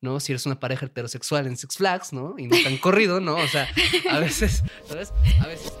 ¿no? 0.00 0.20
Si 0.20 0.32
eres 0.32 0.46
una 0.46 0.60
pareja 0.60 0.86
heterosexual 0.86 1.46
en 1.46 1.56
Six 1.56 1.76
Flags, 1.76 2.12
¿no? 2.12 2.34
Y 2.38 2.46
no 2.46 2.56
tan 2.62 2.76
corrido, 2.80 3.20
¿no? 3.20 3.36
O 3.36 3.48
sea, 3.48 3.68
a 4.10 4.18
veces, 4.18 4.62
¿sabes? 4.86 5.12
A 5.40 5.46
veces. 5.46 5.72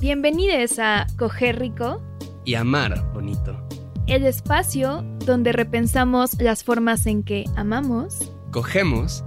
Bienvenidos 0.00 0.78
a 0.78 1.06
Coger 1.16 1.58
Rico 1.58 2.02
y 2.44 2.54
Amar 2.54 3.12
Bonito. 3.12 3.60
El 4.06 4.24
espacio 4.24 5.02
donde 5.24 5.52
repensamos 5.52 6.40
las 6.40 6.62
formas 6.62 7.06
en 7.06 7.24
que 7.24 7.44
amamos, 7.56 8.30
cogemos 8.52 9.24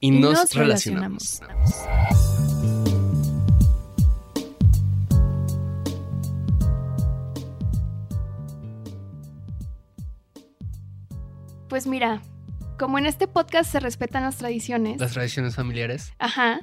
y, 0.00 0.10
nos, 0.10 0.54
relacionamos. 0.54 1.42
Pues 11.74 11.88
mira, 11.88 12.22
como 12.78 12.98
en 12.98 13.06
este 13.06 13.26
podcast 13.26 13.72
se 13.72 13.80
respetan 13.80 14.22
las 14.22 14.36
tradiciones. 14.36 15.00
Las 15.00 15.10
tradiciones 15.10 15.56
familiares. 15.56 16.12
Ajá. 16.20 16.60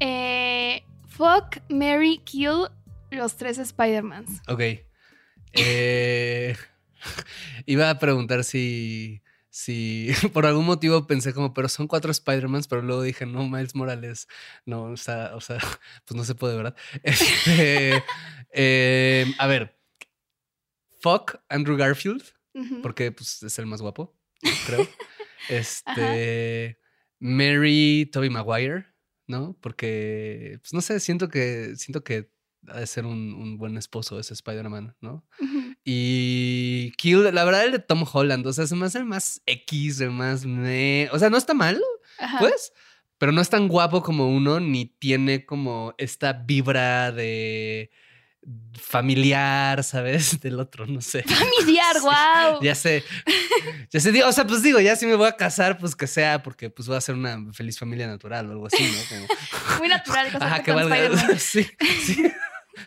Eh, 0.00 0.82
fuck, 1.06 1.58
Mary, 1.68 2.20
kill 2.24 2.66
los 3.12 3.36
tres 3.36 3.58
Spider-Mans. 3.58 4.42
Ok. 4.48 4.60
Eh, 5.52 6.56
iba 7.66 7.90
a 7.90 8.00
preguntar 8.00 8.42
si, 8.42 9.22
si 9.50 10.10
por 10.32 10.46
algún 10.46 10.66
motivo 10.66 11.06
pensé 11.06 11.32
como, 11.32 11.54
pero 11.54 11.68
son 11.68 11.86
cuatro 11.86 12.10
Spider-Mans, 12.10 12.66
pero 12.66 12.82
luego 12.82 13.02
dije, 13.02 13.26
no, 13.26 13.48
Miles 13.48 13.76
Morales, 13.76 14.26
no, 14.66 14.82
o 14.82 14.96
sea, 14.96 15.30
o 15.36 15.40
sea 15.40 15.58
pues 16.04 16.16
no 16.16 16.24
se 16.24 16.34
puede, 16.34 16.56
¿verdad? 16.56 16.74
Este, 17.04 18.02
eh, 18.52 19.32
a 19.38 19.46
ver, 19.46 19.78
fuck 21.00 21.36
Andrew 21.48 21.76
Garfield, 21.76 22.24
porque 22.82 23.12
pues, 23.12 23.44
es 23.44 23.56
el 23.60 23.66
más 23.66 23.80
guapo 23.80 24.19
creo. 24.66 24.88
este. 25.48 26.78
Mary 27.20 28.08
Toby 28.10 28.30
Maguire, 28.30 28.86
¿no? 29.26 29.56
Porque, 29.60 30.58
pues 30.62 30.72
no 30.72 30.80
sé, 30.80 30.98
siento 31.00 31.28
que, 31.28 31.76
siento 31.76 32.02
que 32.02 32.30
ha 32.66 32.80
de 32.80 32.86
ser 32.86 33.06
un, 33.06 33.58
buen 33.58 33.76
esposo 33.76 34.18
ese 34.18 34.34
Spider-Man, 34.34 34.96
¿no? 35.00 35.26
Y 35.84 36.92
Kill, 36.96 37.34
la 37.34 37.44
verdad, 37.44 37.64
el 37.64 37.72
de 37.72 37.78
Tom 37.78 38.04
Holland, 38.10 38.46
o 38.46 38.52
sea, 38.52 38.66
se 38.66 38.74
me 38.74 38.86
hace 38.86 38.98
el 38.98 39.04
más 39.04 39.42
X, 39.46 40.00
el 40.00 40.10
más 40.10 40.44
O 40.44 41.18
sea, 41.18 41.30
no 41.30 41.36
está 41.36 41.54
mal, 41.54 41.80
pues, 42.38 42.72
pero 43.18 43.32
no 43.32 43.40
es 43.40 43.50
tan 43.50 43.68
guapo 43.68 44.02
como 44.02 44.28
uno, 44.28 44.60
ni 44.60 44.86
tiene 44.86 45.44
como 45.44 45.94
esta 45.98 46.32
vibra 46.32 47.12
de 47.12 47.90
familiar, 48.80 49.84
¿sabes? 49.84 50.40
Del 50.40 50.58
otro, 50.60 50.86
no 50.86 51.00
sé. 51.00 51.22
Familiar, 51.22 52.00
wow. 52.02 52.62
ya 52.62 52.74
sé. 52.74 53.04
Ya 53.90 54.00
sé, 54.00 54.24
o 54.24 54.32
sea, 54.32 54.46
pues 54.46 54.62
digo, 54.62 54.80
ya 54.80 54.96
si 54.96 55.06
me 55.06 55.14
voy 55.14 55.28
a 55.28 55.36
casar, 55.36 55.78
pues 55.78 55.94
que 55.94 56.06
sea 56.06 56.42
porque 56.42 56.70
pues 56.70 56.88
voy 56.88 56.96
a 56.96 57.00
ser 57.00 57.14
una 57.14 57.52
feliz 57.52 57.78
familia 57.78 58.06
natural 58.06 58.48
o 58.48 58.52
algo 58.52 58.66
así, 58.66 58.82
¿no? 58.82 59.26
Muy 59.78 59.88
natural 59.88 60.28
Ajá, 60.40 60.62
que 60.62 60.72
valga. 60.72 61.38
Sí, 61.38 61.66
sí. 62.02 62.32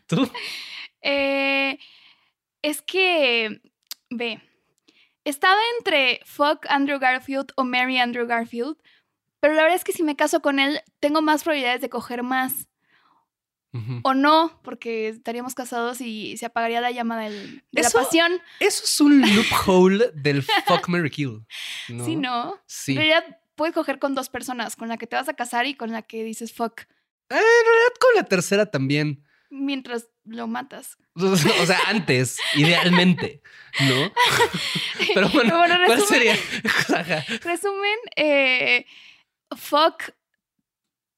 ¿Tú? 0.07 0.29
Eh, 1.01 1.77
es 2.61 2.81
que, 2.81 3.61
ve, 4.09 4.41
estaba 5.25 5.59
entre 5.77 6.21
fuck 6.25 6.65
Andrew 6.69 6.99
Garfield 6.99 7.51
o 7.55 7.63
Mary 7.63 7.97
Andrew 7.99 8.25
Garfield, 8.25 8.77
pero 9.39 9.53
la 9.53 9.63
verdad 9.63 9.75
es 9.75 9.83
que 9.83 9.91
si 9.91 10.03
me 10.03 10.15
caso 10.15 10.41
con 10.41 10.59
él, 10.59 10.81
tengo 10.99 11.21
más 11.21 11.43
probabilidades 11.43 11.81
de 11.81 11.89
coger 11.89 12.23
más. 12.23 12.69
O 14.03 14.13
no, 14.13 14.59
porque 14.63 15.07
estaríamos 15.07 15.55
casados 15.55 15.99
y 15.99 16.37
se 16.37 16.45
apagaría 16.45 16.79
la 16.79 16.91
llama 16.91 17.19
de 17.19 17.63
la 17.71 17.89
pasión. 17.89 18.39
Eso 18.59 18.83
es 18.83 19.01
un 19.01 19.21
loophole 19.21 20.11
del 20.13 20.43
fuck 20.43 20.87
Mary 20.87 21.09
Kill. 21.09 21.43
¿no? 21.89 22.05
Sí, 22.05 22.15
¿no? 22.15 22.59
Sí. 22.67 22.91
En 22.91 22.97
realidad 22.99 23.39
puedes 23.55 23.73
coger 23.73 23.97
con 23.97 24.13
dos 24.13 24.29
personas, 24.29 24.75
con 24.75 24.89
la 24.89 24.97
que 24.97 25.07
te 25.07 25.15
vas 25.15 25.27
a 25.27 25.33
casar 25.33 25.65
y 25.65 25.73
con 25.73 25.91
la 25.91 26.03
que 26.03 26.23
dices 26.23 26.53
fuck. 26.53 26.81
Eh, 26.81 26.85
en 27.29 27.37
realidad 27.39 27.93
con 27.99 28.15
la 28.15 28.23
tercera 28.23 28.67
también. 28.67 29.23
Mientras 29.49 30.07
lo 30.25 30.47
matas. 30.47 30.97
O 31.15 31.35
sea, 31.37 31.79
antes, 31.87 32.37
idealmente, 32.55 33.41
¿no? 33.81 34.11
Pero 35.13 35.29
bueno, 35.29 35.59
¿cuál 35.85 36.01
sería? 36.01 36.35
resumen, 37.43 37.99
eh, 38.15 38.85
fuck 39.55 40.11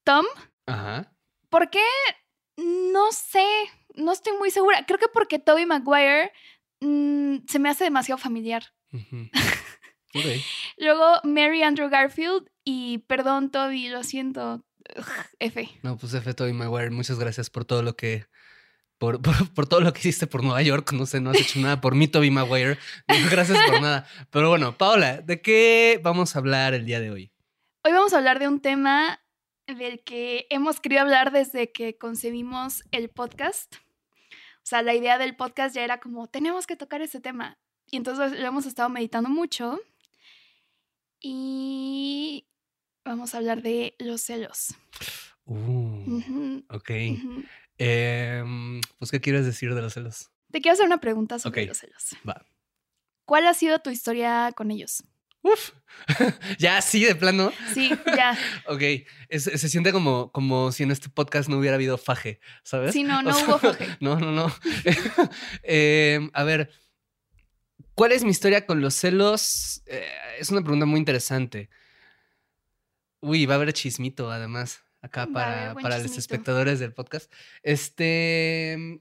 Tom. 0.04 0.26
Ajá. 0.66 1.12
¿Por 1.48 1.70
qué 1.70 1.80
no 2.56 3.12
sé, 3.12 3.46
no 3.94 4.12
estoy 4.12 4.36
muy 4.38 4.50
segura. 4.50 4.84
Creo 4.86 4.98
que 4.98 5.08
porque 5.12 5.38
Toby 5.38 5.66
Maguire 5.66 6.32
mm, 6.80 7.38
se 7.48 7.58
me 7.58 7.68
hace 7.68 7.84
demasiado 7.84 8.18
familiar. 8.18 8.64
Luego 10.78 11.20
Mary 11.24 11.62
Andrew 11.62 11.90
Garfield 11.90 12.48
y 12.64 12.98
perdón 13.06 13.50
Toby, 13.50 13.88
lo 13.88 14.02
siento. 14.02 14.64
F. 15.40 15.68
No, 15.82 15.96
pues 15.96 16.14
F 16.14 16.32
Toby 16.32 16.52
Maguire, 16.52 16.90
muchas 16.90 17.18
gracias 17.18 17.50
por 17.50 17.64
todo 17.64 17.82
lo 17.82 17.96
que 17.96 18.26
por, 18.98 19.20
por, 19.20 19.66
todo 19.66 19.80
lo 19.80 19.92
que 19.92 20.00
hiciste 20.00 20.26
por 20.26 20.42
Nueva 20.42 20.62
York. 20.62 20.92
No 20.92 21.04
sé, 21.06 21.20
no 21.20 21.30
has 21.30 21.38
hecho 21.38 21.60
nada 21.60 21.80
por 21.80 21.94
mí, 21.94 22.08
Toby 22.08 22.30
Maguire. 22.30 22.78
Gracias 23.30 23.58
por 23.68 23.80
nada. 23.80 24.06
Pero 24.30 24.48
bueno, 24.48 24.78
Paola, 24.78 25.18
¿de 25.20 25.42
qué 25.42 26.00
vamos 26.02 26.34
a 26.34 26.38
hablar 26.38 26.72
el 26.72 26.86
día 26.86 27.00
de 27.00 27.10
hoy? 27.10 27.30
Hoy 27.84 27.92
vamos 27.92 28.14
a 28.14 28.18
hablar 28.18 28.38
de 28.38 28.48
un 28.48 28.60
tema 28.60 29.20
del 29.66 30.02
que 30.02 30.46
hemos 30.50 30.80
querido 30.80 31.02
hablar 31.02 31.32
desde 31.32 31.72
que 31.72 31.98
concebimos 31.98 32.84
el 32.92 33.08
podcast. 33.08 33.76
O 33.76 34.68
sea, 34.68 34.82
la 34.82 34.94
idea 34.94 35.18
del 35.18 35.36
podcast 35.36 35.74
ya 35.74 35.84
era 35.84 36.00
como, 36.00 36.28
tenemos 36.28 36.66
que 36.66 36.76
tocar 36.76 37.02
ese 37.02 37.20
tema. 37.20 37.58
Y 37.90 37.96
entonces 37.96 38.38
lo 38.38 38.46
hemos 38.46 38.66
estado 38.66 38.88
meditando 38.88 39.28
mucho. 39.28 39.80
Y 41.20 42.46
vamos 43.04 43.34
a 43.34 43.38
hablar 43.38 43.62
de 43.62 43.94
los 43.98 44.20
celos. 44.20 44.74
Uh, 45.44 46.62
Ok. 46.68 46.90
Em, 47.78 48.80
pues, 48.98 49.10
¿qué 49.10 49.20
quieres 49.20 49.44
decir 49.44 49.74
de 49.74 49.82
los 49.82 49.94
celos? 49.94 50.30
Te 50.50 50.60
quiero 50.60 50.74
hacer 50.74 50.86
una 50.86 50.98
pregunta 50.98 51.38
sobre 51.38 51.66
los 51.66 51.78
celos. 51.78 52.16
Va. 52.28 52.44
¿Cuál 53.24 53.46
ha 53.46 53.54
sido 53.54 53.80
tu 53.80 53.90
historia 53.90 54.52
con 54.56 54.70
ellos? 54.70 55.04
Uf, 55.42 55.72
ya 56.58 56.82
sí, 56.82 57.04
de 57.04 57.14
plano. 57.14 57.52
Sí, 57.72 57.90
ya. 58.16 58.36
ok, 58.66 58.82
se 59.30 59.68
siente 59.68 59.92
como, 59.92 60.32
como 60.32 60.72
si 60.72 60.82
en 60.82 60.90
este 60.90 61.08
podcast 61.08 61.48
no 61.48 61.58
hubiera 61.58 61.76
habido 61.76 61.98
faje, 61.98 62.40
¿sabes? 62.62 62.92
Sí, 62.92 63.02
no, 63.02 63.22
no 63.22 63.30
hubo 63.44 63.58
faje. 63.58 63.96
No, 64.00 64.18
no, 64.18 64.32
no. 64.32 64.52
Em, 65.62 66.30
a 66.32 66.44
ver, 66.44 66.70
¿cuál 67.94 68.12
es 68.12 68.24
mi 68.24 68.30
historia 68.30 68.66
con 68.66 68.80
los 68.80 68.94
celos? 68.94 69.82
Eh, 69.86 70.04
es 70.38 70.50
una 70.50 70.62
pregunta 70.62 70.86
muy 70.86 70.98
interesante. 70.98 71.70
Uy, 73.20 73.46
va 73.46 73.54
a 73.54 73.56
haber 73.56 73.72
chismito 73.72 74.30
además 74.30 74.82
acá 75.00 75.28
para, 75.32 75.74
para 75.74 75.98
los 75.98 76.18
espectadores 76.18 76.80
del 76.80 76.92
podcast. 76.92 77.32
Este, 77.62 79.00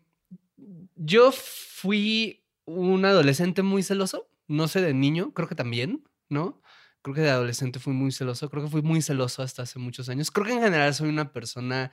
yo 0.95 1.31
fui 1.31 2.43
un 2.65 3.05
adolescente 3.05 3.61
muy 3.61 3.83
celoso, 3.83 4.27
no 4.47 4.67
sé 4.67 4.81
de 4.81 4.93
niño, 4.93 5.33
creo 5.33 5.47
que 5.47 5.55
también, 5.55 6.03
¿no? 6.29 6.61
Creo 7.01 7.15
que 7.15 7.21
de 7.21 7.29
adolescente 7.29 7.79
fui 7.79 7.93
muy 7.93 8.11
celoso, 8.11 8.49
creo 8.49 8.63
que 8.63 8.69
fui 8.69 8.81
muy 8.81 9.01
celoso 9.01 9.43
hasta 9.43 9.63
hace 9.63 9.79
muchos 9.79 10.09
años. 10.09 10.31
Creo 10.31 10.45
que 10.47 10.53
en 10.53 10.61
general 10.61 10.93
soy 10.93 11.09
una 11.09 11.31
persona, 11.31 11.91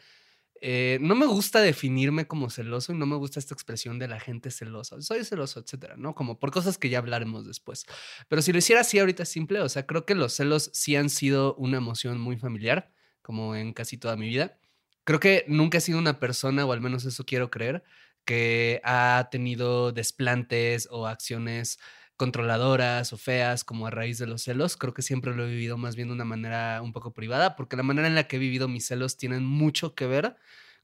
eh, 0.60 0.98
no 1.00 1.14
me 1.14 1.26
gusta 1.26 1.60
definirme 1.60 2.26
como 2.26 2.48
celoso 2.50 2.92
y 2.92 2.96
no 2.96 3.06
me 3.06 3.16
gusta 3.16 3.40
esta 3.40 3.54
expresión 3.54 3.98
de 3.98 4.08
la 4.08 4.20
gente 4.20 4.50
celosa. 4.50 5.00
Soy 5.02 5.24
celoso, 5.24 5.60
etcétera, 5.60 5.96
¿no? 5.96 6.14
Como 6.14 6.38
por 6.38 6.50
cosas 6.50 6.78
que 6.78 6.88
ya 6.88 6.98
hablaremos 6.98 7.46
después. 7.46 7.84
Pero 8.28 8.42
si 8.42 8.52
lo 8.52 8.58
hiciera 8.58 8.82
así 8.82 8.98
ahorita 8.98 9.24
simple, 9.24 9.60
o 9.60 9.68
sea, 9.68 9.86
creo 9.86 10.06
que 10.06 10.14
los 10.14 10.34
celos 10.34 10.70
sí 10.72 10.96
han 10.96 11.10
sido 11.10 11.54
una 11.56 11.78
emoción 11.78 12.20
muy 12.20 12.38
familiar, 12.38 12.92
como 13.22 13.54
en 13.56 13.72
casi 13.74 13.98
toda 13.98 14.16
mi 14.16 14.28
vida. 14.28 14.58
Creo 15.04 15.20
que 15.20 15.44
nunca 15.48 15.78
he 15.78 15.80
sido 15.80 15.98
una 15.98 16.20
persona, 16.20 16.64
o 16.64 16.72
al 16.72 16.80
menos 16.80 17.04
eso 17.04 17.24
quiero 17.24 17.50
creer, 17.50 17.82
que 18.24 18.80
ha 18.84 19.28
tenido 19.30 19.92
desplantes 19.92 20.88
o 20.90 21.06
acciones 21.06 21.78
controladoras 22.16 23.12
o 23.12 23.18
feas 23.18 23.64
como 23.64 23.86
a 23.86 23.90
raíz 23.90 24.18
de 24.18 24.26
los 24.26 24.42
celos. 24.42 24.76
Creo 24.76 24.94
que 24.94 25.02
siempre 25.02 25.34
lo 25.34 25.44
he 25.44 25.50
vivido 25.50 25.76
más 25.78 25.96
bien 25.96 26.08
de 26.08 26.14
una 26.14 26.24
manera 26.24 26.80
un 26.82 26.92
poco 26.92 27.12
privada, 27.12 27.56
porque 27.56 27.76
la 27.76 27.82
manera 27.82 28.08
en 28.08 28.14
la 28.14 28.28
que 28.28 28.36
he 28.36 28.38
vivido 28.38 28.68
mis 28.68 28.86
celos 28.86 29.16
tienen 29.16 29.44
mucho 29.44 29.94
que 29.94 30.06
ver 30.06 30.36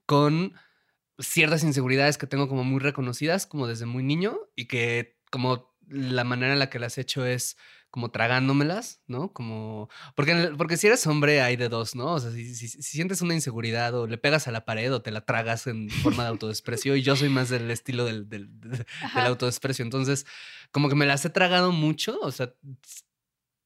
con 0.07 0.55
ciertas 1.19 1.65
inseguridades 1.65 2.19
que 2.19 2.27
tengo 2.27 2.49
como 2.49 2.65
muy 2.65 2.81
reconocidas, 2.81 3.47
como 3.47 3.67
desde 3.67 3.87
muy 3.87 4.03
niño, 4.03 4.39
y 4.57 4.67
que 4.67 5.19
como 5.31 5.75
la 5.89 6.25
manera 6.25 6.53
en 6.53 6.59
la 6.59 6.71
que 6.71 6.79
las 6.79 6.99
he 6.99 7.03
hecho 7.03 7.25
es 7.27 7.57
como 7.91 8.11
tragándomelas, 8.11 9.03
¿no? 9.07 9.33
Como, 9.33 9.89
porque, 10.15 10.53
porque 10.59 10.77
si 10.77 10.87
eres 10.87 11.07
hombre 11.07 11.41
hay 11.41 11.57
de 11.57 11.69
dos, 11.69 11.95
¿no? 11.95 12.13
O 12.15 12.21
sea, 12.21 12.31
si, 12.31 12.55
si- 12.55 12.69
si 12.69 12.83
sientes 12.83 13.23
una 13.23 13.35
inseguridad 13.35 13.95
o 13.95 14.07
le 14.07 14.19
pegas 14.19 14.47
a 14.47 14.53
la 14.53 14.65
pared 14.65 14.93
o 14.93 15.01
te 15.03 15.11
la 15.11 15.23
tragas 15.23 15.67
en 15.67 15.89
forma 15.91 16.23
de 16.25 16.29
autodesprecio, 16.29 16.97
y 16.97 17.03
yo 17.03 17.17
soy 17.17 17.29
más 17.31 17.49
del 17.49 17.71
estilo 17.71 18.05
del, 18.05 18.29
del, 18.29 18.49
del 18.61 18.87
Ajá. 19.03 19.27
autodesprecio, 19.27 19.85
entonces 19.85 20.27
como 20.71 20.89
que 20.89 20.95
me 20.95 21.07
las 21.07 21.25
he 21.25 21.31
tragado 21.31 21.73
mucho, 21.73 22.19
o 22.21 22.31
sea, 22.31 22.53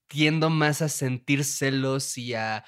tiendo 0.09 0.51
más 0.51 0.83
a 0.83 0.89
sentir 0.89 1.45
celos 1.45 2.19
y 2.19 2.35
a 2.35 2.65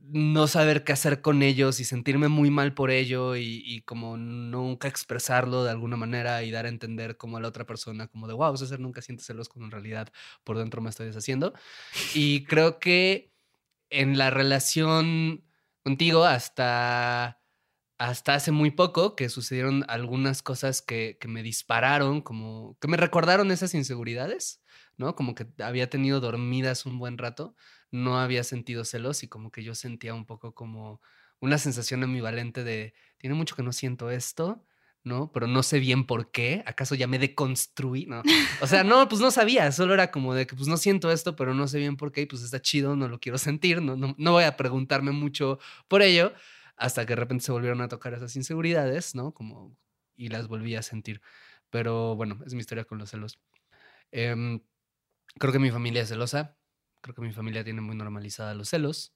no 0.00 0.46
saber 0.48 0.84
qué 0.84 0.92
hacer 0.92 1.20
con 1.22 1.42
ellos 1.42 1.80
y 1.80 1.84
sentirme 1.84 2.28
muy 2.28 2.50
mal 2.50 2.74
por 2.74 2.90
ello 2.90 3.36
y, 3.36 3.62
y 3.64 3.82
como 3.82 4.16
nunca 4.16 4.88
expresarlo 4.88 5.64
de 5.64 5.70
alguna 5.70 5.96
manera 5.96 6.42
y 6.42 6.50
dar 6.50 6.66
a 6.66 6.68
entender 6.68 7.16
como 7.16 7.36
a 7.36 7.40
la 7.40 7.48
otra 7.48 7.66
persona 7.66 8.08
como 8.08 8.26
de 8.26 8.34
wow, 8.34 8.56
César 8.56 8.80
nunca 8.80 9.02
siente 9.02 9.22
celos 9.24 9.48
cuando 9.48 9.66
en 9.66 9.70
realidad 9.72 10.08
por 10.44 10.58
dentro 10.58 10.82
me 10.82 10.90
estoy 10.90 11.06
deshaciendo. 11.06 11.52
Y 12.14 12.44
creo 12.44 12.78
que 12.80 13.32
en 13.90 14.18
la 14.18 14.30
relación 14.30 15.44
contigo 15.82 16.24
hasta 16.24 17.40
hasta 17.98 18.34
hace 18.34 18.50
muy 18.50 18.70
poco 18.70 19.14
que 19.14 19.28
sucedieron 19.28 19.84
algunas 19.86 20.42
cosas 20.42 20.80
que, 20.80 21.18
que 21.20 21.28
me 21.28 21.42
dispararon, 21.42 22.22
como 22.22 22.78
que 22.80 22.88
me 22.88 22.96
recordaron 22.96 23.50
esas 23.50 23.74
inseguridades, 23.74 24.62
¿no? 24.96 25.14
Como 25.14 25.34
que 25.34 25.46
había 25.62 25.90
tenido 25.90 26.18
dormidas 26.20 26.86
un 26.86 26.98
buen 26.98 27.18
rato, 27.18 27.54
no 27.90 28.18
había 28.18 28.44
sentido 28.44 28.84
celos 28.84 29.22
y 29.22 29.28
como 29.28 29.50
que 29.50 29.62
yo 29.62 29.74
sentía 29.74 30.14
un 30.14 30.26
poco 30.26 30.54
como 30.54 31.00
una 31.40 31.58
sensación 31.58 32.02
ambivalente 32.02 32.64
de, 32.64 32.94
tiene 33.18 33.34
mucho 33.34 33.56
que 33.56 33.62
no 33.62 33.72
siento 33.72 34.10
esto, 34.10 34.64
¿no? 35.02 35.32
Pero 35.32 35.46
no 35.46 35.62
sé 35.62 35.78
bien 35.78 36.04
por 36.06 36.30
qué, 36.30 36.62
¿acaso 36.66 36.94
ya 36.94 37.06
me 37.06 37.18
deconstruí? 37.18 38.06
No. 38.06 38.22
O 38.60 38.66
sea, 38.66 38.84
no, 38.84 39.08
pues 39.08 39.20
no 39.20 39.30
sabía, 39.30 39.72
solo 39.72 39.94
era 39.94 40.10
como 40.10 40.34
de 40.34 40.46
que 40.46 40.54
pues 40.54 40.68
no 40.68 40.76
siento 40.76 41.10
esto, 41.10 41.36
pero 41.36 41.54
no 41.54 41.66
sé 41.68 41.78
bien 41.78 41.96
por 41.96 42.12
qué 42.12 42.22
y 42.22 42.26
pues 42.26 42.42
está 42.42 42.60
chido, 42.60 42.96
no 42.96 43.08
lo 43.08 43.18
quiero 43.18 43.38
sentir, 43.38 43.80
no, 43.82 43.96
no, 43.96 44.14
no 44.18 44.32
voy 44.32 44.44
a 44.44 44.56
preguntarme 44.56 45.12
mucho 45.12 45.58
por 45.88 46.02
ello 46.02 46.32
hasta 46.76 47.04
que 47.04 47.12
de 47.12 47.16
repente 47.16 47.44
se 47.44 47.52
volvieron 47.52 47.80
a 47.82 47.88
tocar 47.88 48.14
esas 48.14 48.34
inseguridades, 48.36 49.14
¿no? 49.14 49.32
Como, 49.34 49.76
y 50.16 50.28
las 50.28 50.48
volví 50.48 50.76
a 50.76 50.82
sentir. 50.82 51.20
Pero 51.68 52.16
bueno, 52.16 52.40
es 52.46 52.54
mi 52.54 52.60
historia 52.60 52.84
con 52.84 52.98
los 52.98 53.10
celos. 53.10 53.38
Em, 54.12 54.60
creo 55.38 55.52
que 55.52 55.58
mi 55.58 55.70
familia 55.70 56.02
es 56.02 56.08
celosa, 56.08 56.56
creo 57.00 57.14
que 57.14 57.22
mi 57.22 57.32
familia 57.32 57.64
tiene 57.64 57.80
muy 57.80 57.96
normalizada 57.96 58.54
los 58.54 58.68
celos. 58.70 59.14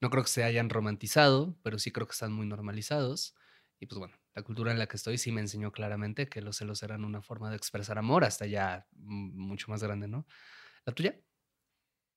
No 0.00 0.10
creo 0.10 0.24
que 0.24 0.30
se 0.30 0.44
hayan 0.44 0.70
romantizado, 0.70 1.56
pero 1.62 1.78
sí 1.78 1.92
creo 1.92 2.06
que 2.06 2.12
están 2.12 2.32
muy 2.32 2.46
normalizados. 2.46 3.34
Y 3.80 3.86
pues 3.86 3.98
bueno, 3.98 4.16
la 4.34 4.42
cultura 4.42 4.72
en 4.72 4.78
la 4.78 4.86
que 4.88 4.96
estoy 4.96 5.18
sí 5.18 5.32
me 5.32 5.40
enseñó 5.40 5.72
claramente 5.72 6.28
que 6.28 6.42
los 6.42 6.56
celos 6.58 6.82
eran 6.82 7.04
una 7.04 7.22
forma 7.22 7.50
de 7.50 7.56
expresar 7.56 7.98
amor 7.98 8.24
hasta 8.24 8.46
ya 8.46 8.86
mucho 8.92 9.70
más 9.70 9.82
grande, 9.82 10.08
¿no? 10.08 10.26
¿La 10.86 10.94
tuya? 10.94 11.20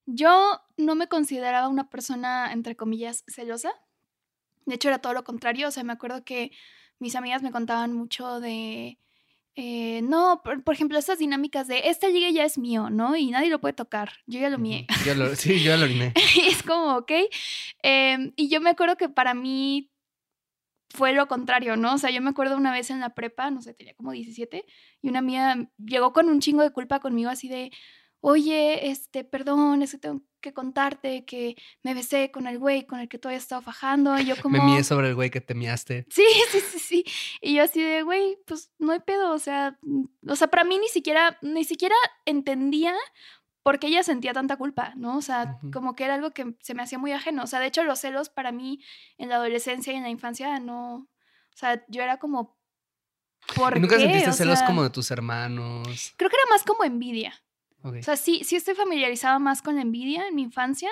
Yo 0.06 0.62
no 0.78 0.96
me 0.96 1.08
consideraba 1.08 1.68
una 1.68 1.90
persona, 1.90 2.52
entre 2.54 2.76
comillas, 2.76 3.24
celosa. 3.28 3.72
De 4.66 4.76
hecho, 4.76 4.90
era 4.90 5.00
todo 5.00 5.14
lo 5.14 5.24
contrario. 5.24 5.68
O 5.68 5.72
sea, 5.72 5.84
me 5.84 5.94
acuerdo 5.94 6.24
que 6.26 6.52
mis 7.00 7.16
amigas 7.16 7.44
me 7.44 7.52
contaban 7.52 7.94
mucho 7.94 8.40
de. 8.40 9.00
Eh, 9.56 10.02
no, 10.04 10.42
por, 10.44 10.63
por 10.63 10.74
ejemplo, 10.74 10.98
estas 10.98 11.19
dinámicas 11.19 11.68
de 11.68 11.84
este 11.90 12.12
ligue 12.12 12.34
ya 12.34 12.44
es 12.44 12.57
mío, 12.57 12.90
¿no? 12.90 13.16
Y 13.16 13.31
nadie 13.31 13.50
lo 13.50 13.60
puede 13.62 13.74
tocar. 13.74 14.12
Yo 14.28 14.40
ya 14.40 14.50
lo 14.50 14.57
mié. 14.57 14.86
Yo 15.06 15.16
lo- 15.16 15.36
sí, 15.36 15.60
yo 15.63 15.72
ya 15.72 15.78
lo 15.78 15.86
y 16.36 16.48
es 16.48 16.62
como, 16.63 16.98
ok. 16.98 17.12
Em, 17.81 18.34
y 18.36 18.50
yo 18.50 18.60
me 18.62 18.72
acuerdo 18.72 18.98
que 18.98 19.10
para 19.10 19.34
mí 19.34 19.92
fue 20.90 21.13
lo 21.13 21.28
contrario, 21.28 21.75
¿no? 21.78 21.94
O 21.94 21.98
sea, 21.98 22.10
yo 22.10 22.22
me 22.22 22.30
acuerdo 22.30 22.56
una 22.57 22.72
vez 22.72 22.90
en 22.90 23.00
la 23.00 23.13
prepa, 23.16 23.52
no 23.52 23.62
sé, 23.62 23.74
tenía 23.74 23.94
como 23.96 24.12
17, 24.12 24.66
y 25.02 25.10
una 25.10 25.19
amiga 25.19 25.69
llegó 25.78 26.13
con 26.13 26.30
un 26.30 26.40
chingo 26.40 26.62
de 26.62 26.72
culpa 26.72 27.00
conmigo 27.00 27.30
así 27.30 27.50
de, 27.50 27.72
oye, 28.22 28.90
este, 28.90 29.24
perdón, 29.24 29.81
es 29.81 29.92
que 29.92 29.98
tengo 29.98 30.22
que 30.45 30.53
contarte 30.53 31.25
que 31.25 31.56
me 31.81 31.94
besé 31.95 32.30
con 32.31 32.45
el 32.45 32.59
güey 32.59 32.86
con 32.86 33.00
el 33.00 33.09
que 33.09 33.18
tú 33.18 33.27
habías 33.27 33.44
estado 33.44 33.62
fajando. 33.63 34.18
Y 34.19 34.25
yo 34.25 34.36
como... 34.42 34.57
Me 34.57 34.63
mié 34.63 34.83
sobre 34.83 35.09
el 35.09 35.15
güey 35.15 35.31
que 35.31 35.42
te 35.42 35.56
miaste. 35.56 36.06
Sí, 36.09 36.25
sí, 36.51 36.59
sí, 36.59 36.80
sí. 36.80 37.06
Y 37.42 37.56
yo 37.56 37.63
así 37.63 37.81
de, 37.81 38.03
güey, 38.03 38.38
pues 38.45 38.71
no 38.77 38.92
hay 38.92 39.00
pedo, 39.00 39.33
o 39.33 39.39
sea, 39.39 39.77
mm, 39.81 40.06
o 40.30 40.36
sea, 40.36 40.47
para 40.47 40.63
mí 40.63 40.77
ni 40.77 40.88
siquiera, 40.88 41.38
ni 41.42 41.63
siquiera 41.63 41.95
entendía 42.25 42.94
por 43.63 43.80
qué 43.80 43.88
ella 43.88 44.03
sentía 44.03 44.31
tanta 44.31 44.57
culpa, 44.57 44.94
¿no? 44.95 45.18
O 45.18 45.21
sea, 45.24 45.57
como 45.74 45.95
que 45.95 46.03
era 46.03 46.13
algo 46.13 46.30
que 46.31 46.56
se 46.62 46.75
me 46.75 46.83
hacía 46.83 47.00
muy 47.00 47.12
ajeno. 47.12 47.42
O 47.42 47.47
sea, 47.47 47.59
de 47.59 47.65
hecho, 47.65 47.83
los 47.83 48.00
celos 48.00 48.30
para 48.30 48.51
mí 48.51 48.80
en 49.18 49.30
la 49.30 49.38
adolescencia 49.38 49.92
y 49.92 49.95
en 49.95 50.03
la 50.03 50.09
infancia 50.09 50.59
no, 50.59 50.97
o 50.97 51.57
sea, 51.57 51.83
yo 51.88 52.03
era 52.03 52.18
como, 52.18 52.59
¿por 53.56 53.75
¿Y 53.75 53.80
nunca 53.80 53.95
qué? 53.97 54.03
sentiste 54.03 54.30
O 54.30 54.33
celos 54.33 54.59
sea, 54.59 54.68
como 54.68 54.83
de 54.83 54.92
tus 54.92 55.09
hermanos? 55.09 56.13
Creo 56.15 56.30
que 56.30 56.36
era 56.36 56.50
más 56.51 56.62
como 56.63 56.83
envidia. 56.83 57.33
O 57.86 58.04
sea, 58.04 58.18
sí, 58.18 58.42
sí 58.44 58.56
estoy 58.56 58.76
familiarizada 58.76 59.38
más 59.40 59.62
con 59.62 59.76
la 59.76 59.82
envidia 59.82 60.28
en 60.28 60.36
mi 60.36 60.42
infancia. 60.42 60.90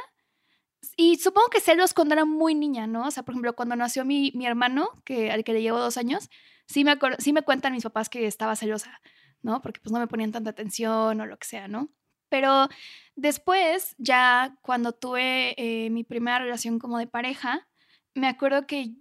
Y 0.98 1.18
supongo 1.18 1.48
que 1.50 1.62
celos 1.62 1.94
cuando 1.94 2.13
era 2.13 2.25
muy 2.25 2.56
niña, 2.56 2.88
¿no? 2.88 3.08
O 3.08 3.12
sea, 3.12 3.24
por 3.24 3.34
ejemplo, 3.34 3.56
cuando 3.56 3.75
nació 3.75 4.06
mi, 4.06 4.32
mi 4.36 4.46
hermano, 4.46 4.89
que, 5.06 5.32
al 5.32 5.44
que 5.44 5.53
le 5.53 5.62
llevo 5.62 5.79
dos 5.79 5.98
años, 5.98 6.29
sí 6.67 6.84
me, 6.84 6.98
sí 7.20 7.34
me 7.34 7.41
cuentan 7.41 7.74
mis 7.74 7.84
papás 7.84 8.10
que 8.10 8.27
estaba 8.27 8.56
celosa, 8.56 9.00
¿no? 9.41 9.62
Porque 9.62 9.79
pues 9.82 9.91
no 9.91 10.00
me 10.00 10.08
ponían 10.08 10.32
tanta 10.32 10.51
atención 10.51 11.20
o 11.20 11.25
lo 11.25 11.38
que 11.38 11.48
sea, 11.48 11.67
¿no? 11.67 11.89
Pero 12.29 12.67
después, 13.15 13.96
ya 13.98 14.58
cuando 14.62 14.91
tuve 14.91 15.53
eh, 15.58 15.89
mi 15.89 16.03
primera 16.03 16.39
relación 16.39 16.79
como 16.79 16.98
de 16.98 17.08
pareja, 17.08 17.67
me 18.15 18.27
acuerdo 18.27 18.67
que 18.67 18.94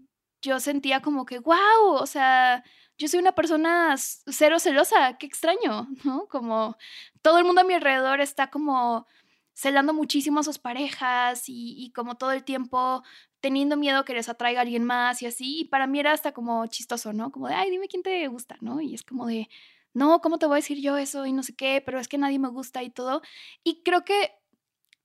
yo 0.42 0.60
sentía 0.60 1.00
como 1.00 1.24
que, 1.24 1.38
wow, 1.38 1.94
o 1.94 2.06
sea, 2.06 2.62
yo 3.02 3.08
soy 3.08 3.20
una 3.20 3.32
persona 3.32 3.94
cero 3.96 4.58
celosa, 4.58 5.18
qué 5.18 5.26
extraño, 5.26 5.88
¿no? 6.04 6.26
Como 6.28 6.76
todo 7.20 7.38
el 7.38 7.44
mundo 7.44 7.62
a 7.62 7.64
mi 7.64 7.74
alrededor 7.74 8.20
está 8.20 8.50
como 8.50 9.06
celando 9.54 9.92
muchísimo 9.92 10.40
a 10.40 10.44
sus 10.44 10.58
parejas 10.58 11.48
y, 11.48 11.74
y 11.76 11.92
como 11.92 12.16
todo 12.16 12.32
el 12.32 12.44
tiempo 12.44 13.02
teniendo 13.40 13.76
miedo 13.76 14.04
que 14.04 14.14
les 14.14 14.28
atraiga 14.28 14.60
a 14.60 14.62
alguien 14.62 14.84
más 14.84 15.20
y 15.20 15.26
así. 15.26 15.60
Y 15.60 15.64
para 15.64 15.86
mí 15.86 15.98
era 16.00 16.12
hasta 16.12 16.32
como 16.32 16.66
chistoso, 16.68 17.12
¿no? 17.12 17.32
Como 17.32 17.48
de, 17.48 17.54
ay, 17.54 17.70
dime 17.70 17.88
quién 17.88 18.02
te 18.02 18.26
gusta, 18.28 18.56
¿no? 18.60 18.80
Y 18.80 18.94
es 18.94 19.02
como 19.02 19.26
de, 19.26 19.48
no, 19.92 20.20
¿cómo 20.20 20.38
te 20.38 20.46
voy 20.46 20.54
a 20.54 20.56
decir 20.56 20.80
yo 20.80 20.96
eso? 20.96 21.26
Y 21.26 21.32
no 21.32 21.42
sé 21.42 21.54
qué, 21.54 21.82
pero 21.84 21.98
es 21.98 22.08
que 22.08 22.18
nadie 22.18 22.38
me 22.38 22.48
gusta 22.48 22.82
y 22.82 22.90
todo. 22.90 23.20
Y 23.64 23.82
creo 23.82 24.04
que 24.04 24.30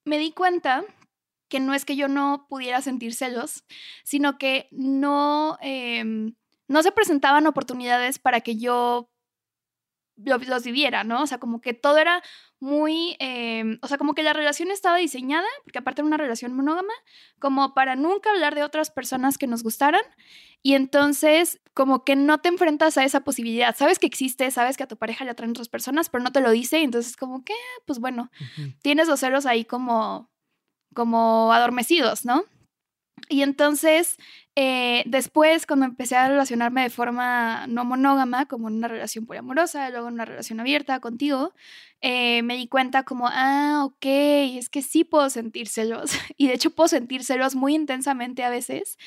me 0.05 0.19
di 0.19 0.31
cuenta 0.31 0.85
que 1.49 1.59
no 1.59 1.73
es 1.73 1.83
que 1.83 1.95
yo 1.95 2.07
no 2.07 2.45
pudiera 2.47 2.81
sentir 2.81 3.13
celos, 3.13 3.63
sino 4.03 4.37
que 4.37 4.67
no, 4.71 5.57
em, 5.61 6.35
no 6.67 6.83
se 6.83 6.91
presentaban 6.91 7.47
oportunidades 7.47 8.19
para 8.19 8.41
que 8.41 8.57
yo 8.57 9.09
lo- 10.17 10.37
los 10.39 10.63
viviera, 10.63 11.03
¿no? 11.03 11.21
O 11.21 11.27
sea, 11.27 11.37
como 11.37 11.61
que 11.61 11.73
todo 11.75 11.97
era 11.99 12.23
muy, 12.59 13.15
em, 13.19 13.77
o 13.83 13.87
sea, 13.87 13.99
como 13.99 14.15
que 14.15 14.23
la 14.23 14.33
relación 14.33 14.71
estaba 14.71 14.97
diseñada, 14.97 15.45
porque 15.63 15.77
aparte 15.77 16.01
era 16.01 16.07
una 16.07 16.17
relación 16.17 16.53
monógama, 16.53 16.93
como 17.39 17.75
para 17.75 17.95
nunca 17.95 18.31
hablar 18.31 18.55
de 18.55 18.63
otras 18.63 18.89
personas 18.89 19.37
que 19.37 19.45
nos 19.45 19.61
gustaran. 19.61 20.01
Y 20.63 20.73
entonces, 20.73 21.61
como 21.75 22.03
que 22.03 22.15
no 22.15 22.39
te 22.39 22.49
enfrentas 22.49 22.97
a 22.97 23.03
esa 23.03 23.19
posibilidad. 23.23 23.75
Sabes 23.75 23.99
que 23.99 24.07
existe, 24.07 24.49
sabes 24.49 24.75
que 24.75 24.83
a 24.83 24.87
tu 24.87 24.97
pareja 24.97 25.23
le 25.23 25.29
atraen 25.31 25.51
otras 25.51 25.69
personas, 25.69 26.09
pero 26.09 26.23
no 26.23 26.31
te 26.31 26.41
lo 26.41 26.49
dice. 26.49 26.79
Y 26.79 26.83
entonces, 26.83 27.15
como 27.15 27.43
que, 27.45 27.53
pues 27.85 27.99
bueno, 27.99 28.31
tienes 28.81 29.07
los 29.07 29.19
celos 29.19 29.45
ahí 29.45 29.65
como, 29.65 30.31
como 30.95 31.53
adormecidos, 31.53 32.25
¿no? 32.25 32.43
Y 33.29 33.43
entonces, 33.43 34.17
Eh, 34.59 35.03
después, 35.05 35.67
cuando 35.67 35.85
empecé 35.85 36.15
a 36.15 36.29
relacionarme 36.29 36.81
de 36.81 36.89
forma 36.89 37.67
no 37.67 37.85
monógama, 37.85 38.47
como 38.47 38.69
en 38.69 38.77
una 38.77 38.87
relación 38.87 39.27
poliamorosa, 39.27 39.91
luego 39.91 40.07
en 40.07 40.15
una 40.15 40.25
relación 40.25 40.59
abierta 40.59 40.99
contigo, 40.99 41.53
eh, 42.01 42.41
me 42.41 42.57
di 42.57 42.67
cuenta 42.67 43.03
como, 43.03 43.27
ah, 43.29 43.83
ok, 43.85 44.05
es 44.57 44.69
que 44.69 44.81
sí 44.81 45.03
puedo 45.03 45.29
sentir 45.29 45.67
celos. 45.67 46.09
Y 46.37 46.47
de 46.47 46.55
hecho 46.55 46.71
puedo 46.71 46.87
sentir 46.87 47.23
celos 47.23 47.53
muy 47.53 47.75
intensamente 47.75 48.43
a 48.43 48.49
veces, 48.49 48.97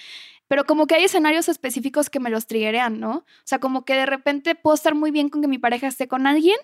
pero 0.47 0.65
como 0.67 0.87
que 0.87 0.95
hay 0.95 1.05
escenarios 1.05 1.49
específicos 1.49 2.11
que 2.11 2.21
me 2.21 2.31
los 2.31 2.47
triggerean, 2.47 3.01
¿no? 3.01 3.11
O 3.17 3.25
sea, 3.43 3.59
como 3.59 3.85
que 3.85 3.95
de 3.95 4.07
repente 4.07 4.55
puedo 4.55 4.75
estar 4.75 4.95
muy 4.95 5.11
bien 5.11 5.31
con 5.31 5.43
que 5.43 5.49
mi 5.49 5.59
pareja 5.59 5.89
esté 5.89 6.07
con 6.07 6.29
alguien 6.29 6.59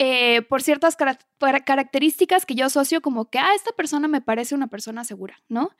eh, 0.00 0.42
por 0.42 0.62
ciertas 0.62 0.96
características 0.96 2.46
que 2.46 2.54
yo 2.54 2.66
asocio 2.66 3.00
como 3.00 3.28
que, 3.30 3.40
ah, 3.40 3.50
esta 3.56 3.72
persona 3.72 4.06
me 4.06 4.20
parece 4.20 4.54
una 4.54 4.68
persona 4.68 5.04
segura, 5.04 5.42
¿no? 5.48 5.70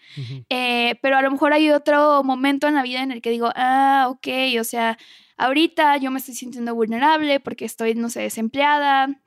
Eh, 0.50 0.96
pero 1.02 1.16
a 1.16 1.22
lo 1.22 1.30
mejor 1.30 1.52
hay 1.52 1.70
otro 1.70 2.24
momento 2.24 2.66
en 2.66 2.74
la 2.74 2.82
vida 2.82 3.02
en 3.02 3.12
el 3.12 3.22
que 3.22 3.30
digo, 3.30 3.50
ah, 3.54 4.06
ok, 4.10 4.26
o 4.60 4.64
sea, 4.64 4.98
ahorita 5.36 5.96
yo 5.98 6.10
me 6.10 6.18
estoy 6.18 6.34
sintiendo 6.34 6.74
vulnerable 6.74 7.38
porque 7.38 7.64
estoy, 7.64 7.94
no 7.94 8.10
sé, 8.10 8.22
desempleada 8.22 9.20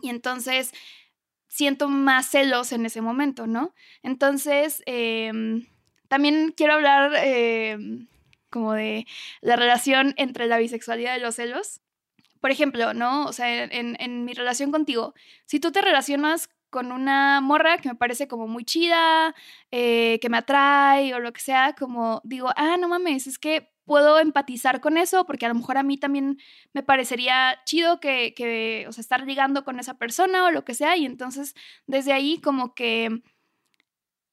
y 0.00 0.08
entonces 0.08 0.72
siento 1.46 1.88
más 1.88 2.28
celos 2.28 2.72
en 2.72 2.84
ese 2.84 3.00
momento, 3.00 3.46
¿no? 3.46 3.74
Entonces, 4.02 4.82
em, 4.86 5.66
también 6.08 6.52
quiero 6.56 6.74
hablar 6.74 7.12
em, 7.22 8.08
como 8.50 8.72
de 8.72 9.06
la 9.40 9.54
relación 9.54 10.14
entre 10.16 10.46
la 10.46 10.58
bisexualidad 10.58 11.16
y 11.16 11.20
los 11.20 11.36
celos 11.36 11.80
por 12.42 12.50
ejemplo, 12.50 12.92
¿no? 12.92 13.26
O 13.26 13.32
sea, 13.32 13.62
en, 13.62 14.24
mi 14.24 14.34
relación 14.34 14.72
contigo, 14.72 15.14
si 15.46 15.60
tú 15.60 15.70
te 15.70 15.80
relacionas 15.80 16.50
con 16.70 16.90
una 16.90 17.40
morra 17.40 17.78
que 17.78 17.88
me 17.88 17.94
parece 17.94 18.26
como 18.26 18.48
muy 18.48 18.64
chida, 18.64 19.32
eh, 19.70 20.18
que 20.20 20.28
me 20.28 20.38
atrae 20.38 21.14
o 21.14 21.20
lo 21.20 21.32
que 21.32 21.40
sea, 21.40 21.76
como 21.78 22.20
digo, 22.24 22.50
ah, 22.56 22.76
no 22.78 22.88
mames, 22.88 23.28
es 23.28 23.38
que 23.38 23.70
puedo 23.84 24.18
empatizar 24.18 24.80
con 24.80 24.98
eso 24.98 25.24
porque 25.24 25.46
a 25.46 25.50
lo 25.50 25.54
mejor 25.54 25.78
a 25.78 25.84
mí 25.84 25.98
también 25.98 26.36
me 26.72 26.82
parecería 26.82 27.60
chido 27.64 28.00
que, 28.00 28.34
que, 28.34 28.86
o 28.88 28.92
sea, 28.92 29.02
estar 29.02 29.24
ligando 29.24 29.64
con 29.64 29.78
esa 29.78 29.94
persona 29.94 30.44
o 30.44 30.50
lo 30.50 30.64
que 30.64 30.74
sea 30.74 30.96
y 30.96 31.06
entonces 31.06 31.54
desde 31.86 32.12
ahí 32.12 32.38
como 32.38 32.74
que 32.74 33.22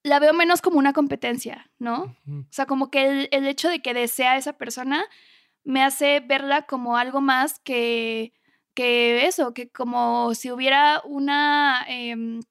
la 0.01 0.17
veo 0.17 0.33
menos 0.33 0.61
como 0.63 0.79
una 0.79 0.93
competencia, 0.93 1.69
¿no? 1.77 2.15
O 2.27 2.45
sea, 2.49 2.65
como 2.65 2.89
que 2.89 3.05
el, 3.05 3.29
el 3.31 3.45
hecho 3.45 3.69
de 3.69 3.83
que 3.83 3.93
desea 3.93 4.31
a 4.31 4.37
esa 4.37 4.53
persona 4.53 5.05
me 5.63 5.83
hace 5.83 6.19
verla 6.21 6.63
como 6.63 6.97
algo 6.97 7.21
más 7.21 7.59
que, 7.59 8.33
que 8.73 9.25
eso, 9.27 9.53
que 9.53 9.69
como 9.69 10.33
si 10.35 10.51
hubiera 10.51 11.01
una, 11.05 11.85
em, 11.87 12.41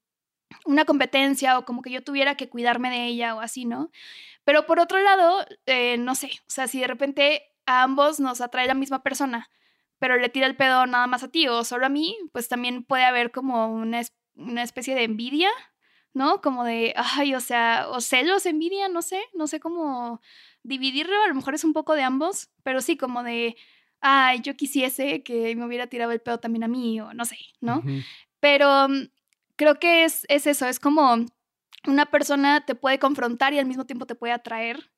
una 0.67 0.85
competencia 0.85 1.59
o 1.59 1.65
como 1.65 1.83
que 1.83 1.91
yo 1.91 2.03
tuviera 2.05 2.37
que 2.37 2.49
cuidarme 2.49 2.91
de 2.91 3.07
ella 3.07 3.35
o 3.35 3.41
así, 3.41 3.65
¿no? 3.65 3.91
Pero 4.45 4.67
por 4.67 4.81
otro 4.81 4.99
lado, 5.01 5.45
eh, 5.67 5.99
no 5.99 6.15
sé, 6.15 6.31
o 6.47 6.51
sea, 6.51 6.69
si 6.69 6.81
de 6.81 6.87
repente 6.87 7.43
a 7.67 7.83
ambos 7.83 8.21
nos 8.21 8.41
atrae 8.41 8.67
la 8.67 8.75
misma 8.75 9.03
persona, 9.03 9.51
pero 9.99 10.17
le 10.17 10.29
tira 10.29 10.47
el 10.47 10.57
pedo 10.57 10.87
nada 10.87 11.07
más 11.07 11.23
a 11.23 11.29
ti 11.31 11.49
o 11.49 11.65
solo 11.65 11.87
a 11.87 11.89
mí, 11.91 12.17
pues 12.33 12.49
también 12.49 12.85
puede 12.85 13.05
haber 13.05 13.31
como 13.33 13.69
una, 13.73 14.03
una 14.37 14.63
especie 14.63 14.95
de 14.95 15.05
envidia, 15.05 15.51
¿no? 16.15 16.41
Como 16.41 16.65
de, 16.65 16.95
ay, 16.97 17.35
o 17.35 17.41
sea, 17.41 17.89
o 17.91 18.01
celos, 18.01 18.47
envidia, 18.47 18.89
no 18.89 19.03
sé, 19.03 19.23
no 19.35 19.47
sé 19.47 19.61
cómo 19.61 20.21
dividirlo, 20.69 21.21
a 21.23 21.29
lo 21.29 21.35
mejor 21.35 21.55
es 21.55 21.65
un 21.65 21.73
poco 21.73 21.95
de 21.95 22.03
ambos, 22.03 22.51
pero 22.63 22.81
sí 22.81 22.97
como 22.97 23.23
de, 23.23 23.57
ay, 24.01 24.41
yo 24.43 24.57
quisiese 24.57 25.23
que 25.23 25.57
me 25.57 25.67
hubiera 25.67 25.89
tirado 25.89 26.13
el 26.13 26.21
pedo 26.21 26.39
también 26.39 26.65
a 26.65 26.69
mí, 26.69 27.01
o 27.01 27.13
no 27.15 27.25
sé, 27.25 27.39
¿no? 27.61 27.83
Pero 28.39 28.89
mm, 28.89 29.09
creo 29.57 29.79
que 29.79 30.05
es, 30.05 30.25
es 30.29 30.47
eso, 30.47 30.67
es 30.67 30.79
como 30.79 31.27
una 31.87 32.07
persona 32.07 32.65
te 32.65 32.75
puede 32.75 32.99
confrontar 32.99 33.53
y 33.55 33.59
al 33.59 33.67
mismo 33.67 33.87
tiempo 33.87 34.07
te 34.07 34.15
puede 34.15 34.33
atraer. 34.33 34.93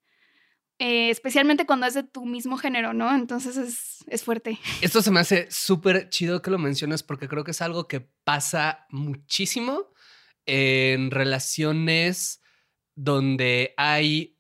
Eh, 0.78 1.10
especialmente 1.10 1.66
cuando 1.66 1.86
es 1.86 1.92
de 1.92 2.04
tu 2.04 2.24
mismo 2.24 2.56
género, 2.56 2.94
¿no? 2.94 3.14
Entonces 3.14 3.58
es, 3.58 3.98
es 4.06 4.24
fuerte. 4.24 4.58
Esto 4.80 5.02
se 5.02 5.10
me 5.10 5.20
hace 5.20 5.46
súper 5.50 6.08
chido 6.08 6.40
que 6.40 6.50
lo 6.50 6.58
menciones 6.58 7.02
porque 7.02 7.28
creo 7.28 7.44
que 7.44 7.50
es 7.50 7.60
algo 7.60 7.86
que 7.86 8.00
pasa 8.24 8.86
muchísimo 8.88 9.92
en 10.46 11.10
relaciones 11.10 12.40
donde 12.94 13.74
hay 13.76 14.39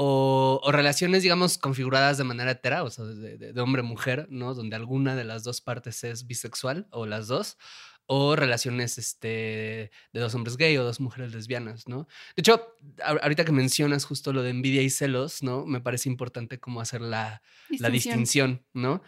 o, 0.00 0.70
relaciones, 0.70 1.24
digamos, 1.24 1.58
configuradas 1.58 2.18
de 2.18 2.24
manera 2.24 2.52
hetera, 2.52 2.84
o 2.84 2.90
sea, 2.90 3.04
de, 3.04 3.60
hombre-mujer, 3.60 4.28
¿no? 4.30 4.54
Donde 4.54 4.76
alguna 4.76 5.16
de 5.16 5.24
las 5.24 5.42
dos 5.42 5.60
partes 5.60 6.04
es 6.04 6.28
bisexual 6.28 6.86
o 6.92 7.04
las 7.04 7.26
dos, 7.26 7.58
o 8.06 8.36
relaciones 8.36 8.96
este, 8.96 9.90
de 10.12 10.20
dos 10.20 10.36
hombres 10.36 10.56
gay 10.56 10.76
o 10.76 10.84
dos 10.84 11.00
mujeres 11.00 11.34
lesbianas, 11.34 11.88
¿no? 11.88 12.06
De 12.36 12.42
hecho, 12.42 12.76
ahorita 13.02 13.44
que 13.44 13.50
mencionas 13.50 14.04
justo 14.04 14.32
lo 14.32 14.44
de 14.44 14.50
envidia 14.50 14.82
y 14.82 14.90
celos, 14.90 15.42
¿no? 15.42 15.66
Me 15.66 15.80
parece 15.80 16.08
importante 16.08 16.60
como 16.60 16.80
hacer 16.80 17.00
la 17.00 17.42
distinción, 17.68 17.82
la 17.82 17.90
distinción 17.90 18.66
¿no? 18.74 19.02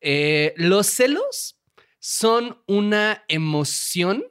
Eh, 0.00 0.54
los 0.56 0.88
celos 0.88 1.60
son 2.00 2.60
una 2.66 3.22
emoción 3.28 4.24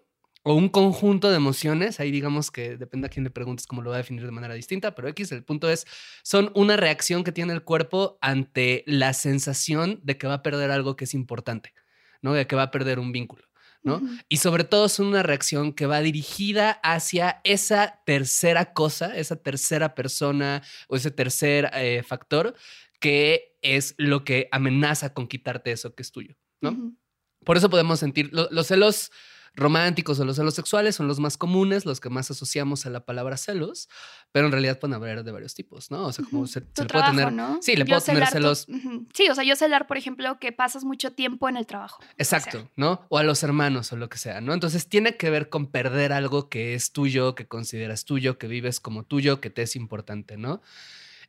o 0.44 0.56
un 0.56 0.70
conjunto 0.70 1.30
de 1.30 1.36
emociones, 1.36 2.00
ahí 2.00 2.12
digamos 2.12 2.50
que 2.50 2.78
depende 2.78 3.08
a 3.08 3.10
quién 3.10 3.24
le 3.24 3.30
preguntes 3.30 3.68
cómo 3.68 3.82
lo 3.82 3.92
va 3.92 3.98
a 3.98 4.00
definir 4.00 4.26
de 4.26 4.32
manera 4.32 4.54
distinta, 4.54 4.96
pero 4.96 5.08
X, 5.10 5.32
el 5.32 5.44
punto 5.44 5.70
es, 5.70 5.86
son 6.24 6.52
una 6.56 6.78
reacción 6.78 7.24
que 7.24 7.32
tiene 7.32 7.54
el 7.54 7.64
cuerpo 7.64 8.18
ante 8.22 8.84
la 8.88 9.14
sensación 9.14 10.00
de 10.04 10.18
que 10.18 10.28
va 10.28 10.36
a 10.36 10.44
perder 10.44 10.72
algo 10.72 10.96
que 10.96 11.06
es 11.06 11.14
importante, 11.14 11.74
¿no? 12.22 12.34
De 12.34 12.48
que 12.48 12.56
va 12.56 12.64
a 12.64 12.72
perder 12.72 13.00
un 13.00 13.12
vínculo. 13.12 13.44
¿no? 13.84 14.00
Y 14.30 14.38
sobre 14.38 14.64
todo 14.64 14.90
son 14.90 15.08
una 15.08 15.24
reacción 15.24 15.74
que 15.74 15.88
va 15.88 16.02
dirigida 16.02 16.70
hacia 16.84 17.42
esa 17.44 18.00
tercera 18.06 18.74
cosa, 18.74 19.18
esa 19.18 19.38
tercera 19.38 19.96
persona 19.96 20.62
o 20.88 20.96
ese 20.96 21.10
tercer 21.10 21.72
eh, 21.74 22.04
factor 22.06 22.56
que 23.00 23.58
es 23.64 23.96
lo 23.98 24.24
que 24.24 24.48
amenaza 24.52 25.16
con 25.16 25.28
quitarte 25.28 25.72
eso 25.72 25.96
que 25.96 26.04
es 26.04 26.12
tuyo, 26.12 26.36
¿no? 26.62 26.96
Por 27.44 27.58
eso 27.58 27.72
podemos 27.72 28.00
sentir 28.00 28.30
los 28.32 28.68
celos 28.68 29.12
románticos 29.54 30.20
o 30.20 30.26
los 30.26 30.38
celos 30.38 30.54
sexuales 30.54 30.96
son 30.96 31.08
los 31.08 31.20
más 31.20 31.38
comunes, 31.38 31.86
los 31.86 32.00
que 32.00 32.10
más 32.10 32.32
asociamos 32.32 32.86
a 32.86 32.90
la 32.90 33.06
palabra 33.06 33.36
celos, 33.36 33.90
pero 34.32 34.46
en 34.46 34.52
realidad 34.52 34.80
pueden 34.80 34.94
haber 34.94 35.24
de 35.24 35.32
varios 35.32 35.54
tipos, 35.54 35.92
¿no? 35.92 36.06
O 36.06 36.14
sea, 36.14 36.24
como 36.24 36.48
se, 36.48 36.62
le 36.62 36.86
puede 36.86 37.04
tener. 37.10 37.34
Sí, 37.62 37.76
le 37.76 37.86
puedo 37.86 38.02
tener 38.02 38.28
celos. 38.28 38.68
Sí, 39.14 39.28
o 39.30 39.36
sea, 39.36 39.44
yo 39.44 39.56
celar, 39.56 39.88
por 39.88 39.98
ejemplo, 39.98 40.40
que 40.40 40.52
pasas 40.52 40.84
mucho 40.84 41.12
tiempo 41.12 41.50
en 41.50 41.58
el 41.58 41.66
trabajo. 41.66 42.02
Exacto, 42.18 42.70
¿no? 42.76 43.06
O 43.10 43.18
a 43.18 43.24
los 43.24 43.44
hermanos 43.44 43.92
o 43.92 43.98
lo 43.98 44.10
que 44.10 44.18
sea, 44.18 44.40
¿no? 44.40 44.54
Entonces 44.54 44.88
tiene 44.88 45.18
que 45.18 45.30
ver 45.30 45.50
con 45.50 45.68
perder 45.68 46.14
algo 46.14 46.50
que 46.50 46.74
es 46.74 46.92
tuyo, 46.94 47.36
que 47.36 47.48
consideras 47.48 48.06
tuyo, 48.06 48.38
que 48.38 48.48
vives 48.48 48.80
como 48.80 49.04
tuyo, 49.04 49.42
que 49.42 49.50
te 49.50 49.64
es 49.64 49.76
importante, 49.76 50.38
¿no? 50.38 50.62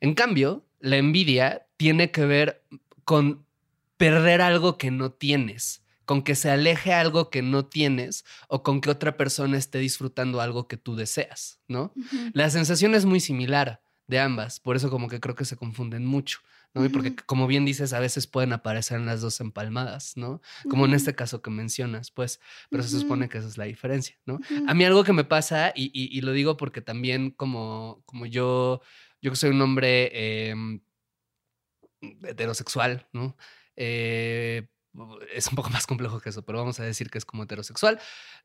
En 0.01 0.15
cambio, 0.15 0.65
la 0.81 0.97
envidia 0.97 1.67
tiene 1.77 2.11
que 2.11 2.25
ver 2.25 2.63
con 3.05 3.45
perder 3.97 4.41
algo 4.41 4.79
que 4.79 4.91
no 4.91 5.13
tienes 5.13 5.83
con 6.05 6.23
que 6.23 6.35
se 6.35 6.51
aleje 6.51 6.93
algo 6.93 7.31
que 7.31 7.43
no 7.43 7.67
tienes 7.67 8.25
o 8.49 8.63
con 8.63 8.81
que 8.81 8.91
otra 8.91 9.17
persona 9.17 9.57
esté 9.57 9.79
disfrutando 9.79 10.41
algo 10.41 10.69
que 10.69 10.77
tú 10.77 10.97
deseas, 10.97 11.61
¿no? 11.69 11.93
La 12.33 12.51
sensación 12.51 12.95
es 12.95 13.05
muy 13.05 13.21
similar 13.21 13.83
de 14.07 14.19
ambas, 14.19 14.61
por 14.61 14.77
eso 14.77 14.91
como 14.91 15.09
que 15.09 15.21
creo 15.21 15.35
que 15.35 15.45
se 15.45 15.57
confunden 15.57 16.05
mucho, 16.05 16.41
¿no? 16.75 16.85
Y 16.85 16.89
porque 16.89 17.15
como 17.15 17.47
bien 17.47 17.65
dices, 17.65 17.93
a 17.93 18.01
veces 18.01 18.27
pueden 18.27 18.53
aparecer 18.53 18.99
en 18.99 19.07
las 19.07 19.21
dos 19.21 19.41
empalmadas, 19.41 20.17
¿no? 20.17 20.41
Como 20.69 20.87
en 20.87 20.95
este 20.95 21.15
caso 21.15 21.41
que 21.41 21.51
mencionas, 21.51 22.11
pues, 22.11 22.41
pero 22.71 22.83
se 22.83 22.99
supone 22.99 23.29
que 23.29 23.39
esa 23.39 23.49
es 23.49 23.59
la 23.59 23.65
diferencia, 23.65 24.19
¿no? 24.27 24.41
A 24.67 24.75
mí 24.75 24.85
algo 24.85 25.05
que 25.05 25.13
me 25.13 25.25
pasa, 25.25 25.73
y, 25.75 26.21
lo 26.21 26.33
digo 26.33 26.57
porque 26.57 26.81
también 26.81 27.31
como, 27.31 28.03
como 28.07 28.27
yo, 28.27 28.81
yo 29.21 29.31
que 29.31 29.37
soy 29.37 29.51
un 29.51 29.61
hombre 29.63 30.51
em, 30.51 30.81
heterosexual, 32.25 33.09
¿no? 33.13 33.37
Eh, 33.77 34.69
es 35.35 35.47
un 35.49 35.55
poco 35.55 35.71
más 35.71 35.87
complejo 35.87 36.21
que 36.21 36.29
eso, 36.31 36.43
pero 36.45 36.59
vamos 36.59 36.79
a 36.81 36.85
decir 36.85 37.11
que 37.11 37.19
es 37.19 37.25
como 37.25 37.45
heterosexual. 37.45 37.99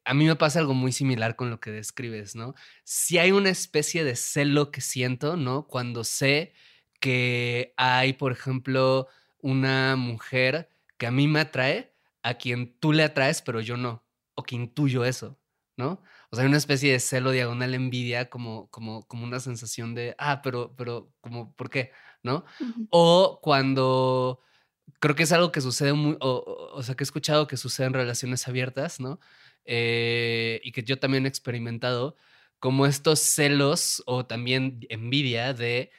A 0.05 0.13
mí 0.13 0.25
me 0.25 0.35
pasa 0.35 0.59
algo 0.59 0.73
muy 0.73 0.91
similar 0.91 1.35
con 1.35 1.49
lo 1.49 1.59
que 1.59 1.71
describes, 1.71 2.35
¿no? 2.35 2.55
Si 2.83 3.17
hay 3.17 3.31
una 3.31 3.49
especie 3.49 4.03
de 4.03 4.15
celo 4.15 4.71
que 4.71 4.81
siento, 4.81 5.35
¿no? 5.35 5.67
Cuando 5.67 6.03
sé 6.03 6.53
que 6.99 7.73
hay, 7.77 8.13
por 8.13 8.31
ejemplo, 8.31 9.07
una 9.39 9.95
mujer 9.95 10.69
que 10.97 11.07
a 11.07 11.11
mí 11.11 11.27
me 11.27 11.41
atrae, 11.41 11.93
a 12.23 12.35
quien 12.35 12.77
tú 12.79 12.91
le 12.93 13.03
atraes, 13.03 13.41
pero 13.41 13.61
yo 13.61 13.77
no, 13.77 14.03
o 14.35 14.43
que 14.43 14.55
intuyo 14.55 15.05
eso, 15.05 15.39
¿no? 15.77 16.01
O 16.29 16.35
sea, 16.35 16.43
hay 16.43 16.49
una 16.49 16.57
especie 16.57 16.91
de 16.91 16.99
celo 16.99 17.31
diagonal 17.31 17.73
envidia, 17.73 18.29
como, 18.29 18.69
como, 18.69 19.07
como 19.07 19.23
una 19.23 19.39
sensación 19.39 19.95
de, 19.95 20.15
ah, 20.17 20.41
pero, 20.41 20.75
pero, 20.75 21.13
como, 21.21 21.53
¿por 21.55 21.69
qué? 21.69 21.91
¿No? 22.23 22.45
O 22.89 23.39
cuando 23.41 24.41
creo 24.99 25.15
que 25.15 25.23
es 25.23 25.31
algo 25.31 25.51
que 25.51 25.61
sucede 25.61 25.93
muy, 25.93 26.17
o, 26.19 26.81
sea, 26.83 26.95
que 26.95 27.03
he 27.03 27.05
escuchado 27.05 27.47
que 27.47 27.57
sucede 27.57 27.87
en 27.87 27.93
relaciones 27.93 28.47
abiertas, 28.47 28.99
¿no? 28.99 29.19
Eh, 29.65 30.61
y 30.63 30.71
que 30.71 30.83
yo 30.83 30.99
también 30.99 31.25
he 31.25 31.29
experimentado, 31.29 32.15
como 32.59 32.85
estos 32.85 33.19
celos 33.19 34.03
o 34.05 34.25
también 34.25 34.79
envidia 34.89 35.53
de 35.53 35.91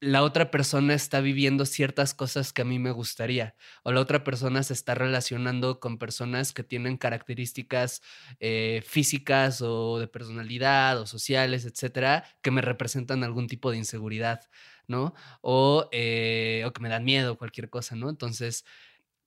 la 0.00 0.22
otra 0.22 0.50
persona 0.50 0.94
está 0.94 1.20
viviendo 1.20 1.64
ciertas 1.64 2.12
cosas 2.14 2.52
que 2.52 2.62
a 2.62 2.64
mí 2.66 2.78
me 2.78 2.90
gustaría, 2.90 3.56
o 3.82 3.92
la 3.92 4.00
otra 4.00 4.24
persona 4.24 4.62
se 4.62 4.74
está 4.74 4.94
relacionando 4.94 5.80
con 5.80 5.98
personas 5.98 6.52
que 6.52 6.62
tienen 6.62 6.98
características 6.98 8.02
eh, 8.38 8.82
físicas 8.86 9.62
o 9.62 9.98
de 9.98 10.06
personalidad 10.06 11.00
o 11.00 11.06
sociales, 11.06 11.64
etcétera, 11.64 12.24
que 12.42 12.50
me 12.50 12.60
representan 12.60 13.24
algún 13.24 13.46
tipo 13.46 13.70
de 13.70 13.78
inseguridad, 13.78 14.42
¿no? 14.88 15.14
O, 15.42 15.88
eh, 15.92 16.64
o 16.66 16.72
que 16.72 16.80
me 16.82 16.88
dan 16.88 17.04
miedo, 17.04 17.38
cualquier 17.38 17.70
cosa, 17.70 17.96
¿no? 17.96 18.08
Entonces, 18.10 18.64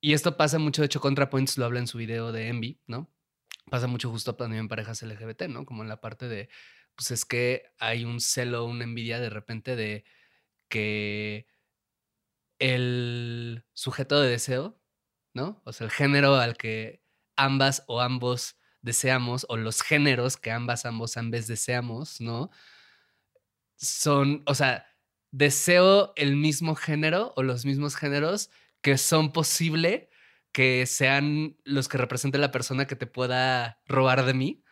y 0.00 0.14
esto 0.14 0.36
pasa 0.36 0.58
mucho, 0.58 0.82
de 0.82 0.86
hecho, 0.86 1.00
ContraPoints 1.00 1.58
lo 1.58 1.66
habla 1.66 1.80
en 1.80 1.86
su 1.86 1.98
video 1.98 2.32
de 2.32 2.48
Envy, 2.48 2.80
¿no? 2.86 3.10
Pasa 3.70 3.86
mucho 3.86 4.10
justo 4.10 4.34
también 4.34 4.60
en 4.60 4.68
parejas 4.68 5.02
LGBT, 5.02 5.42
¿no? 5.48 5.66
Como 5.66 5.82
en 5.82 5.88
la 5.88 6.00
parte 6.00 6.28
de, 6.28 6.48
pues 6.96 7.10
es 7.10 7.24
que 7.24 7.72
hay 7.78 8.04
un 8.04 8.20
celo, 8.20 8.64
una 8.64 8.84
envidia 8.84 9.20
de 9.20 9.30
repente 9.30 9.76
de 9.76 10.04
que 10.68 11.46
el 12.58 13.64
sujeto 13.74 14.20
de 14.20 14.30
deseo, 14.30 14.80
¿no? 15.34 15.62
O 15.64 15.72
sea, 15.72 15.86
el 15.86 15.90
género 15.90 16.36
al 16.36 16.56
que 16.56 17.02
ambas 17.36 17.84
o 17.88 18.00
ambos 18.00 18.56
deseamos, 18.82 19.46
o 19.48 19.56
los 19.56 19.82
géneros 19.82 20.36
que 20.36 20.50
ambas, 20.50 20.86
ambos, 20.86 21.16
ambes 21.16 21.46
deseamos, 21.46 22.20
¿no? 22.20 22.50
Son, 23.76 24.42
o 24.46 24.54
sea, 24.54 24.86
deseo 25.30 26.12
el 26.16 26.36
mismo 26.36 26.74
género 26.74 27.32
o 27.36 27.42
los 27.42 27.64
mismos 27.64 27.96
géneros 27.96 28.50
que 28.80 28.98
son 28.98 29.32
posible 29.32 30.10
que 30.52 30.86
sean 30.86 31.56
los 31.64 31.88
que 31.88 31.98
represente 31.98 32.38
la 32.38 32.50
persona 32.50 32.86
que 32.86 32.96
te 32.96 33.06
pueda 33.06 33.80
robar 33.86 34.24
de 34.24 34.34
mí. 34.34 34.64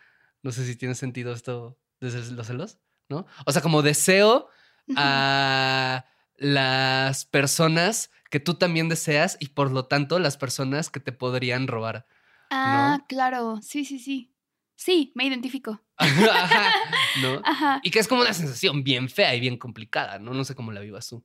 No 0.42 0.52
sé 0.52 0.66
si 0.66 0.76
tiene 0.76 0.94
sentido 0.94 1.32
esto 1.32 1.78
desde 2.00 2.32
los 2.32 2.46
celos, 2.46 2.78
¿no? 3.08 3.26
O 3.46 3.52
sea, 3.52 3.62
como 3.62 3.82
deseo 3.82 4.48
a 4.96 6.04
las 6.36 7.26
personas 7.26 8.10
que 8.30 8.40
tú 8.40 8.54
también 8.54 8.88
deseas 8.88 9.36
y 9.40 9.48
por 9.48 9.70
lo 9.70 9.86
tanto 9.86 10.18
las 10.18 10.36
personas 10.36 10.90
que 10.90 11.00
te 11.00 11.12
podrían 11.12 11.66
robar. 11.66 12.06
Ah, 12.50 12.98
claro, 13.08 13.60
sí, 13.62 13.84
sí, 13.84 13.98
sí. 13.98 14.32
Sí, 14.78 15.11
me 15.16 15.25
identifico. 15.25 15.82
¿no? 17.20 17.40
Ajá. 17.44 17.80
Y 17.82 17.90
que 17.90 17.99
es 17.99 18.06
como 18.06 18.23
una 18.23 18.32
sensación 18.32 18.85
bien 18.85 19.08
fea 19.08 19.35
y 19.35 19.40
bien 19.40 19.58
complicada, 19.58 20.20
¿no? 20.20 20.32
No 20.32 20.44
sé 20.44 20.54
cómo 20.54 20.70
la 20.70 20.80
vivas 20.80 21.08
tú. 21.08 21.25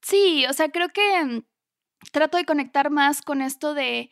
Sí, 0.00 0.46
o 0.48 0.52
sea, 0.54 0.70
creo 0.70 0.88
que 0.88 1.22
mm, 1.22 1.44
trato 2.12 2.38
de 2.38 2.46
conectar 2.46 2.88
más 2.90 3.20
con 3.20 3.42
esto 3.42 3.74
de, 3.74 4.10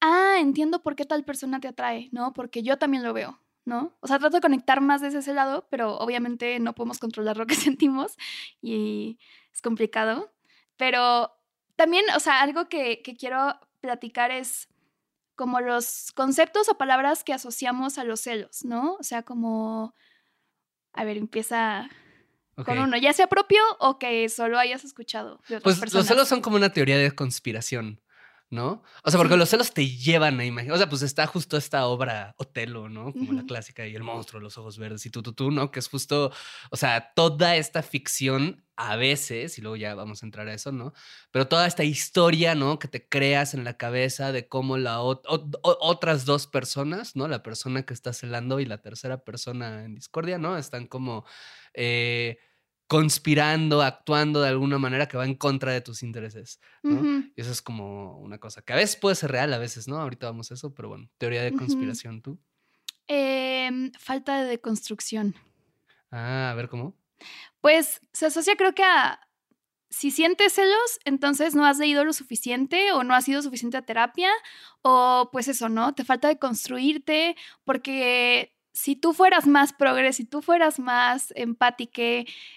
ah, 0.00 0.38
entiendo 0.40 0.82
por 0.82 0.96
qué 0.96 1.04
tal 1.04 1.24
persona 1.24 1.60
te 1.60 1.68
atrae, 1.68 2.08
¿no? 2.10 2.32
Porque 2.32 2.64
yo 2.64 2.78
también 2.78 3.04
lo 3.04 3.12
veo. 3.12 3.38
¿no? 3.64 3.96
O 4.00 4.08
sea, 4.08 4.18
trato 4.18 4.38
de 4.38 4.40
conectar 4.40 4.80
más 4.80 5.00
desde 5.00 5.20
ese 5.20 5.34
lado, 5.34 5.68
pero 5.70 5.96
obviamente 5.98 6.58
no 6.58 6.74
podemos 6.74 6.98
controlar 6.98 7.36
lo 7.36 7.46
que 7.46 7.54
sentimos 7.76 8.16
y 8.60 9.20
es 9.52 9.62
complicado. 9.62 10.32
Pero 10.76 11.30
también, 11.76 12.04
o 12.16 12.20
sea, 12.20 12.42
algo 12.42 12.68
que, 12.68 13.02
quiero 13.18 13.54
platicar 13.80 14.32
es 14.32 14.68
como 15.42 15.60
los 15.60 16.12
conceptos 16.14 16.68
o 16.68 16.78
palabras 16.78 17.24
que 17.24 17.32
asociamos 17.32 17.98
a 17.98 18.04
los 18.04 18.20
celos, 18.20 18.64
¿no? 18.64 18.94
O 19.00 19.02
sea, 19.02 19.24
como, 19.24 19.92
a 20.92 21.02
ver, 21.02 21.16
empieza 21.16 21.90
con 22.64 22.78
uno, 22.78 22.96
ya 22.96 23.12
sea 23.12 23.26
propio 23.26 23.60
o 23.80 23.98
que 23.98 24.28
solo 24.28 24.56
hayas 24.56 24.84
escuchado 24.84 25.40
de 25.48 25.56
otras 25.56 25.80
pues 25.80 25.92
los 25.92 26.06
celos 26.06 26.28
son 26.28 26.42
como 26.42 26.54
una 26.54 26.72
teoría 26.72 26.96
de 26.96 27.10
conspiración. 27.10 28.00
¿No? 28.52 28.82
O 29.02 29.10
sea, 29.10 29.18
porque 29.18 29.38
los 29.38 29.48
celos 29.48 29.72
te 29.72 29.88
llevan 29.88 30.38
a 30.38 30.44
imaginar. 30.44 30.74
O 30.74 30.78
sea, 30.78 30.88
pues 30.88 31.00
está 31.00 31.26
justo 31.26 31.56
esta 31.56 31.86
obra 31.86 32.34
Otelo, 32.36 32.90
¿no? 32.90 33.12
Como 33.12 33.32
la 33.32 33.44
clásica 33.44 33.86
y 33.86 33.96
el 33.96 34.02
monstruo, 34.02 34.42
los 34.42 34.58
ojos 34.58 34.76
verdes 34.76 35.06
y 35.06 35.10
tú, 35.10 35.22
tú, 35.22 35.32
tú, 35.32 35.50
¿no? 35.50 35.70
Que 35.70 35.78
es 35.80 35.88
justo, 35.88 36.30
o 36.70 36.76
sea, 36.76 37.12
toda 37.14 37.56
esta 37.56 37.82
ficción 37.82 38.62
a 38.76 38.96
veces, 38.96 39.56
y 39.56 39.62
luego 39.62 39.76
ya 39.76 39.94
vamos 39.94 40.22
a 40.22 40.26
entrar 40.26 40.48
a 40.48 40.54
eso, 40.54 40.70
¿no? 40.70 40.92
Pero 41.30 41.48
toda 41.48 41.66
esta 41.66 41.82
historia, 41.82 42.54
¿no? 42.54 42.78
Que 42.78 42.88
te 42.88 43.08
creas 43.08 43.54
en 43.54 43.64
la 43.64 43.78
cabeza 43.78 44.32
de 44.32 44.46
cómo 44.48 44.76
la 44.76 45.00
otras 45.00 46.26
dos 46.26 46.46
personas, 46.46 47.16
¿no? 47.16 47.28
La 47.28 47.42
persona 47.42 47.84
que 47.84 47.94
está 47.94 48.12
celando 48.12 48.60
y 48.60 48.66
la 48.66 48.82
tercera 48.82 49.24
persona 49.24 49.84
en 49.84 49.94
discordia, 49.94 50.36
¿no? 50.36 50.58
Están 50.58 50.86
como... 50.86 51.24
Eh, 51.72 52.38
conspirando, 52.92 53.80
actuando 53.80 54.42
de 54.42 54.50
alguna 54.50 54.76
manera 54.76 55.08
que 55.08 55.16
va 55.16 55.24
en 55.24 55.34
contra 55.34 55.72
de 55.72 55.80
tus 55.80 56.02
intereses. 56.02 56.60
¿no? 56.82 57.24
Y 57.34 57.40
eso 57.40 57.50
es 57.50 57.62
como 57.62 58.18
una 58.18 58.36
cosa 58.36 58.60
que 58.60 58.74
a 58.74 58.76
veces 58.76 58.96
puede 58.96 59.16
ser 59.16 59.32
real, 59.32 59.50
a 59.54 59.56
veces 59.56 59.88
no. 59.88 59.96
Ahorita 59.96 60.26
vamos 60.26 60.50
a 60.50 60.54
eso, 60.54 60.74
pero 60.74 60.90
bueno, 60.90 61.08
teoría 61.16 61.42
de 61.42 61.54
conspiración, 61.54 62.20
¿tú? 62.20 62.38
Em, 63.06 63.92
falta 63.98 64.42
de 64.42 64.46
deconstrucción. 64.46 65.34
Ah, 66.10 66.50
a 66.50 66.54
ver 66.54 66.68
cómo. 66.68 66.94
Pues 67.62 68.02
se 68.12 68.26
asocia, 68.26 68.56
creo 68.56 68.74
que 68.74 68.84
a. 68.84 69.26
Si 69.88 70.10
sientes 70.10 70.52
celos, 70.52 71.00
entonces 71.06 71.54
no 71.54 71.64
has 71.64 71.78
leído 71.78 72.04
lo 72.04 72.12
suficiente 72.12 72.92
o 72.92 73.04
no 73.04 73.14
has 73.14 73.26
ido 73.26 73.40
suficiente 73.40 73.78
a 73.78 73.86
terapia 73.86 74.30
o 74.82 75.30
pues 75.32 75.48
eso, 75.48 75.70
¿no? 75.70 75.94
Te 75.94 76.04
falta 76.04 76.28
de 76.28 76.38
construirte 76.38 77.36
porque 77.64 78.54
si 78.72 78.96
tú 78.96 79.12
fueras 79.12 79.46
más 79.46 79.72
progres, 79.72 80.16
si 80.16 80.24
tú 80.24 80.42
fueras 80.42 80.78
más 80.78 81.32
empática 81.36 82.02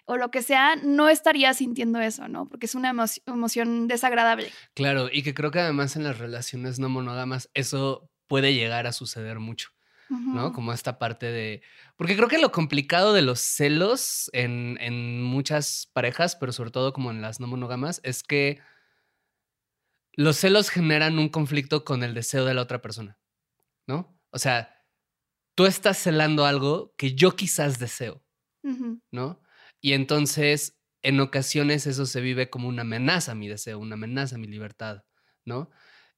o 0.06 0.18
lo 0.18 0.32
que 0.32 0.42
sea, 0.42 0.76
no 0.78 1.10
estarías 1.10 1.58
sintiendo 1.58 2.00
eso, 2.00 2.28
¿no? 2.28 2.48
Porque 2.48 2.66
es 2.66 2.76
una 2.76 2.94
emoción 3.26 3.88
desagradable. 3.88 4.52
Claro, 4.74 5.10
y 5.12 5.24
que 5.24 5.34
creo 5.34 5.52
que 5.52 5.60
además 5.60 5.96
en 5.96 6.04
las 6.04 6.18
relaciones 6.18 6.80
no 6.80 6.90
monógamas 6.90 7.50
eso 7.54 8.10
puede 8.28 8.54
llegar 8.54 8.88
a 8.88 8.94
suceder 8.94 9.40
mucho. 9.40 9.70
¿no? 10.08 10.54
Como 10.54 10.72
esta 10.72 11.00
parte 11.00 11.26
de... 11.26 11.64
Porque 11.98 12.16
creo 12.16 12.28
que 12.28 12.38
lo 12.38 12.52
complicado 12.52 13.14
de 13.14 13.24
los 13.24 13.40
celos 13.40 14.30
en, 14.34 14.78
en 14.80 15.24
muchas 15.24 15.90
parejas, 15.94 16.36
pero 16.36 16.52
sobre 16.52 16.70
todo 16.70 16.94
como 16.94 17.10
en 17.10 17.24
las 17.24 17.40
no 17.40 17.48
monógamas, 17.48 18.02
es 18.04 18.22
que 18.22 18.60
los 20.14 20.38
celos 20.38 20.70
generan 20.70 21.18
un 21.18 21.30
conflicto 21.30 21.84
con 21.84 22.04
el 22.04 22.14
deseo 22.14 22.46
de 22.46 22.54
la 22.54 22.62
otra 22.62 22.82
persona, 22.82 23.18
¿no? 23.88 24.16
O 24.30 24.38
sea, 24.38 24.75
tú 25.56 25.66
estás 25.66 25.98
celando 25.98 26.46
algo 26.46 26.94
que 26.98 27.16
yo 27.16 27.36
quizás 27.36 27.80
deseo, 27.80 28.24
¿no? 29.12 29.42
Y 29.82 29.94
entonces, 29.94 30.78
en 31.02 31.20
ocasiones 31.20 31.88
eso 31.88 32.06
se 32.06 32.22
vive 32.22 32.50
como 32.50 32.68
una 32.68 32.82
amenaza 32.82 33.32
a 33.32 33.36
mi 33.36 33.48
deseo, 33.48 33.80
una 33.80 33.96
amenaza 33.96 34.36
a 34.36 34.40
mi 34.40 34.48
libertad, 34.48 35.04
¿no? 35.46 35.70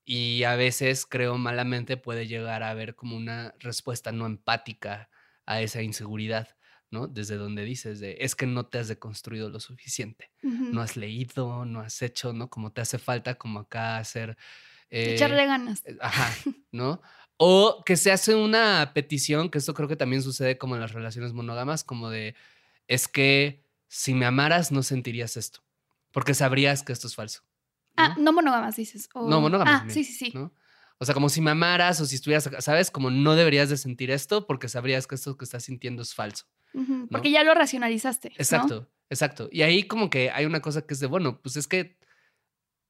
Y 0.04 0.44
a 0.44 0.56
veces, 0.56 1.06
creo 1.06 1.38
malamente, 1.38 1.98
puede 1.98 2.28
llegar 2.28 2.64
a 2.64 2.70
haber 2.70 2.96
como 2.96 3.16
una 3.18 3.54
respuesta 3.60 4.12
no 4.12 4.26
empática 4.26 5.10
a 5.46 5.62
esa 5.62 5.82
inseguridad, 5.82 6.56
¿no? 6.90 7.08
Desde 7.08 7.36
donde 7.36 7.66
dices 7.66 8.00
de, 8.00 8.18
es 8.22 8.36
que 8.36 8.46
no 8.46 8.68
te 8.68 8.80
has 8.80 8.88
deconstruido 8.88 9.50
lo 9.50 9.60
suficiente, 9.60 10.32
no 10.42 10.82
has 10.82 10.96
leído, 10.96 11.66
no 11.66 11.82
has 11.82 12.02
hecho, 12.02 12.32
¿no? 12.32 12.50
Como 12.50 12.72
te 12.72 12.82
hace 12.82 12.98
falta 12.98 13.36
como 13.36 13.60
acá 13.60 13.98
hacer... 13.98 14.38
Echarle 14.90 15.46
ganas. 15.46 15.86
Eh, 15.86 15.98
ajá, 16.00 16.34
¿no? 16.72 17.02
O 17.38 17.84
que 17.86 17.98
se 17.98 18.12
hace 18.12 18.36
una 18.36 18.92
petición, 18.94 19.50
que 19.50 19.60
esto 19.60 19.74
creo 19.74 19.88
que 19.88 19.96
también 19.96 20.24
sucede 20.24 20.58
como 20.58 20.76
en 20.76 20.82
las 20.82 20.94
relaciones 20.94 21.34
monógamas, 21.34 21.84
como 21.84 22.10
de, 22.10 22.36
es 22.88 23.08
que 23.08 23.64
si 23.88 24.14
me 24.14 24.26
amaras 24.26 24.72
no 24.72 24.84
sentirías 24.84 25.38
esto, 25.38 25.62
porque 26.12 26.34
sabrías 26.34 26.84
que 26.84 26.94
esto 26.94 27.08
es 27.08 27.16
falso. 27.16 27.44
Ah, 27.96 28.16
no 28.20 28.34
monógamas 28.34 28.76
dices. 28.76 29.10
No, 29.14 29.42
monógamas. 29.42 29.84
Ah, 29.84 29.90
sí, 29.90 30.04
sí, 30.04 30.14
sí. 30.14 30.34
O 31.00 31.06
sea, 31.06 31.14
como 31.14 31.30
si 31.30 31.42
me 31.42 31.52
amaras 31.52 32.02
o 32.02 32.06
si 32.06 32.16
estuvieras, 32.16 32.50
¿sabes? 32.60 32.90
Como 32.90 33.12
no 33.12 33.36
deberías 33.36 33.70
de 33.70 33.78
sentir 33.78 34.10
esto 34.10 34.48
porque 34.48 34.68
sabrías 34.68 35.06
que 35.06 35.16
esto 35.16 35.38
que 35.38 35.46
estás 35.46 35.64
sintiendo 35.64 36.02
es 36.02 36.14
falso. 36.14 36.46
Porque 37.10 37.32
ya 37.32 37.44
lo 37.44 37.54
racionalizaste. 37.54 38.34
Exacto, 38.38 38.88
exacto. 39.10 39.50
Y 39.52 39.62
ahí 39.64 39.84
como 39.84 40.10
que 40.10 40.30
hay 40.32 40.46
una 40.46 40.60
cosa 40.60 40.86
que 40.86 40.94
es 40.94 41.00
de, 41.00 41.08
bueno, 41.08 41.40
pues 41.42 41.56
es 41.56 41.68
que 41.68 41.97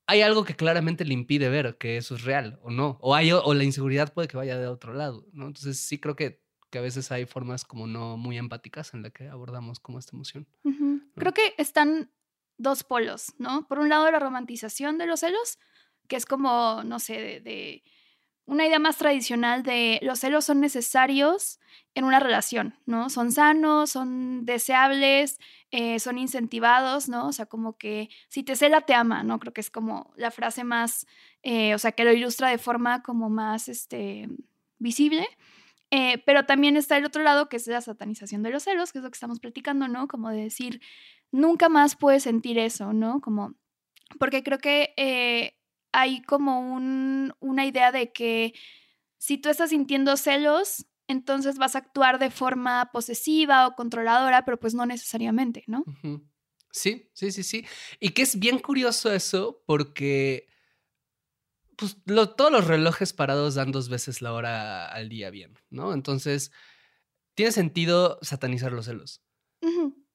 hay 0.07 0.21
algo 0.21 0.45
que 0.45 0.55
claramente 0.55 1.05
le 1.05 1.13
impide 1.13 1.49
ver 1.49 1.77
que 1.77 1.97
eso 1.97 2.15
es 2.15 2.23
real 2.23 2.59
o 2.63 2.71
no. 2.71 2.97
O, 3.01 3.13
hay, 3.13 3.31
o 3.31 3.53
la 3.53 3.63
inseguridad 3.65 4.13
puede 4.13 4.29
que 4.29 4.37
vaya 4.37 4.57
de 4.57 4.67
otro 4.67 4.93
lado, 4.93 5.25
¿no? 5.33 5.47
Entonces 5.47 5.79
sí 5.79 5.99
creo 5.99 6.15
que, 6.15 6.41
que 6.69 6.79
a 6.79 6.81
veces 6.81 7.11
hay 7.11 7.25
formas 7.25 7.65
como 7.65 7.87
no 7.87 8.15
muy 8.15 8.37
empáticas 8.37 8.93
en 8.93 9.03
la 9.03 9.09
que 9.09 9.27
abordamos 9.27 9.79
como 9.79 9.99
esta 9.99 10.15
emoción. 10.15 10.47
Creo 11.15 11.33
que 11.33 11.53
están 11.57 12.09
dos 12.57 12.83
polos, 12.83 13.33
¿no? 13.37 13.67
Por 13.67 13.79
un 13.79 13.89
lado 13.89 14.09
la 14.09 14.19
romantización 14.19 14.97
de 14.97 15.07
los 15.07 15.19
celos, 15.19 15.59
que 16.07 16.15
es 16.15 16.25
como, 16.25 16.83
no 16.85 16.99
sé, 16.99 17.41
de 17.41 17.83
una 18.47 18.65
idea 18.65 18.79
más 18.79 18.97
tradicional 18.97 19.61
de 19.61 19.99
los 20.01 20.19
celos 20.19 20.45
son 20.45 20.61
necesarios 20.61 21.59
en 21.95 22.05
una 22.05 22.19
relación, 22.19 22.75
¿no? 22.85 23.09
Son 23.09 23.31
sanos, 23.33 23.89
son 23.89 24.45
deseables, 24.45 25.37
eh, 25.71 25.99
son 25.99 26.17
incentivados, 26.17 27.09
¿no? 27.09 27.27
O 27.27 27.33
sea, 27.33 27.45
como 27.45 27.77
que 27.77 28.09
si 28.29 28.43
te 28.43 28.55
cela, 28.55 28.81
te 28.81 28.93
ama, 28.93 29.21
¿no? 29.23 29.39
Creo 29.39 29.53
que 29.53 29.59
es 29.61 29.69
como 29.69 30.13
la 30.15 30.31
frase 30.31 30.63
más, 30.63 31.05
eh, 31.43 31.75
o 31.75 31.77
sea, 31.77 31.91
que 31.91 32.05
lo 32.05 32.13
ilustra 32.13 32.49
de 32.49 32.57
forma 32.57 33.03
como 33.03 33.29
más, 33.29 33.67
este, 33.67 34.29
visible. 34.79 35.27
Eh, 35.91 36.23
pero 36.25 36.45
también 36.45 36.77
está 36.77 36.97
el 36.97 37.05
otro 37.05 37.23
lado, 37.23 37.49
que 37.49 37.57
es 37.57 37.67
la 37.67 37.81
satanización 37.81 38.43
de 38.43 38.51
los 38.51 38.63
celos, 38.63 38.93
que 38.93 38.99
es 38.99 39.03
lo 39.03 39.11
que 39.11 39.15
estamos 39.15 39.39
platicando, 39.41 39.89
¿no? 39.89 40.07
Como 40.07 40.29
de 40.29 40.43
decir, 40.43 40.81
nunca 41.31 41.67
más 41.67 41.97
puedes 41.97 42.23
sentir 42.23 42.57
eso, 42.59 42.93
¿no? 42.93 43.19
Como, 43.19 43.55
porque 44.19 44.41
creo 44.43 44.59
que 44.59 45.56
hay 45.91 46.21
como 46.21 46.59
un, 46.59 47.33
una 47.39 47.65
idea 47.65 47.91
de 47.91 48.11
que 48.11 48.53
si 49.17 49.37
tú 49.37 49.49
estás 49.49 49.71
sintiendo 49.71 50.15
celos, 50.17 50.85
entonces 51.07 51.57
vas 51.57 51.75
a 51.75 51.79
actuar 51.79 52.19
de 52.19 52.31
forma 52.31 52.89
posesiva 52.91 53.67
o 53.67 53.75
controladora, 53.75 54.45
pero 54.45 54.59
pues 54.59 54.73
no 54.73 54.85
necesariamente, 54.85 55.63
¿no? 55.67 55.83
Sí, 56.71 57.09
sí, 57.13 57.31
sí, 57.31 57.43
sí. 57.43 57.65
Y 57.99 58.09
que 58.09 58.21
es 58.21 58.39
bien 58.39 58.59
curioso 58.59 59.11
eso 59.11 59.63
porque 59.65 60.47
pues, 61.77 61.97
todos 62.05 62.51
los 62.51 62.67
relojes 62.67 63.13
parados 63.13 63.55
dan 63.55 63.71
dos 63.71 63.87
veces 63.89 64.21
la 64.21 64.33
hora 64.33 64.87
al 64.87 65.09
día 65.09 65.29
bien, 65.29 65.57
¿no? 65.69 65.93
Entonces, 65.93 66.51
tiene 67.35 67.51
sentido 67.51 68.19
satanizar 68.21 68.73
los 68.73 68.85
celos. 68.85 69.21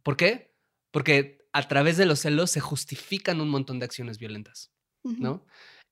¿Por 0.03 0.17
qué? 0.17 0.57
Porque 0.91 1.47
a 1.53 1.69
través 1.69 1.97
de 1.97 2.07
los 2.07 2.21
celos 2.21 2.51
se 2.51 2.61
justifican 2.61 3.41
un 3.41 3.49
montón 3.49 3.79
de 3.79 3.85
acciones 3.85 4.19
violentas, 4.19 4.72
¿no? 5.05 5.45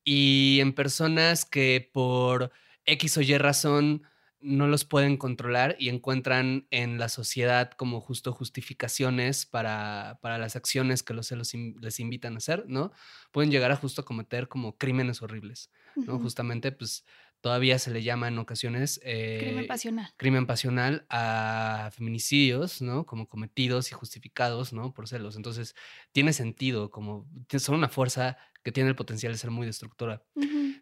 Y 0.05 0.59
en 0.61 0.73
personas 0.73 1.45
que 1.45 1.89
por 1.93 2.53
X 2.87 3.19
o 3.19 3.21
Y 3.21 3.37
razón 3.39 4.03
no 4.41 4.67
los 4.67 4.85
pueden 4.85 5.17
controlar 5.17 5.77
y 5.79 5.91
encuentran 5.91 6.67
en 6.71 6.99
la 6.99 7.09
sociedad 7.09 7.71
como 7.73 8.01
justo 8.01 8.33
justificaciones 8.33 9.45
para, 9.45 10.19
para 10.23 10.39
las 10.39 10.57
acciones 10.57 11.03
que 11.03 11.13
los 11.13 11.27
celos 11.27 11.53
les 11.55 12.01
invitan 12.01 12.35
a 12.35 12.39
hacer, 12.39 12.65
¿no? 12.67 12.93
Pueden 13.33 13.51
llegar 13.51 13.71
a 13.71 13.77
justo 13.77 14.05
cometer 14.05 14.49
como 14.49 14.79
crímenes 14.79 15.21
horribles, 15.21 15.71
¿no? 15.95 16.19
Justamente, 16.19 16.73
pues 16.73 17.05
todavía 17.41 17.79
se 17.79 17.91
le 17.91 18.03
llama 18.03 18.29
en 18.29 18.39
ocasiones... 18.39 19.01
crimen 19.03 19.65
eh, 19.65 19.67
pasional. 19.67 20.13
Crimen 20.17 20.47
pasional 20.47 21.07
a 21.11 21.91
feminicidios, 21.93 22.81
¿no? 22.81 23.05
Como 23.05 23.29
cometidos 23.29 23.91
y 23.91 23.95
justificados, 23.95 24.73
¿no? 24.73 24.93
Por 24.93 25.09
celos. 25.09 25.37
Entonces, 25.37 25.75
tiene 26.13 26.33
sentido, 26.33 26.91
como 26.91 27.29
son 27.59 27.77
una 27.77 27.89
fuerza 27.89 28.39
que 28.63 28.73
tiene 28.73 28.91
el 28.91 28.97
potencial 28.97 29.33
de 29.33 29.39
ser 29.39 29.51
muy 29.51 29.67
destructora. 29.67 30.23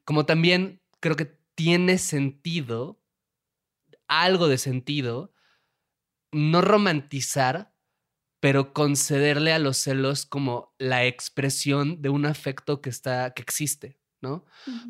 Como 0.05 0.27
también 0.27 0.83
creo 1.01 1.17
que 1.17 1.39
tiene 1.55 1.99
sentido 1.99 3.01
algo 4.09 4.49
de 4.49 4.59
sentido, 4.59 5.33
no 6.33 6.61
romantizar, 6.63 7.75
pero 8.41 8.73
concederle 8.73 9.53
a 9.53 9.59
los 9.59 9.79
celos 9.79 10.27
como 10.27 10.75
la 10.79 11.05
expresión 11.05 12.01
de 12.01 12.09
un 12.09 12.27
afecto 12.27 12.81
que 12.81 12.91
está, 12.91 13.33
que 13.35 13.43
existe, 13.43 13.99
¿no? 14.21 14.45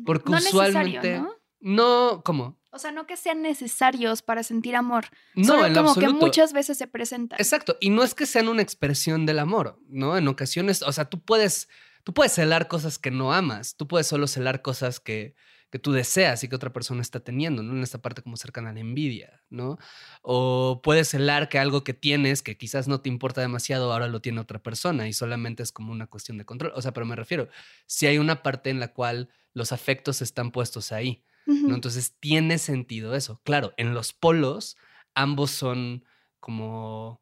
Porque 0.05 0.31
usualmente. 0.31 1.19
¿no? 1.19 1.35
no, 1.59 2.21
¿cómo? 2.23 2.59
O 2.71 2.77
sea, 2.77 2.91
no 2.91 3.07
que 3.07 3.17
sean 3.17 3.41
necesarios 3.41 4.21
para 4.21 4.43
sentir 4.43 4.75
amor. 4.75 5.05
No, 5.33 5.65
en 5.65 5.73
como 5.73 5.95
que 5.95 6.07
muchas 6.09 6.53
veces 6.53 6.77
se 6.77 6.87
presentan. 6.87 7.39
Exacto. 7.39 7.77
Y 7.79 7.89
no 7.89 8.03
es 8.03 8.13
que 8.13 8.27
sean 8.27 8.47
una 8.47 8.61
expresión 8.61 9.25
del 9.25 9.39
amor, 9.39 9.79
¿no? 9.87 10.17
En 10.17 10.27
ocasiones, 10.27 10.83
o 10.83 10.91
sea, 10.91 11.05
tú 11.05 11.19
puedes, 11.19 11.67
tú 12.09 12.13
puedes 12.15 12.31
celar 12.31 12.67
cosas 12.67 12.97
que 12.97 13.11
no 13.11 13.33
amas. 13.33 13.75
Tú 13.75 13.87
puedes 13.87 14.07
solo 14.07 14.25
celar 14.25 14.63
cosas 14.63 14.99
que, 14.99 15.35
que 15.69 15.77
tú 15.77 15.91
deseas 15.91 16.43
y 16.43 16.47
que 16.47 16.55
otra 16.55 16.73
persona 16.73 17.03
está 17.03 17.19
teniendo, 17.19 17.61
¿no? 17.61 17.71
En 17.73 17.83
esta 17.83 18.01
parte 18.01 18.23
como 18.23 18.35
cercana 18.35 18.71
a 18.71 18.73
la 18.73 18.79
envidia, 18.79 19.43
¿no? 19.51 19.77
O 20.23 20.81
puedes 20.83 21.09
celar 21.09 21.49
que 21.49 21.59
algo 21.59 21.83
que 21.83 21.93
tienes, 21.93 22.41
que 22.41 22.57
quizás 22.57 22.87
no 22.87 22.99
te 23.01 23.09
importa 23.09 23.41
demasiado, 23.41 23.93
ahora 23.93 24.07
lo 24.07 24.21
tiene 24.21 24.41
otra 24.41 24.57
persona 24.57 25.07
y 25.07 25.13
solamente 25.13 25.61
es 25.61 25.71
como 25.71 25.91
una 25.91 26.07
cuestión 26.07 26.39
de 26.39 26.45
control. 26.45 26.71
O 26.73 26.81
sea, 26.81 26.93
pero 26.93 27.05
me 27.05 27.15
refiero, 27.15 27.47
si 27.85 28.07
hay 28.07 28.17
una 28.17 28.41
parte 28.41 28.71
en 28.71 28.79
la 28.79 28.91
cual 28.91 29.29
los 29.53 29.71
afectos 29.71 30.23
están 30.23 30.49
puestos 30.49 30.91
ahí, 30.91 31.23
¿no? 31.45 31.75
Entonces 31.75 32.15
tiene 32.19 32.57
sentido 32.57 33.13
eso. 33.13 33.39
Claro, 33.43 33.75
en 33.77 33.93
los 33.93 34.13
polos 34.13 34.77
ambos 35.13 35.51
son 35.51 36.05
como 36.39 37.21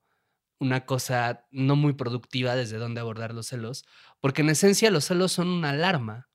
una 0.60 0.86
cosa 0.86 1.46
no 1.52 1.76
muy 1.76 1.94
productiva 1.94 2.56
desde 2.56 2.78
donde 2.78 3.02
abordar 3.02 3.34
los 3.34 3.48
celos, 3.48 3.86
porque 4.20 4.42
en 4.42 4.50
esencia 4.50 4.92
los 4.92 5.06
celos 5.06 5.32
son 5.32 5.50
una 5.50 5.72
alarma, 5.72 6.28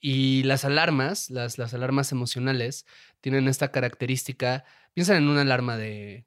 y 0.00 0.42
las 0.44 0.64
alarmas, 0.64 1.30
las, 1.30 1.58
las 1.58 1.74
alarmas 1.74 2.10
emocionales, 2.12 2.86
tienen 3.20 3.48
esta 3.48 3.70
característica, 3.70 4.64
piensan 4.94 5.18
en 5.18 5.28
una 5.28 5.42
alarma 5.42 5.76
de 5.76 6.24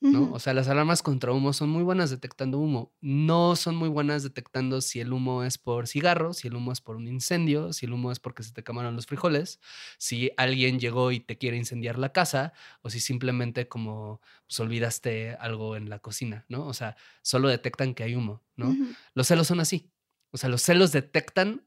¿no? 0.00 0.32
O 0.32 0.38
sea, 0.38 0.54
las 0.54 0.68
alarmas 0.68 1.02
contra 1.02 1.32
humo 1.32 1.52
son 1.52 1.70
muy 1.70 1.82
buenas 1.82 2.10
detectando 2.10 2.58
humo, 2.58 2.92
no 3.00 3.56
son 3.56 3.74
muy 3.76 3.88
buenas 3.88 4.22
detectando 4.22 4.80
si 4.80 5.00
el 5.00 5.12
humo 5.12 5.42
es 5.42 5.58
por 5.58 5.88
cigarros, 5.88 6.38
si 6.38 6.48
el 6.48 6.54
humo 6.54 6.72
es 6.72 6.80
por 6.80 6.96
un 6.96 7.08
incendio, 7.08 7.72
si 7.72 7.86
el 7.86 7.92
humo 7.92 8.12
es 8.12 8.20
porque 8.20 8.42
se 8.42 8.52
te 8.52 8.62
quemaron 8.62 8.94
los 8.94 9.06
frijoles, 9.06 9.60
si 9.98 10.30
alguien 10.36 10.78
llegó 10.78 11.10
y 11.10 11.20
te 11.20 11.36
quiere 11.36 11.56
incendiar 11.56 11.98
la 11.98 12.12
casa, 12.12 12.52
o 12.82 12.90
si 12.90 13.00
simplemente 13.00 13.68
como 13.68 14.20
pues, 14.46 14.60
olvidaste 14.60 15.34
algo 15.40 15.76
en 15.76 15.90
la 15.90 15.98
cocina, 15.98 16.44
¿no? 16.48 16.66
O 16.66 16.74
sea, 16.74 16.96
solo 17.22 17.48
detectan 17.48 17.94
que 17.94 18.04
hay 18.04 18.14
humo, 18.14 18.42
¿no? 18.56 18.76
Los 19.14 19.26
celos 19.26 19.48
son 19.48 19.60
así. 19.60 19.90
O 20.30 20.36
sea, 20.36 20.48
los 20.48 20.62
celos 20.62 20.92
detectan 20.92 21.66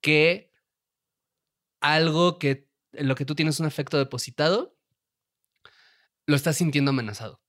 que 0.00 0.52
algo 1.80 2.38
que 2.38 2.68
en 2.92 3.08
lo 3.08 3.14
que 3.14 3.24
tú 3.24 3.34
tienes 3.34 3.60
un 3.60 3.66
efecto 3.66 3.98
depositado, 3.98 4.76
lo 6.26 6.34
estás 6.34 6.56
sintiendo 6.56 6.90
amenazado. 6.90 7.40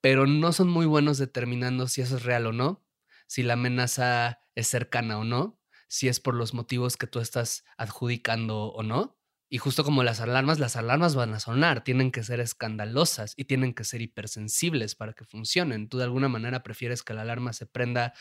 Pero 0.00 0.26
no 0.26 0.52
son 0.52 0.68
muy 0.68 0.86
buenos 0.86 1.18
determinando 1.18 1.88
si 1.88 2.00
eso 2.00 2.16
es 2.16 2.22
real 2.22 2.46
o 2.46 2.52
no, 2.52 2.84
si 3.26 3.42
la 3.42 3.54
amenaza 3.54 4.40
es 4.54 4.68
cercana 4.68 5.18
o 5.18 5.24
no, 5.24 5.60
si 5.88 6.08
es 6.08 6.20
por 6.20 6.34
los 6.34 6.54
motivos 6.54 6.96
que 6.96 7.06
tú 7.06 7.20
estás 7.20 7.64
adjudicando 7.76 8.66
o 8.66 8.82
no. 8.82 9.16
Y 9.50 9.58
justo 9.58 9.82
como 9.82 10.02
las 10.02 10.20
alarmas, 10.20 10.58
las 10.58 10.76
alarmas 10.76 11.14
van 11.14 11.32
a 11.32 11.40
sonar, 11.40 11.82
tienen 11.82 12.12
que 12.12 12.22
ser 12.22 12.38
escandalosas 12.40 13.32
y 13.36 13.44
tienen 13.44 13.72
que 13.72 13.84
ser 13.84 14.02
hipersensibles 14.02 14.94
para 14.94 15.14
que 15.14 15.24
funcionen. 15.24 15.88
Tú 15.88 15.96
de 15.96 16.04
alguna 16.04 16.28
manera 16.28 16.62
prefieres 16.62 17.02
que 17.02 17.14
la 17.14 17.22
alarma 17.22 17.54
se 17.54 17.64
prenda 17.64 18.12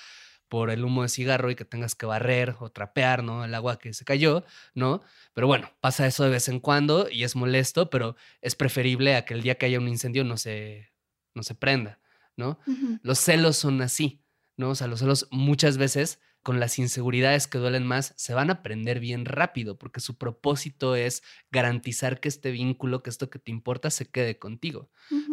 por 0.47 0.69
el 0.69 0.85
humo 0.85 1.03
de 1.03 1.09
cigarro 1.09 1.51
y 1.51 1.55
que 1.55 1.65
tengas 1.65 1.95
que 1.95 2.05
barrer 2.05 2.55
o 2.59 2.69
trapear, 2.71 3.23
¿no? 3.23 3.43
El 3.43 3.53
agua 3.53 3.77
que 3.77 3.93
se 3.93 4.05
cayó, 4.05 4.45
¿no? 4.73 5.01
Pero 5.33 5.47
bueno, 5.47 5.69
pasa 5.81 6.07
eso 6.07 6.23
de 6.23 6.29
vez 6.29 6.47
en 6.47 6.61
cuando 6.61 7.09
y 7.09 7.23
es 7.23 7.35
molesto, 7.35 7.89
pero 7.89 8.15
es 8.41 8.55
preferible 8.55 9.15
a 9.15 9.25
que 9.25 9.33
el 9.33 9.41
día 9.41 9.55
que 9.55 9.65
haya 9.65 9.79
un 9.79 9.89
incendio 9.89 10.23
no 10.23 10.37
se, 10.37 10.93
no 11.37 11.43
se 11.43 11.55
prenda, 11.55 11.99
¿no? 12.35 12.59
Los 13.01 13.19
celos 13.19 13.55
son 13.55 13.81
así, 13.81 14.21
¿no? 14.57 14.71
O 14.71 14.75
sea, 14.75 14.87
los 14.87 14.99
celos 14.99 15.27
muchas 15.31 15.77
veces 15.77 16.19
con 16.43 16.59
las 16.59 16.79
inseguridades 16.79 17.47
que 17.47 17.57
duelen 17.57 17.85
más 17.85 18.13
se 18.17 18.33
van 18.33 18.49
a 18.49 18.63
prender 18.63 18.99
bien 18.99 19.25
rápido 19.25 19.77
porque 19.77 19.99
su 19.99 20.17
propósito 20.17 20.95
es 20.95 21.23
garantizar 21.51 22.19
que 22.19 22.27
este 22.27 22.51
vínculo, 22.51 23.03
que 23.03 23.09
esto 23.09 23.29
que 23.29 23.39
te 23.39 23.51
importa 23.51 23.89
se 23.89 24.09
quede 24.09 24.39
contigo, 24.39 24.89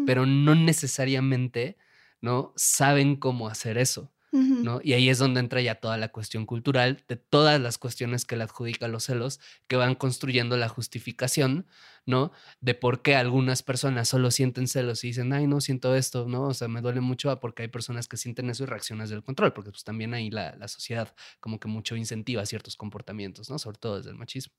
pero 0.07 0.27
no 0.27 0.55
necesariamente, 0.55 1.77
¿no? 2.21 2.53
Saben 2.57 3.17
cómo 3.17 3.49
hacer 3.49 3.79
eso. 3.79 4.14
¿No? 4.35 4.81
Y 4.83 4.95
ahí 4.95 5.09
es 5.09 5.19
donde 5.19 5.39
entra 5.39 5.61
ya 5.61 5.77
toda 5.77 5.97
la 5.97 6.09
cuestión 6.09 6.45
cultural 6.45 7.05
de 7.09 7.17
todas 7.17 7.61
las 7.61 7.79
cuestiones 7.79 8.25
que 8.25 8.37
le 8.37 8.43
adjudica 8.43 8.89
los 8.89 9.05
celos, 9.05 9.39
que 9.69 9.77
van 9.77 9.95
construyendo 9.95 10.57
la 10.57 10.69
justificación, 10.69 11.67
¿no? 12.05 12.33
De 12.61 12.75
por 12.75 13.03
qué 13.03 13.15
algunas 13.15 13.63
personas 13.63 14.09
solo 14.09 14.33
sienten 14.33 14.67
celos 14.67 15.05
y 15.05 15.09
dicen, 15.09 15.33
ay, 15.33 15.47
no 15.47 15.61
siento 15.61 15.95
esto, 15.95 16.27
¿no? 16.29 16.43
O 16.49 16.55
sea, 16.55 16.67
me 16.67 16.81
duele 16.81 17.01
mucho 17.01 17.39
porque 17.39 17.63
hay 17.63 17.69
personas 17.69 18.09
que 18.09 18.17
sienten 18.17 18.51
eso 18.51 18.65
y 18.65 18.67
reacciones 18.67 19.09
del 19.09 19.23
control, 19.23 19.53
porque 19.53 19.71
pues 19.71 19.85
también 19.85 20.15
ahí 20.15 20.31
la, 20.31 20.57
la 20.57 20.67
sociedad 20.67 21.15
como 21.39 21.61
que 21.61 21.69
mucho 21.69 21.95
incentiva 21.95 22.45
ciertos 22.45 22.77
comportamientos, 22.77 23.49
¿no? 23.51 23.59
Sobre 23.59 23.79
todo 23.79 23.99
desde 23.99 24.11
el 24.11 24.17
machismo. 24.17 24.55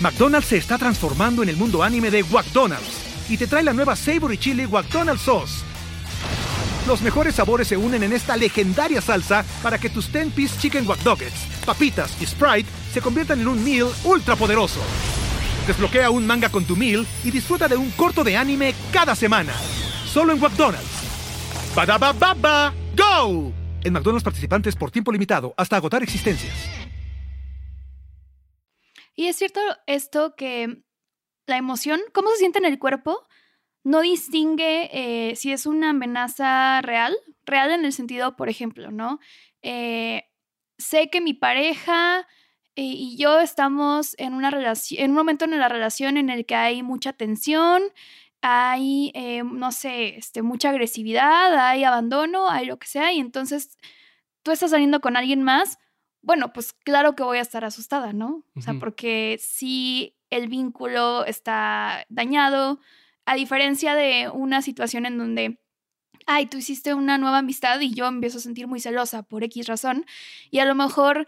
McDonald's 0.00 0.48
se 0.48 0.58
está 0.58 0.76
transformando 0.78 1.42
en 1.42 1.48
el 1.48 1.56
mundo 1.56 1.82
anime 1.82 2.10
de 2.10 2.22
McDonald's 2.24 3.30
y 3.30 3.36
te 3.36 3.46
trae 3.46 3.62
la 3.62 3.72
nueva 3.72 3.96
Savory 3.96 4.38
Chili 4.38 4.66
McDonald's 4.66 5.22
Sauce 5.22 5.67
los 6.88 7.02
mejores 7.02 7.34
sabores 7.34 7.68
se 7.68 7.76
unen 7.76 8.02
en 8.02 8.14
esta 8.14 8.34
legendaria 8.34 9.02
salsa 9.02 9.44
para 9.62 9.78
que 9.78 9.90
tus 9.90 10.10
10-piece 10.10 10.58
chicken 10.58 10.88
wack 10.88 11.00
papitas 11.66 12.20
y 12.20 12.24
Sprite 12.24 12.68
se 12.92 13.02
conviertan 13.02 13.40
en 13.40 13.48
un 13.48 13.62
meal 13.62 13.88
ultra 14.04 14.36
poderoso. 14.36 14.80
Desbloquea 15.66 16.08
un 16.10 16.26
manga 16.26 16.48
con 16.48 16.64
tu 16.64 16.76
meal 16.76 17.06
y 17.22 17.30
disfruta 17.30 17.68
de 17.68 17.76
un 17.76 17.90
corto 17.90 18.24
de 18.24 18.38
anime 18.38 18.74
cada 18.90 19.14
semana. 19.14 19.52
Solo 20.06 20.32
en 20.32 20.40
McDonald's. 20.40 20.88
baba 21.76 22.72
¡Go! 22.96 23.52
En 23.84 23.92
McDonald's 23.92 24.24
participantes 24.24 24.74
por 24.74 24.90
tiempo 24.90 25.12
limitado 25.12 25.52
hasta 25.58 25.76
agotar 25.76 26.02
existencias. 26.02 26.54
Y 29.14 29.26
es 29.26 29.36
cierto 29.36 29.60
esto 29.86 30.34
que 30.36 30.84
la 31.46 31.58
emoción, 31.58 32.00
¿cómo 32.14 32.30
se 32.30 32.38
siente 32.38 32.60
en 32.60 32.64
el 32.64 32.78
cuerpo? 32.78 33.27
No 33.84 34.00
distingue 34.00 34.90
eh, 34.92 35.36
si 35.36 35.52
es 35.52 35.66
una 35.66 35.90
amenaza 35.90 36.80
real, 36.82 37.16
real 37.44 37.70
en 37.70 37.84
el 37.84 37.92
sentido, 37.92 38.36
por 38.36 38.48
ejemplo, 38.48 38.90
¿no? 38.90 39.18
Eh, 39.62 40.24
sé 40.78 41.10
que 41.10 41.20
mi 41.20 41.34
pareja 41.34 42.26
eh, 42.76 42.82
y 42.82 43.16
yo 43.16 43.40
estamos 43.40 44.14
en 44.18 44.34
una 44.34 44.50
relación, 44.50 45.02
en 45.02 45.10
un 45.10 45.16
momento 45.16 45.44
en 45.44 45.58
la 45.58 45.68
relación 45.68 46.16
en 46.16 46.30
el 46.30 46.46
que 46.46 46.54
hay 46.54 46.82
mucha 46.82 47.12
tensión, 47.12 47.82
hay, 48.40 49.12
no 49.44 49.72
sé, 49.72 50.16
este, 50.16 50.42
mucha 50.42 50.70
agresividad, 50.70 51.58
hay 51.58 51.82
abandono, 51.82 52.48
hay 52.48 52.66
lo 52.66 52.78
que 52.78 52.86
sea, 52.86 53.12
y 53.12 53.18
entonces 53.18 53.76
tú 54.44 54.52
estás 54.52 54.70
saliendo 54.70 55.00
con 55.00 55.16
alguien 55.16 55.42
más, 55.42 55.78
bueno, 56.22 56.52
pues 56.52 56.72
claro 56.72 57.16
que 57.16 57.22
voy 57.22 57.38
a 57.38 57.42
estar 57.42 57.64
asustada, 57.64 58.12
¿no? 58.12 58.44
O 58.54 58.60
sea, 58.60 58.74
porque 58.74 59.38
si 59.40 60.16
el 60.30 60.48
vínculo 60.48 61.24
está 61.24 62.04
dañado, 62.08 62.80
a 63.28 63.34
diferencia 63.34 63.94
de 63.94 64.30
una 64.32 64.62
situación 64.62 65.04
en 65.04 65.18
donde, 65.18 65.60
ay, 66.26 66.46
tú 66.46 66.56
hiciste 66.56 66.94
una 66.94 67.18
nueva 67.18 67.38
amistad 67.38 67.78
y 67.80 67.92
yo 67.92 68.06
empiezo 68.06 68.38
a 68.38 68.40
sentir 68.40 68.66
muy 68.66 68.80
celosa 68.80 69.22
por 69.22 69.44
X 69.44 69.66
razón, 69.66 70.06
y 70.50 70.60
a 70.60 70.64
lo 70.64 70.74
mejor 70.74 71.26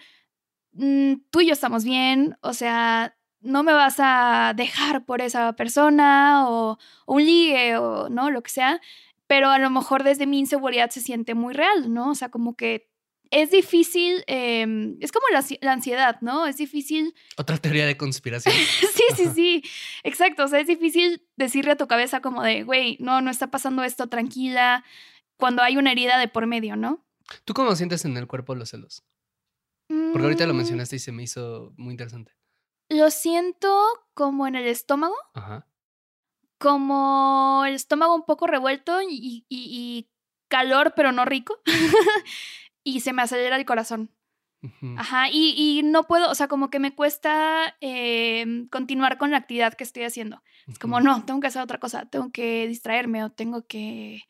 mm, 0.73 1.15
tú 1.31 1.43
y 1.43 1.49
yo 1.49 1.53
estamos 1.53 1.85
bien, 1.85 2.39
o 2.41 2.55
sea, 2.55 3.19
no 3.43 3.63
me 3.63 3.75
vas 3.75 3.97
a 3.99 4.55
dejar 4.57 5.05
por 5.05 5.21
esa 5.21 5.53
persona 5.57 6.49
o, 6.49 6.79
un 7.07 7.23
ligue 7.23 7.77
o 7.77 8.09
no, 8.09 8.31
lo 8.31 8.43
que 8.43 8.51
sea, 8.51 8.81
pero 9.27 9.51
a 9.51 9.59
lo 9.59 9.69
mejor 9.69 10.03
desde 10.03 10.27
mi 10.27 10.39
inseguridad 10.39 10.89
se 10.89 11.03
siente 11.03 11.35
muy 11.35 11.53
real, 11.53 11.93
¿no? 11.93 12.11
O 12.13 12.15
sea, 12.15 12.31
como 12.31 12.57
que 12.57 12.90
es 13.31 13.51
difícil, 13.51 14.25
em, 14.27 14.97
es 15.01 15.13
como 15.13 15.27
la, 15.33 15.45
la, 15.61 15.73
ansiedad, 15.73 16.21
¿no? 16.21 16.47
Es 16.47 16.57
difícil... 16.57 17.15
Otra 17.37 17.59
teoría 17.59 17.87
de 17.87 17.97
conspiración. 17.97 18.55
sí, 18.95 19.05
sí, 19.17 19.29
sí, 19.35 19.65
exacto, 20.03 20.45
o 20.45 20.49
sea, 20.49 20.61
es 20.61 20.67
difícil 20.67 21.23
decirle 21.37 21.73
a 21.73 21.77
tu 21.77 21.87
cabeza 21.87 22.21
como 22.21 22.43
de, 22.43 22.65
güey, 22.65 22.97
no, 23.01 23.21
no 23.21 23.31
está 23.31 23.51
pasando 23.51 23.85
esto, 23.85 24.09
tranquila, 24.09 24.85
cuando 25.37 25.63
hay 25.63 25.77
una 25.77 25.93
herida 25.93 26.19
de 26.19 26.29
por 26.29 26.47
medio, 26.47 26.77
¿no? 26.77 27.05
¿Tú 27.45 27.55
cómo 27.55 27.77
sientes 27.77 28.05
en 28.05 28.17
el 28.17 28.27
cuerpo 28.27 28.55
los 28.55 28.71
celos? 28.71 29.05
Porque 29.89 30.25
ahorita 30.25 30.47
lo 30.47 30.55
Mm, 30.55 30.59
mencionaste 30.59 30.97
y 30.97 30.99
se 31.01 31.13
me 31.13 31.23
hizo 31.23 31.73
muy 31.77 31.93
interesante. 31.93 32.33
Lo 32.89 33.11
siento 33.11 33.81
como 34.15 34.47
en 34.49 34.57
el 34.57 34.67
estómago, 34.67 35.15
Ajá. 35.35 35.67
como 36.59 37.65
el 37.67 37.75
estómago 37.75 38.15
un 38.15 38.25
poco 38.25 38.47
revuelto 38.47 39.01
y, 39.03 39.09
y- 39.09 39.47
y 39.49 40.11
calor, 40.49 40.93
pero 40.97 41.13
no 41.13 41.25
rico. 41.25 41.61
y 42.85 43.01
se 43.01 43.13
me 43.13 43.23
acelera 43.23 43.57
el 43.57 43.65
corazón. 43.65 44.11
Ajá, 44.99 45.31
y, 45.31 45.55
y 45.57 45.83
no 45.83 46.05
puedo, 46.05 46.31
o 46.31 46.35
sea, 46.35 46.47
como 46.47 46.69
que 46.69 46.81
me 46.81 46.95
cuesta 46.95 47.77
em, 47.81 48.69
continuar 48.69 49.17
con 49.17 49.31
la 49.31 49.39
actividad 49.39 49.73
que 49.73 49.85
estoy 49.85 50.03
haciendo. 50.03 50.43
Es 50.69 50.79
como, 50.79 51.01
no, 51.01 51.25
tengo 51.25 51.41
que 51.41 51.47
hacer 51.47 51.63
otra 51.63 51.81
cosa, 51.81 52.07
tengo 52.11 52.31
que 52.31 52.67
distraerme 52.69 53.25
o 53.25 53.31
tengo 53.31 53.67
que, 53.67 54.23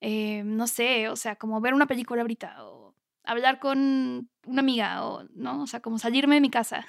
eh, 0.00 0.42
no 0.44 0.66
sé, 0.66 1.10
o 1.10 1.16
sea, 1.16 1.36
como 1.36 1.60
ver 1.60 1.74
una 1.74 1.86
película 1.86 2.22
ahorita 2.22 2.64
o 2.64 2.94
hablar 3.24 3.60
con 3.60 4.30
una 4.46 4.60
amiga 4.60 5.04
o, 5.04 5.24
¿no? 5.34 5.62
O 5.62 5.66
sea, 5.66 5.80
como 5.80 5.98
salirme 5.98 6.36
de 6.36 6.40
mi 6.40 6.50
casa. 6.50 6.86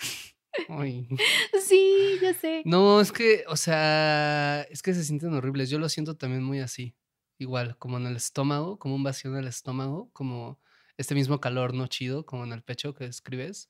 Ay. 0.69 1.07
sí, 1.67 2.17
ya 2.21 2.33
sé. 2.33 2.61
No, 2.63 3.01
es 3.01 3.11
que, 3.11 3.43
o 3.47 3.57
sea, 3.57 4.61
es 4.69 4.81
que 4.81 4.93
se 4.93 5.03
sienten 5.03 5.33
horribles. 5.33 5.69
Yo 5.69 5.79
lo 5.79 5.89
siento 5.89 6.15
también 6.15 6.43
muy 6.43 6.59
así. 6.59 6.95
Igual, 7.37 7.77
como 7.77 7.97
en 7.97 8.07
el 8.07 8.15
estómago, 8.15 8.79
como 8.79 8.95
un 8.95 9.03
vacío 9.03 9.31
en 9.31 9.37
el 9.37 9.47
estómago, 9.47 10.09
como 10.13 10.59
este 10.99 11.15
mismo 11.15 11.39
calor 11.39 11.73
no 11.73 11.87
chido, 11.87 12.25
como 12.25 12.43
en 12.43 12.51
el 12.51 12.61
pecho 12.61 12.93
que 12.93 13.05
escribes. 13.05 13.69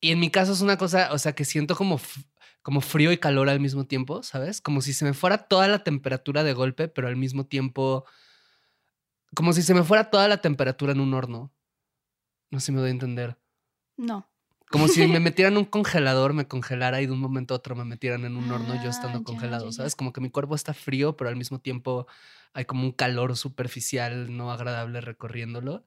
Y 0.00 0.12
en 0.12 0.20
mi 0.20 0.30
caso 0.30 0.52
es 0.52 0.60
una 0.60 0.78
cosa, 0.78 1.12
o 1.12 1.18
sea, 1.18 1.34
que 1.34 1.44
siento 1.44 1.74
como, 1.74 2.00
como 2.62 2.80
frío 2.80 3.10
y 3.10 3.18
calor 3.18 3.48
al 3.48 3.58
mismo 3.58 3.84
tiempo, 3.84 4.22
¿sabes? 4.22 4.60
Como 4.60 4.80
si 4.80 4.92
se 4.92 5.04
me 5.04 5.12
fuera 5.12 5.48
toda 5.48 5.66
la 5.66 5.82
temperatura 5.82 6.44
de 6.44 6.52
golpe, 6.52 6.86
pero 6.86 7.08
al 7.08 7.16
mismo 7.16 7.46
tiempo, 7.46 8.04
como 9.34 9.52
si 9.52 9.60
se 9.62 9.74
me 9.74 9.82
fuera 9.82 10.08
toda 10.08 10.28
la 10.28 10.40
temperatura 10.40 10.92
en 10.92 11.00
un 11.00 11.14
horno. 11.14 11.52
No 12.50 12.60
sé 12.60 12.66
si 12.66 12.72
me 12.72 12.78
doy 12.78 12.90
a 12.90 12.92
entender. 12.92 13.36
No. 13.96 14.30
Como 14.70 14.86
si 14.86 15.04
me 15.08 15.18
metieran 15.20 15.54
en 15.54 15.58
un 15.58 15.64
congelador, 15.64 16.32
me 16.32 16.46
congelara 16.46 17.02
y 17.02 17.06
de 17.06 17.12
un 17.12 17.18
momento 17.18 17.54
a 17.54 17.56
otro 17.56 17.74
me 17.74 17.84
metieran 17.84 18.24
en 18.24 18.36
un 18.36 18.48
horno 18.52 18.76
yo 18.76 18.86
Ah, 18.86 18.90
estando 18.90 19.18
ya, 19.18 19.24
congelado, 19.24 19.64
ya, 19.64 19.70
ya. 19.70 19.76
¿sabes? 19.78 19.96
Como 19.96 20.12
que 20.12 20.20
mi 20.20 20.30
cuerpo 20.30 20.54
está 20.54 20.74
frío, 20.74 21.16
pero 21.16 21.28
al 21.28 21.34
mismo 21.34 21.58
tiempo 21.58 22.06
hay 22.54 22.64
como 22.64 22.84
un 22.84 22.92
calor 22.92 23.36
superficial, 23.36 24.36
no 24.36 24.52
agradable 24.52 25.00
recorriéndolo, 25.00 25.84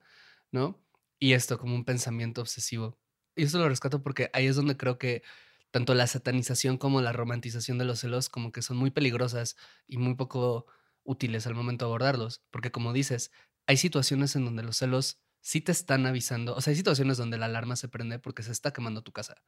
¿no? 0.50 0.80
Y 1.18 1.34
esto 1.34 1.58
como 1.58 1.74
un 1.74 1.84
pensamiento 1.84 2.40
obsesivo. 2.40 2.98
Y 3.36 3.44
eso 3.44 3.58
lo 3.58 3.68
rescato 3.68 4.02
porque 4.02 4.30
ahí 4.32 4.46
es 4.46 4.56
donde 4.56 4.76
creo 4.76 4.98
que 4.98 5.22
tanto 5.70 5.94
la 5.94 6.06
satanización 6.06 6.76
como 6.78 7.00
la 7.00 7.12
romantización 7.12 7.78
de 7.78 7.84
los 7.86 8.00
celos 8.00 8.28
como 8.28 8.52
que 8.52 8.62
son 8.62 8.76
muy 8.76 8.90
peligrosas 8.90 9.56
y 9.86 9.96
muy 9.98 10.14
poco 10.16 10.66
útiles 11.04 11.46
al 11.46 11.54
momento 11.54 11.86
de 11.86 11.90
abordarlos. 11.90 12.42
Porque 12.50 12.70
como 12.72 12.92
dices, 12.92 13.32
hay 13.66 13.76
situaciones 13.76 14.36
en 14.36 14.44
donde 14.44 14.62
los 14.62 14.76
celos 14.78 15.20
sí 15.40 15.60
te 15.60 15.72
están 15.72 16.06
avisando. 16.06 16.54
O 16.54 16.60
sea, 16.60 16.72
hay 16.72 16.76
situaciones 16.76 17.16
donde 17.16 17.38
la 17.38 17.46
alarma 17.46 17.76
se 17.76 17.88
prende 17.88 18.18
porque 18.18 18.42
se 18.42 18.52
está 18.52 18.72
quemando 18.72 19.02
tu 19.02 19.12
casa. 19.12 19.42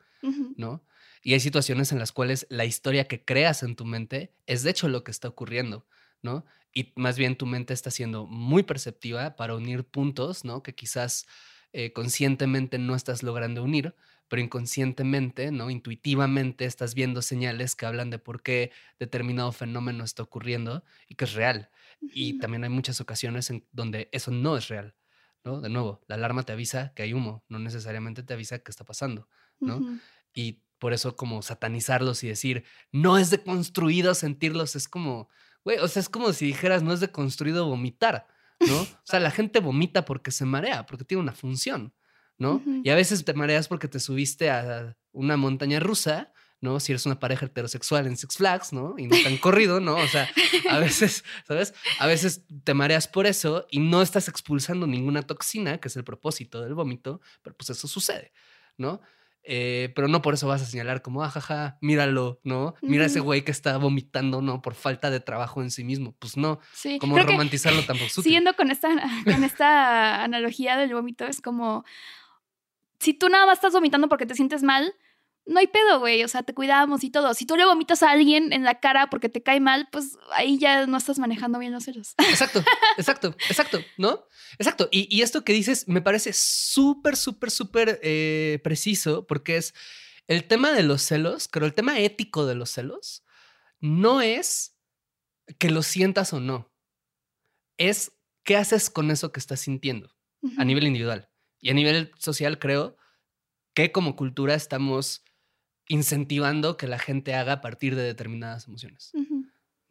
¿no? 0.57 0.85
Y 1.23 1.35
hay 1.35 1.41
situaciones 1.41 1.93
en 1.93 1.99
las 1.99 2.13
cuales 2.13 2.47
la 2.51 2.65
historia 2.65 3.07
que 3.09 3.25
creas 3.25 3.63
en 3.63 3.77
tu 3.77 3.85
mente 3.85 4.35
es 4.47 4.63
de 4.63 4.71
hecho 4.71 4.89
lo 4.89 5.05
que 5.05 5.11
está 5.11 5.29
ocurriendo, 5.29 5.87
¿no? 6.23 6.45
Y 6.75 6.93
más 6.97 7.17
bien 7.17 7.37
tu 7.37 7.47
mente 7.47 7.73
está 7.73 7.91
siendo 7.91 8.27
muy 8.27 8.65
perceptiva 8.65 9.37
para 9.37 9.55
unir 9.55 9.85
puntos, 9.85 10.45
¿no? 10.45 10.63
Que 10.63 10.75
quizás 10.75 11.27
eh, 11.73 11.93
conscientemente 11.93 12.79
no 12.79 12.95
estás 12.95 13.23
logrando 13.23 13.63
unir, 13.63 13.95
pero 14.29 14.43
inconscientemente, 14.43 15.53
¿no? 15.53 15.71
Intuitivamente 15.71 16.65
estás 16.65 16.95
viendo 16.95 17.23
señales 17.23 17.77
que 17.77 17.87
hablan 17.87 18.11
de 18.11 18.19
por 18.19 18.43
qué 18.43 18.73
determinado 18.99 19.53
fenómeno 19.53 20.05
está 20.05 20.23
ocurriendo 20.23 20.85
y 21.09 21.15
que 21.15 21.25
es 21.25 21.35
real. 21.35 21.71
Y 22.01 22.39
también 22.39 22.65
hay 22.65 22.71
muchas 22.71 23.01
ocasiones 23.01 23.51
en 23.51 23.67
donde 23.73 24.09
eso 24.13 24.31
no 24.31 24.57
es 24.57 24.69
real, 24.69 24.95
¿no? 25.45 25.61
De 25.61 25.69
nuevo, 25.69 26.01
la 26.09 26.17
alarma 26.17 26.43
te 26.43 26.53
avisa 26.53 26.93
que 26.95 27.03
hay 27.03 27.13
humo, 27.13 27.45
no 27.49 27.59
necesariamente 27.59 28.23
te 28.23 28.35
avisa 28.35 28.59
qué 28.59 28.71
está 28.71 28.85
pasando, 28.85 29.29
¿no? 29.61 29.81
Y 30.33 30.63
por 30.79 30.93
eso 30.93 31.17
como 31.17 31.43
satanizarlos 31.43 32.25
y 32.25 32.29
decir, 32.29 32.65
no 32.93 33.17
es 33.19 33.31
deconstruido 33.31 34.15
sentirlos, 34.15 34.77
es 34.77 34.89
como, 34.89 35.29
güey, 35.65 35.79
o 35.79 35.89
sea, 35.89 36.01
es 36.01 36.09
como 36.09 36.33
si 36.33 36.47
dijeras, 36.47 36.83
no 36.83 36.93
es 36.93 37.01
deconstruido 37.01 37.67
vomitar, 37.67 38.27
¿no? 38.61 38.83
O 38.83 38.87
sea, 39.05 39.21
la 39.21 39.31
gente 39.31 39.61
vomita 39.61 40.05
porque 40.05 40.31
se 40.31 40.45
marea, 40.45 40.87
porque 40.87 41.05
tiene 41.05 41.23
una 41.23 41.33
función, 41.33 41.95
¿no? 42.39 42.63
Y 42.83 42.91
a 42.91 42.95
veces 42.95 43.25
te 43.25 43.35
mareas 43.35 43.69
porque 43.69 43.89
te 43.89 44.01
subiste 44.01 44.51
a 44.51 44.97
una 45.13 45.37
montaña 45.37 45.81
rusa, 45.81 46.33
¿no? 46.61 46.81
Si 46.81 46.93
eres 46.93 47.07
una 47.07 47.19
pareja 47.19 47.47
heterosexual 47.47 48.07
en 48.07 48.17
Six 48.17 48.37
Flags, 48.37 48.73
¿no? 48.73 48.95
Y 48.99 49.07
no 49.07 49.17
te 49.17 49.27
han 49.27 49.37
corrido, 49.39 49.81
¿no? 49.81 49.97
O 49.97 50.09
sea, 50.09 50.29
a 50.71 50.79
veces, 50.79 51.25
¿sabes? 51.47 51.75
A 51.99 52.07
veces 52.07 52.45
te 52.65 52.75
mareas 52.75 53.07
por 53.07 53.27
eso 53.27 53.67
y 53.71 53.81
no 53.81 54.03
estás 54.03 54.29
expulsando 54.29 54.87
ninguna 54.87 55.23
toxina, 55.23 55.79
que 55.79 55.89
es 55.89 55.97
el 55.97 56.05
propósito 56.05 56.61
del 56.61 56.75
vómito, 56.75 57.21
pero 57.43 57.57
pues 57.57 57.71
eso 57.71 57.87
sucede, 57.87 58.33
¿no? 58.77 59.01
Eh, 59.47 59.93
pero 59.95 60.09
no 60.09 60.23
por 60.23 60.35
eso 60.35 60.49
vas 60.49 60.63
a 60.63 60.65
señalar 60.65 61.03
como, 61.03 61.23
ajaja, 61.23 61.77
míralo, 61.83 62.41
¿no? 62.45 62.75
Mira 62.81 63.05
ese 63.05 63.21
güey 63.21 63.45
que 63.45 63.51
está 63.51 63.77
vomitando, 63.77 64.41
¿no? 64.41 64.63
Por 64.63 64.75
falta 64.75 65.11
de 65.11 65.21
trabajo 65.21 65.61
en 65.61 65.71
sí 65.71 65.85
mismo. 65.85 66.15
Pues 66.19 66.39
no, 66.39 66.61
Sí, 66.73 66.99
como 66.99 67.15
creo 67.15 67.27
que 67.27 67.33
romantizarlo 67.33 67.83
tampoco 67.87 68.07
es 68.07 68.13
útil. 68.19 68.25
siguiendo 68.25 68.57
con 68.57 68.71
esta, 68.71 68.89
con 69.25 69.45
esta 69.45 70.25
analogía 70.25 70.79
del 70.79 70.95
vómito, 70.95 71.27
es 71.27 71.43
como, 71.43 71.85
si 72.99 73.13
tú 73.13 73.29
nada 73.29 73.45
más 73.45 73.59
estás 73.59 73.75
vomitando 73.75 74.09
porque 74.09 74.25
te 74.25 74.35
sientes 74.35 74.63
mal, 74.63 74.95
no 75.47 75.61
hay 75.61 75.67
pedo, 75.67 76.01
güey, 76.01 76.25
o 76.25 76.29
sea, 76.29 76.43
te 76.43 76.55
cuidamos 76.55 77.05
y 77.05 77.11
todo. 77.11 77.35
Si 77.35 77.45
tú 77.45 77.57
le 77.57 77.67
vomitas 77.67 78.03
a 78.03 78.11
alguien 78.11 78.53
en 78.53 78.65
la 78.65 78.81
cara 78.81 79.11
porque 79.11 79.29
te 79.29 79.43
cae 79.43 79.61
mal, 79.61 79.89
pues 79.93 80.17
ahí 80.33 80.59
ya 80.59 80.87
no 80.87 80.97
estás 80.97 81.19
manejando 81.19 81.59
bien 81.59 81.73
los 81.73 81.85
celos. 81.85 82.15
Exacto, 82.31 82.65
exacto, 82.97 83.37
exacto, 83.49 83.85
¿no? 83.99 84.27
Exacto. 84.59 84.89
Y, 84.91 85.15
y 85.15 85.23
esto 85.23 85.45
que 85.45 85.53
dices 85.53 85.87
me 85.89 86.01
parece 86.01 86.33
súper, 86.33 87.17
súper, 87.17 87.51
súper 87.51 88.01
eh, 88.03 88.61
preciso 88.65 89.27
porque 89.27 89.57
es 89.57 89.75
el 90.27 90.45
tema 90.45 90.73
de 90.73 90.83
los 90.83 91.03
celos, 91.03 91.49
pero 91.49 91.67
el 91.67 91.75
tema 91.75 91.99
ético 91.99 92.47
de 92.47 92.55
los 92.55 92.71
celos 92.71 93.23
no 93.81 94.23
es 94.23 94.77
que 95.59 95.71
lo 95.71 95.83
sientas 95.83 96.33
o 96.33 96.41
no, 96.41 96.73
es 97.77 98.13
qué 98.45 98.57
haces 98.57 98.89
con 98.89 99.11
eso 99.11 99.33
que 99.33 99.41
estás 99.41 99.61
sintiendo 99.61 100.15
a 100.59 100.65
nivel 100.65 100.87
individual. 100.87 101.31
Y 101.61 101.71
a 101.71 101.75
nivel 101.75 102.13
social 102.19 102.59
creo 102.59 102.97
que 103.75 103.93
como 103.93 104.17
cultura 104.17 104.55
estamos 104.55 105.25
incentivando 105.89 106.77
que 106.77 106.87
la 106.87 106.99
gente 106.99 107.35
haga 107.35 107.55
a 107.55 107.61
partir 107.61 107.95
de 107.97 108.03
determinadas 108.03 108.67
emociones. 108.69 109.13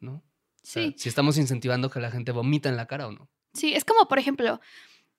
¿no? 0.00 0.16
O 0.16 0.22
sea, 0.62 0.82
Sí. 0.84 0.94
si 0.98 1.08
estamos 1.08 1.38
incentivando 1.38 1.90
que 1.90 2.00
la 2.00 2.10
gente 2.10 2.32
vomita 2.32 2.68
en 2.68 2.76
la 2.76 2.86
cara 2.86 3.06
o 3.06 3.12
no. 3.12 3.28
Sí, 3.54 3.74
es 3.74 3.84
como, 3.84 4.06
por 4.08 4.18
ejemplo, 4.18 4.60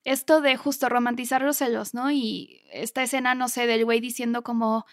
esto 0.04 0.42
de 0.42 0.58
justo 0.58 0.90
romantizar 0.90 1.42
los 1.42 1.58
celos, 1.58 1.94
¿no? 1.94 2.12
Y 2.12 2.62
esta 2.72 3.02
escena, 3.04 3.34
no 3.36 3.48
sé, 3.48 3.66
del 3.66 3.86
güey 3.86 4.00
diciendo 4.02 4.44
como, 4.44 4.86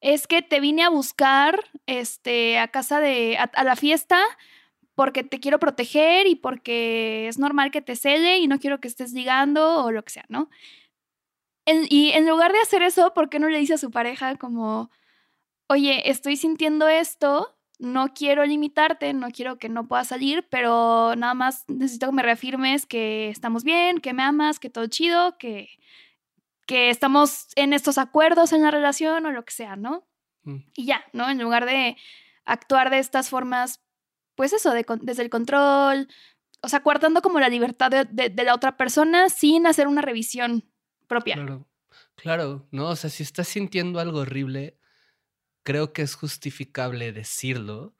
es 0.00 0.26
que 0.26 0.42
te 0.42 0.60
vine 0.60 0.82
a 0.82 0.90
buscar, 0.90 1.60
este, 1.86 2.58
a 2.58 2.68
casa 2.68 3.00
de, 3.00 3.38
a, 3.38 3.44
a 3.44 3.64
la 3.64 3.76
fiesta 3.76 4.20
porque 4.94 5.22
te 5.24 5.40
quiero 5.40 5.58
proteger 5.58 6.26
y 6.26 6.34
porque 6.34 7.26
es 7.28 7.38
normal 7.38 7.70
que 7.70 7.80
te 7.80 7.96
cele 7.96 8.38
y 8.38 8.48
no 8.48 8.58
quiero 8.58 8.80
que 8.80 8.88
estés 8.88 9.12
ligando 9.12 9.84
o 9.84 9.90
lo 9.92 10.02
que 10.04 10.10
sea, 10.10 10.26
¿no? 10.28 10.50
En- 11.66 11.86
y 11.88 12.10
en 12.12 12.28
lugar 12.28 12.52
de 12.52 12.58
hacer 12.60 12.82
eso, 12.82 13.14
¿por 13.14 13.28
qué 13.30 13.38
no 13.38 13.48
le 13.48 13.58
dice 13.58 13.74
a 13.74 13.78
su 13.78 13.90
pareja 13.90 14.36
como, 14.36 14.90
oye, 15.70 16.10
estoy 16.10 16.36
sintiendo 16.36 16.88
esto, 16.88 17.56
no 17.78 18.12
quiero 18.12 18.44
limitarte, 18.44 19.12
no 19.14 19.28
quiero 19.30 19.56
que 19.58 19.68
no 19.68 19.86
puedas 19.86 20.08
salir, 20.08 20.46
pero 20.50 21.14
nada 21.16 21.34
más 21.34 21.64
necesito 21.68 22.06
que 22.06 22.12
me 22.12 22.22
reafirmes 22.22 22.86
que 22.86 23.28
estamos 23.30 23.62
bien, 23.62 23.98
que 24.00 24.12
me 24.12 24.22
amas, 24.24 24.58
que 24.58 24.68
todo 24.68 24.86
chido, 24.88 25.38
que, 25.38 25.68
que 26.66 26.90
estamos 26.90 27.46
en 27.54 27.72
estos 27.72 27.98
acuerdos 27.98 28.52
en 28.52 28.62
la 28.62 28.70
relación 28.70 29.24
o 29.26 29.30
lo 29.32 29.44
que 29.44 29.52
sea, 29.52 29.76
¿no? 29.76 30.06
Mm. 30.42 30.56
Y 30.74 30.86
ya, 30.86 31.04
¿no? 31.12 31.30
En 31.30 31.38
lugar 31.40 31.66
de 31.66 31.96
actuar 32.44 32.90
de 32.90 32.98
estas 32.98 33.30
formas, 33.30 33.80
pues 34.34 34.52
eso, 34.52 34.72
de 34.72 34.84
desde 35.02 35.22
el 35.22 35.30
control, 35.30 36.08
o 36.62 36.68
sea, 36.68 36.82
coartando 36.82 37.22
como 37.22 37.38
la 37.40 37.48
libertad 37.48 37.90
de, 37.90 38.04
de- 38.10 38.28
de 38.30 38.44
la 38.44 38.54
otra 38.54 38.76
persona 38.76 39.28
sin 39.30 39.66
hacer 39.66 39.86
una 39.86 40.02
revisión 40.02 40.64
propia. 41.06 41.36
Claro, 41.36 41.66
claro, 42.16 42.66
¿no? 42.72 42.88
O 42.88 42.96
sea, 42.96 43.08
si 43.08 43.22
estás 43.22 43.46
sintiendo 43.48 44.00
algo 44.00 44.18
horrible, 44.20 44.79
creo 45.62 45.92
que 45.92 46.02
es 46.02 46.14
justificable 46.14 47.12
decirlo, 47.12 47.94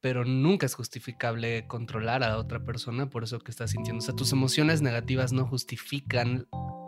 pero 0.00 0.24
nunca 0.24 0.66
es 0.66 0.74
justificable 0.74 1.66
controlar 1.66 2.22
a 2.22 2.36
otra 2.38 2.64
persona 2.64 3.08
por 3.08 3.24
eso 3.24 3.38
que 3.40 3.50
estás 3.50 3.70
sintiendo. 3.70 4.02
O 4.02 4.04
sea, 4.04 4.14
tus 4.14 4.32
emociones 4.32 4.82
negativas 4.82 5.32
no 5.32 5.46
justifican 5.46 6.46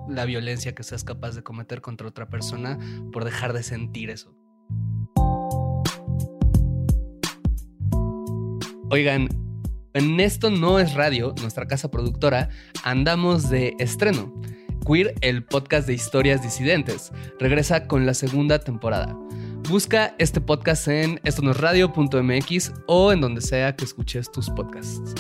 la 0.09 0.25
violencia 0.25 0.75
que 0.75 0.83
seas 0.83 1.03
capaz 1.03 1.35
de 1.35 1.43
cometer 1.43 1.81
contra 1.81 2.09
otra 2.09 2.29
persona 2.29 2.79
por 3.13 3.25
dejar 3.25 3.53
de 3.53 3.63
sentir 3.63 4.11
eso. 4.11 4.37
Oigan, 8.91 9.29
En 9.95 10.21
esto 10.21 10.51
no 10.51 10.79
es 10.79 10.93
radio, 10.93 11.35
nuestra 11.41 11.67
casa 11.67 11.91
productora, 11.91 12.51
andamos 12.85 13.49
de 13.49 13.75
estreno. 13.79 14.39
Queer, 14.87 15.15
el 15.23 15.43
podcast 15.43 15.87
de 15.87 15.95
historias 15.95 16.43
disidentes, 16.43 17.13
regresa 17.41 17.89
con 17.89 18.05
la 18.05 18.13
segunda 18.13 18.59
temporada. 18.59 19.17
Busca 19.69 20.15
este 20.19 20.41
podcast 20.41 20.87
en 20.87 21.21
estonosradio.mx 21.25 22.73
o 22.87 23.13
en 23.13 23.21
donde 23.21 23.41
sea 23.41 23.75
que 23.75 23.85
escuches 23.85 24.31
tus 24.31 24.49
podcasts. 24.49 25.13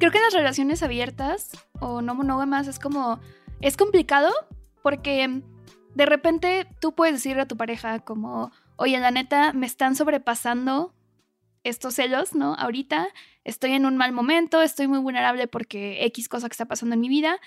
Creo 0.00 0.10
que 0.10 0.18
en 0.18 0.24
las 0.24 0.34
relaciones 0.34 0.82
abiertas 0.82 1.50
o 1.78 2.02
no 2.02 2.16
monógamas 2.16 2.66
es 2.66 2.80
como. 2.80 3.20
Es 3.60 3.76
complicado 3.76 4.32
porque 4.82 5.42
de 5.94 6.06
repente 6.06 6.66
tú 6.80 6.94
puedes 6.94 7.14
decirle 7.14 7.42
a 7.42 7.48
tu 7.48 7.56
pareja, 7.56 8.00
como, 8.00 8.52
oye, 8.76 8.98
la 8.98 9.10
neta, 9.10 9.52
me 9.52 9.66
están 9.66 9.96
sobrepasando 9.96 10.94
estos 11.64 11.94
celos, 11.94 12.34
¿no? 12.34 12.54
Ahorita 12.54 13.08
estoy 13.44 13.72
en 13.72 13.86
un 13.86 13.96
mal 13.96 14.12
momento, 14.12 14.62
estoy 14.62 14.88
muy 14.88 14.98
vulnerable 14.98 15.46
porque 15.46 16.04
X 16.06 16.28
cosa 16.28 16.48
que 16.48 16.54
está 16.54 16.66
pasando 16.66 16.94
en 16.94 17.00
mi 17.00 17.08
vida. 17.08 17.38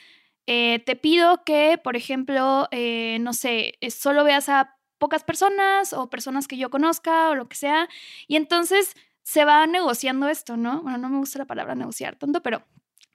Eh, 0.45 0.84
te 0.86 0.95
pido 0.95 1.43
que, 1.43 1.79
por 1.82 1.95
ejemplo, 1.95 2.67
eh, 2.71 3.17
no 3.21 3.34
sé, 3.34 3.75
eh, 3.82 3.91
solo 3.91 4.23
veas 4.23 4.49
a 4.49 4.77
pocas 4.97 5.23
personas 5.23 5.93
o 5.93 6.10
personas 6.10 6.47
que 6.47 6.58
yo 6.58 6.69
conozca 6.69 7.29
o 7.29 7.36
lo 7.36 7.47
que 7.47 7.56
sea. 7.56 7.89
Y 8.27 8.36
entonces 8.36 8.95
se 9.23 9.45
va 9.45 9.65
negociando 9.67 10.27
esto, 10.27 10.58
¿no? 10.58 10.82
Bueno, 10.82 10.97
no 10.97 11.10
me 11.10 11.17
gusta 11.17 11.39
la 11.39 11.45
palabra 11.45 11.75
negociar 11.75 12.17
tanto, 12.17 12.41
pero 12.43 12.63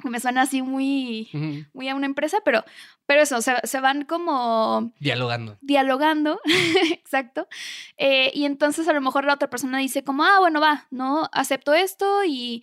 me 0.04 0.20
suena 0.20 0.42
así 0.42 0.62
muy, 0.62 1.28
muy 1.72 1.88
a 1.88 1.94
una 1.94 2.06
empresa, 2.06 2.38
pero, 2.44 2.64
pero 3.06 3.22
eso, 3.22 3.42
se, 3.42 3.54
se 3.64 3.80
van 3.80 4.04
como... 4.04 4.92
Dialogando. 5.00 5.58
Dialogando, 5.60 6.40
exacto. 6.92 7.48
Eh, 7.96 8.30
y 8.34 8.44
entonces 8.44 8.86
a 8.88 8.92
lo 8.92 9.00
mejor 9.00 9.24
la 9.24 9.34
otra 9.34 9.50
persona 9.50 9.78
dice 9.78 10.04
como, 10.04 10.24
ah, 10.24 10.38
bueno, 10.38 10.60
va, 10.60 10.86
¿no? 10.90 11.28
Acepto 11.32 11.74
esto 11.74 12.24
y 12.24 12.62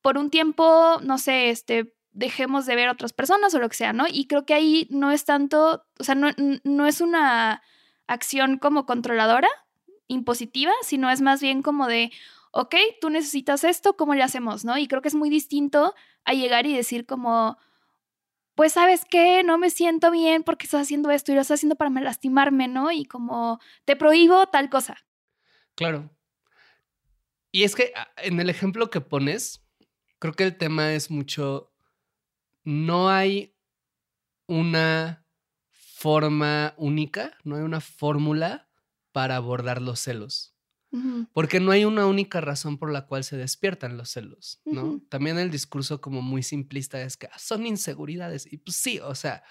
por 0.00 0.18
un 0.18 0.30
tiempo, 0.30 0.98
no 1.02 1.18
sé, 1.18 1.50
este, 1.50 1.94
dejemos 2.10 2.66
de 2.66 2.76
ver 2.76 2.88
a 2.88 2.92
otras 2.92 3.12
personas 3.12 3.54
o 3.54 3.60
lo 3.60 3.68
que 3.68 3.76
sea, 3.76 3.92
¿no? 3.92 4.06
Y 4.10 4.26
creo 4.26 4.44
que 4.44 4.54
ahí 4.54 4.88
no 4.90 5.12
es 5.12 5.24
tanto, 5.24 5.84
o 5.98 6.04
sea, 6.04 6.14
no, 6.14 6.30
no 6.64 6.86
es 6.86 7.00
una 7.00 7.62
acción 8.08 8.58
como 8.58 8.86
controladora, 8.86 9.48
impositiva, 10.08 10.72
sino 10.82 11.10
es 11.10 11.20
más 11.20 11.40
bien 11.40 11.62
como 11.62 11.86
de, 11.86 12.10
ok, 12.52 12.74
tú 13.00 13.10
necesitas 13.10 13.64
esto, 13.64 13.96
¿cómo 13.96 14.14
le 14.14 14.22
hacemos? 14.22 14.64
¿No? 14.64 14.78
Y 14.78 14.86
creo 14.86 15.02
que 15.02 15.08
es 15.08 15.14
muy 15.14 15.30
distinto 15.30 15.94
a 16.24 16.34
llegar 16.34 16.66
y 16.66 16.76
decir 16.76 17.06
como, 17.06 17.58
pues 18.54 18.74
sabes 18.74 19.04
qué, 19.04 19.42
no 19.42 19.58
me 19.58 19.70
siento 19.70 20.10
bien 20.10 20.44
porque 20.44 20.66
estás 20.66 20.82
haciendo 20.82 21.10
esto 21.10 21.32
y 21.32 21.34
lo 21.34 21.40
estás 21.40 21.58
haciendo 21.58 21.76
para 21.76 21.90
lastimarme, 21.90 22.68
¿no? 22.68 22.92
Y 22.92 23.04
como 23.06 23.58
te 23.84 23.96
prohíbo 23.96 24.46
tal 24.46 24.70
cosa. 24.70 24.98
Claro. 25.74 26.10
Y 27.50 27.64
es 27.64 27.74
que 27.74 27.92
ah, 27.96 28.08
en 28.18 28.38
el 28.38 28.50
ejemplo 28.50 28.90
que 28.90 29.00
pones, 29.00 29.64
creo 30.18 30.34
que 30.34 30.44
el 30.44 30.56
tema 30.56 30.92
es 30.92 31.10
mucho, 31.10 31.72
no 32.64 33.08
hay 33.08 33.56
una 34.46 35.26
forma 35.70 36.74
única, 36.76 37.36
no 37.44 37.56
hay 37.56 37.62
una 37.62 37.80
fórmula 37.80 38.68
para 39.12 39.36
abordar 39.36 39.80
los 39.80 40.00
celos. 40.00 40.51
Porque 41.32 41.58
no 41.58 41.70
hay 41.70 41.86
una 41.86 42.06
única 42.06 42.42
razón 42.42 42.76
por 42.76 42.92
la 42.92 43.06
cual 43.06 43.24
se 43.24 43.36
despiertan 43.36 43.96
los 43.96 44.10
celos, 44.10 44.60
¿no? 44.64 45.00
También 45.08 45.38
el 45.38 45.50
discurso 45.50 46.00
como 46.00 46.20
muy 46.20 46.42
simplista 46.42 47.00
es 47.00 47.16
que 47.16 47.28
ah, 47.28 47.38
son 47.38 47.66
inseguridades. 47.66 48.50
Y 48.52 48.58
pues 48.58 48.76
sí, 48.76 48.98
o 49.00 49.14
sea, 49.14 49.42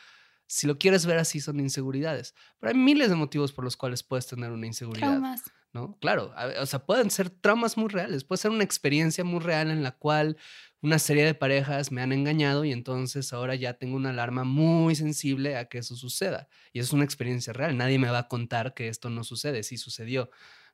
si 0.45 0.67
lo 0.67 0.77
quieres 0.77 1.05
ver 1.05 1.17
así, 1.17 1.39
son 1.39 1.59
inseguridades. 1.59 2.35
Pero 2.59 2.71
hay 2.73 2.77
miles 2.77 3.09
de 3.09 3.15
motivos 3.15 3.53
por 3.53 3.63
los 3.63 3.75
cuales 3.75 4.03
puedes 4.03 4.27
tener 4.27 4.51
una 4.51 4.67
inseguridad. 4.67 5.07
Traumas. 5.07 5.43
¿No? 5.73 5.97
Claro, 6.01 6.33
o 6.59 6.65
sea, 6.65 6.85
pueden 6.85 7.09
ser 7.09 7.29
traumas 7.29 7.77
muy 7.77 7.87
reales, 7.87 8.25
puede 8.25 8.41
ser 8.41 8.51
una 8.51 8.65
experiencia 8.65 9.23
muy 9.23 9.39
real 9.39 9.71
en 9.71 9.83
la 9.83 9.93
cual 9.93 10.35
una 10.81 10.99
serie 10.99 11.23
de 11.23 11.33
parejas 11.33 11.93
me 11.93 12.01
han 12.01 12.11
engañado 12.11 12.65
y 12.65 12.73
entonces 12.73 13.31
ahora 13.31 13.55
ya 13.55 13.75
tengo 13.75 13.95
una 13.95 14.09
alarma 14.09 14.43
muy 14.43 14.95
sensible 14.95 15.55
a 15.55 15.69
que 15.69 15.77
eso 15.77 15.95
suceda. 15.95 16.49
Y 16.73 16.79
es 16.79 16.91
una 16.91 17.05
experiencia 17.05 17.53
real. 17.53 17.77
Nadie 17.77 17.99
me 17.99 18.09
va 18.09 18.19
a 18.19 18.27
contar 18.27 18.73
que 18.73 18.89
esto 18.89 19.09
no 19.09 19.23
sucede, 19.23 19.63
sí 19.63 19.77
sucedió. 19.77 20.29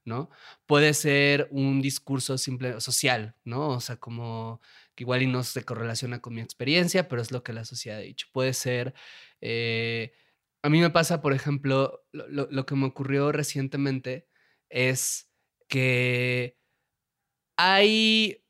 ¿No? 0.08 0.30
Puede 0.66 0.94
ser 0.94 1.48
un 1.52 1.82
discurso 1.82 2.38
simple 2.38 2.80
social, 2.82 3.36
¿no? 3.44 3.70
O 3.70 3.80
sea, 3.82 3.98
como 3.98 4.62
que 4.96 5.04
igual 5.04 5.22
y 5.22 5.28
no 5.28 5.44
se 5.44 5.64
correlaciona 5.64 6.22
con 6.22 6.34
mi 6.34 6.42
experiencia, 6.42 7.08
pero 7.10 7.22
es 7.22 7.32
lo 7.32 7.44
que 7.44 7.54
la 7.54 7.66
sociedad 7.66 8.00
ha 8.00 8.02
dicho. 8.02 8.28
Puede 8.32 8.54
ser, 8.54 8.94
eh, 9.42 10.14
a 10.64 10.70
mí 10.70 10.80
me 10.82 10.90
pasa, 10.90 11.22
por 11.22 11.34
ejemplo, 11.34 12.06
lo, 12.14 12.66
que 12.66 12.76
me 12.76 12.86
ocurrió 12.88 13.32
recientemente 13.32 14.28
es 14.70 15.30
que 15.68 16.58
hay 17.58 18.46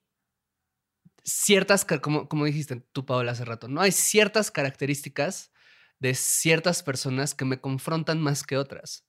ciertas, 1.23 1.85
como, 1.85 2.29
como 2.29 2.45
dijiste 2.45 2.81
tú, 2.93 3.05
Paola, 3.05 3.31
hace 3.31 3.45
rato, 3.45 3.67
¿no? 3.67 3.81
Hay 3.81 3.91
ciertas 3.91 4.51
características 4.51 5.51
de 5.99 6.13
ciertas 6.13 6.83
personas 6.83 7.33
que 7.33 7.45
me 7.45 7.59
confrontan 7.59 8.21
más 8.21 8.43
que 8.43 8.57
otras. 8.57 9.06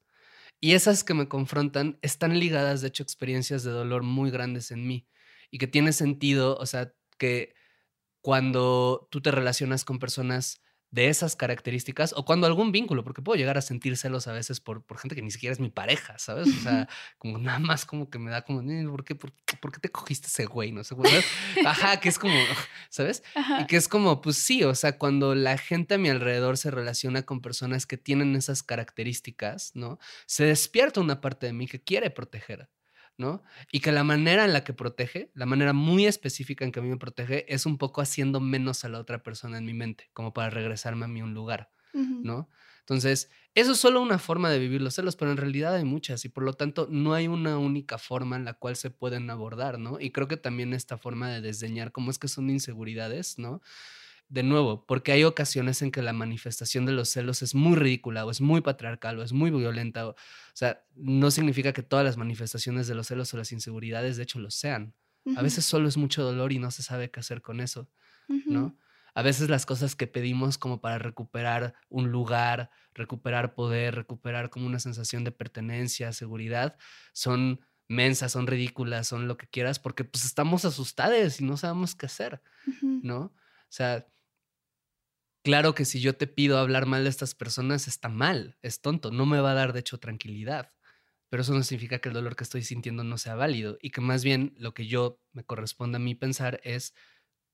Y 0.61 0.73
esas 0.73 1.05
que 1.05 1.15
me 1.15 1.29
confrontan 1.29 1.99
están 2.03 2.39
ligadas, 2.41 2.81
de 2.81 2.89
hecho, 2.89 3.03
a 3.03 3.07
experiencias 3.07 3.63
de 3.63 3.71
dolor 3.71 4.03
muy 4.03 4.31
grandes 4.31 4.71
en 4.71 4.87
mí. 4.87 5.07
Y 5.51 5.59
que 5.59 5.67
tiene 5.69 5.93
sentido, 5.93 6.57
o 6.57 6.67
sea, 6.67 6.93
que 7.19 7.55
cuando 8.23 9.09
tú 9.11 9.21
te 9.23 9.31
relacionas 9.31 9.85
con 9.85 9.99
personas 9.99 10.63
de 10.91 11.09
esas 11.09 11.37
características 11.37 12.15
o 12.17 12.25
cuando 12.25 12.47
algún 12.47 12.73
vínculo, 12.73 13.05
porque 13.05 13.21
puedo 13.21 13.37
llegar 13.37 13.59
a 13.59 13.63
sentir 13.63 13.97
celos 13.97 14.27
a 14.27 14.33
veces 14.33 14.61
por, 14.61 14.83
por 14.83 14.99
gente 14.99 15.15
que 15.15 15.23
ni 15.23 15.31
siquiera 15.31 15.53
es 15.53 15.61
mi 15.61 15.71
pareja, 15.71 16.19
¿sabes? 16.19 16.49
O 16.49 16.61
sea, 16.63 16.89
como 17.19 17.39
nada 17.39 17.59
más 17.59 17.85
como 17.85 18.09
que 18.09 18.19
me 18.19 18.31
da 18.31 18.43
como, 18.43 18.63
¿por 18.91 19.05
qué, 19.05 19.15
por, 19.15 19.33
qué 19.33 19.81
te 19.81 19.91
cogiste 19.91 20.29
ese 20.29 20.47
güey? 20.47 20.73
No 20.73 20.85
sé, 20.85 20.95
ajá, 21.65 22.01
que 22.01 22.09
es 22.09 22.19
como, 22.19 22.35
¿sabes? 22.89 23.23
Y 23.61 23.67
que 23.67 23.77
es 23.77 23.89
como, 23.89 24.21
pues 24.21 24.37
sí, 24.37 24.65
o 24.65 24.75
sea, 24.75 24.99
cuando 24.99 25.35
la 25.35 25.59
gente 25.59 25.95
a 25.95 25.99
mi 25.99 26.09
alrededor 26.09 26.57
se 26.57 26.71
relaciona 26.71 27.23
con 27.23 27.41
personas 27.41 27.87
que 27.87 27.99
tienen 27.99 28.35
esas 28.35 28.63
características, 28.63 29.73
¿no? 29.75 29.99
Se 30.27 30.45
despierta 30.45 31.01
una 31.01 31.21
parte 31.21 31.47
de 31.47 31.53
mí 31.53 31.67
que 31.67 31.83
quiere 31.83 32.11
proteger. 32.11 32.69
¿No? 33.19 33.43
Y 33.73 33.81
que 33.81 33.93
la 33.93 34.05
manera 34.05 34.45
en 34.45 34.53
la 34.53 34.65
que 34.65 34.73
protege, 34.73 35.31
la 35.35 35.47
manera 35.47 35.73
muy 35.73 36.07
específica 36.07 36.65
en 36.65 36.73
que 36.73 36.81
a 36.81 36.83
mí 36.83 36.89
me 36.89 36.97
protege, 36.97 37.53
es 37.53 37.67
un 37.67 37.79
poco 37.79 38.01
haciendo 38.01 38.41
menos 38.41 38.85
a 38.85 38.89
la 38.89 39.01
otra 39.01 39.23
persona 39.23 39.59
en 39.59 39.67
mi 39.67 39.75
mente, 39.75 40.11
como 40.15 40.33
para 40.33 40.51
regresarme 40.51 41.05
a 41.07 41.09
mí 41.09 41.23
un 41.23 41.35
lugar, 41.35 41.71
¿no? 42.23 42.49
Entonces, 42.81 43.31
eso 43.55 43.73
es 43.73 43.79
solo 43.79 44.01
una 44.01 44.19
forma 44.19 44.51
de 44.51 44.59
vivir 44.59 44.81
los 44.81 44.95
celos, 44.95 45.17
pero 45.17 45.31
en 45.31 45.37
realidad 45.37 45.75
hay 45.75 45.85
muchas 45.85 46.25
y 46.25 46.29
por 46.31 46.45
lo 46.45 46.55
tanto 46.55 46.89
no 46.91 47.13
hay 47.15 47.29
una 47.29 47.59
única 47.59 47.99
forma 47.99 48.37
en 48.37 48.45
la 48.45 48.55
cual 48.55 48.77
se 48.77 48.91
pueden 48.91 49.29
abordar, 49.31 49.79
¿no? 49.79 50.01
Y 50.01 50.11
creo 50.13 50.29
que 50.29 50.37
también 50.39 50.73
esta 50.73 50.97
forma 50.99 51.31
de 51.31 51.41
desdeñar 51.43 51.93
cómo 51.93 52.11
es 52.11 52.19
que 52.19 52.29
son 52.29 52.49
inseguridades, 52.51 53.39
¿no? 53.39 53.61
De 54.29 54.43
nuevo, 54.43 54.85
porque 54.87 55.13
hay 55.13 55.25
ocasiones 55.25 55.81
en 55.81 55.91
que 55.91 56.03
la 56.03 56.13
manifestación 56.13 56.85
de 56.85 56.93
los 56.93 57.09
celos 57.09 57.43
es 57.43 57.55
muy 57.55 57.77
ridícula 57.77 58.27
o 58.27 58.31
es 58.31 58.41
muy 58.41 58.61
patriarcal 58.61 59.19
o 59.19 59.23
es 59.23 59.33
muy 59.33 59.51
violenta. 59.51 60.07
O, 60.09 60.17
sea, 60.53 60.85
no 60.95 61.31
significa 61.31 61.73
que 61.73 61.83
todas 61.83 62.05
las 62.05 62.17
manifestaciones 62.17 62.87
de 62.87 62.95
los 62.95 63.07
celos 63.07 63.33
o 63.33 63.39
las 63.39 63.53
inseguridades 63.53 64.17
de 64.17 64.25
hecho 64.25 64.39
lo 64.39 64.51
sean. 64.51 64.95
A 65.37 65.43
veces 65.43 65.67
solo 65.67 65.89
es 65.89 65.99
mucho 65.99 66.23
dolor 66.23 66.53
y 66.53 66.59
no 66.59 66.71
se 66.71 66.83
sabe 66.83 67.11
qué 67.11 67.21
hacer 67.21 67.43
con 67.43 67.61
eso, 67.61 67.91
¿no? 68.47 68.79
A 69.15 69.23
veces 69.23 69.51
las 69.51 69.67
cosas 69.67 69.95
que 69.95 70.07
pedimos 70.07 70.57
como 70.57 70.81
para 70.81 70.99
recuperar 70.99 71.75
un 71.91 72.11
lugar, 72.11 72.71
recuperar 72.95 73.55
poder, 73.55 73.95
recuperar 73.95 74.49
como 74.49 74.67
una 74.67 74.79
sensación 74.79 75.25
de 75.25 75.33
pertenencia, 75.33 76.13
seguridad, 76.13 76.79
son 77.13 77.61
mensas, 77.89 78.33
son 78.33 78.47
ridículas, 78.47 79.09
son 79.09 79.29
lo 79.29 79.37
que 79.37 79.49
quieras, 79.49 79.79
porque 79.79 80.05
pues 80.05 80.25
estamos 80.25 80.65
asustados 80.65 81.41
y 81.41 81.45
no 81.45 81.57
sabemos 81.57 81.95
qué 81.95 82.07
hacer, 82.07 82.41
¿no? 82.81 83.35
O 83.69 83.71
sea, 83.71 84.07
Claro 85.49 85.75
que 85.75 85.87
si 85.87 86.01
yo 86.01 86.15
te 86.15 86.27
pido 86.27 86.59
hablar 86.59 86.85
mal 86.85 87.05
de 87.05 87.09
estas 87.09 87.35
personas, 87.35 87.89
está 87.89 88.11
mal, 88.11 88.59
es 88.61 88.83
tonto, 88.83 89.11
no 89.11 89.25
me 89.25 89.41
va 89.41 89.53
a 89.53 89.55
dar 89.55 89.73
de 89.73 89.81
hecho 89.81 89.97
tranquilidad. 89.97 90.75
Pero 91.31 91.41
eso 91.41 91.55
no 91.55 91.63
significa 91.63 92.01
que 92.01 92.11
el 92.11 92.15
dolor 92.15 92.37
que 92.37 92.45
estoy 92.45 92.63
sintiendo 92.63 93.03
no 93.03 93.17
sea 93.17 93.35
válido 93.35 93.79
y 93.81 93.89
que 93.89 94.03
más 94.03 94.23
bien 94.23 94.53
lo 94.59 94.75
que 94.75 94.87
yo 94.87 95.23
me 95.33 95.45
corresponde 95.45 95.97
a 95.97 96.01
mí 96.01 96.15
pensar 96.15 96.61
es 96.65 96.93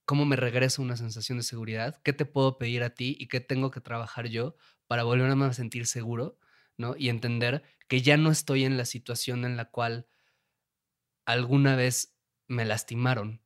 cómo 0.07 0.24
me 0.24 0.35
regreso 0.35 0.83
una 0.83 0.96
sensación 0.96 1.38
de 1.38 1.44
seguridad, 1.44 2.02
qué 2.02 2.12
te 2.12 2.26
puedo 2.26 2.59
pedir 2.59 2.83
a 2.83 2.90
ti 2.96 3.16
y 3.16 3.28
qué 3.28 3.38
tengo 3.38 3.70
que 3.70 3.80
trabajar 3.80 4.26
yo 4.26 4.57
para 4.88 5.04
volverme 5.04 5.44
a 5.44 5.52
sentir 5.52 5.87
seguro, 5.87 6.40
¿no? 6.76 6.96
Y 6.98 7.11
entender 7.11 7.62
que 7.87 8.02
ya 8.02 8.16
no 8.16 8.33
estoy 8.33 8.64
en 8.64 8.77
la 8.77 8.87
situación 8.87 9.44
en 9.44 9.56
la 9.56 9.66
cual 9.66 10.08
alguna 11.27 11.77
vez 11.77 12.19
me 12.48 12.64
lastimaron, 12.64 13.40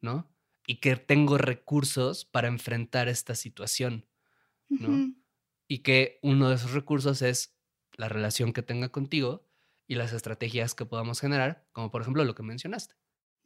¿no? 0.00 0.28
Y 0.68 0.80
que 0.80 0.96
tengo 0.96 1.38
recursos 1.38 2.26
para 2.26 2.46
enfrentar 2.46 3.08
esta 3.08 3.34
situación, 3.34 4.06
¿no? 4.68 5.14
Y 5.66 5.78
que 5.78 6.18
uno 6.22 6.50
de 6.50 6.56
esos 6.56 6.72
recursos 6.72 7.22
es 7.22 7.56
la 7.96 8.10
relación 8.10 8.52
que 8.52 8.62
tenga 8.62 8.90
contigo 8.90 9.48
y 9.86 9.94
las 9.94 10.12
estrategias 10.12 10.74
que 10.74 10.84
podamos 10.84 11.20
generar, 11.20 11.66
como 11.72 11.90
por 11.90 12.02
ejemplo 12.02 12.22
lo 12.22 12.34
que 12.34 12.42
mencionaste. 12.42 12.96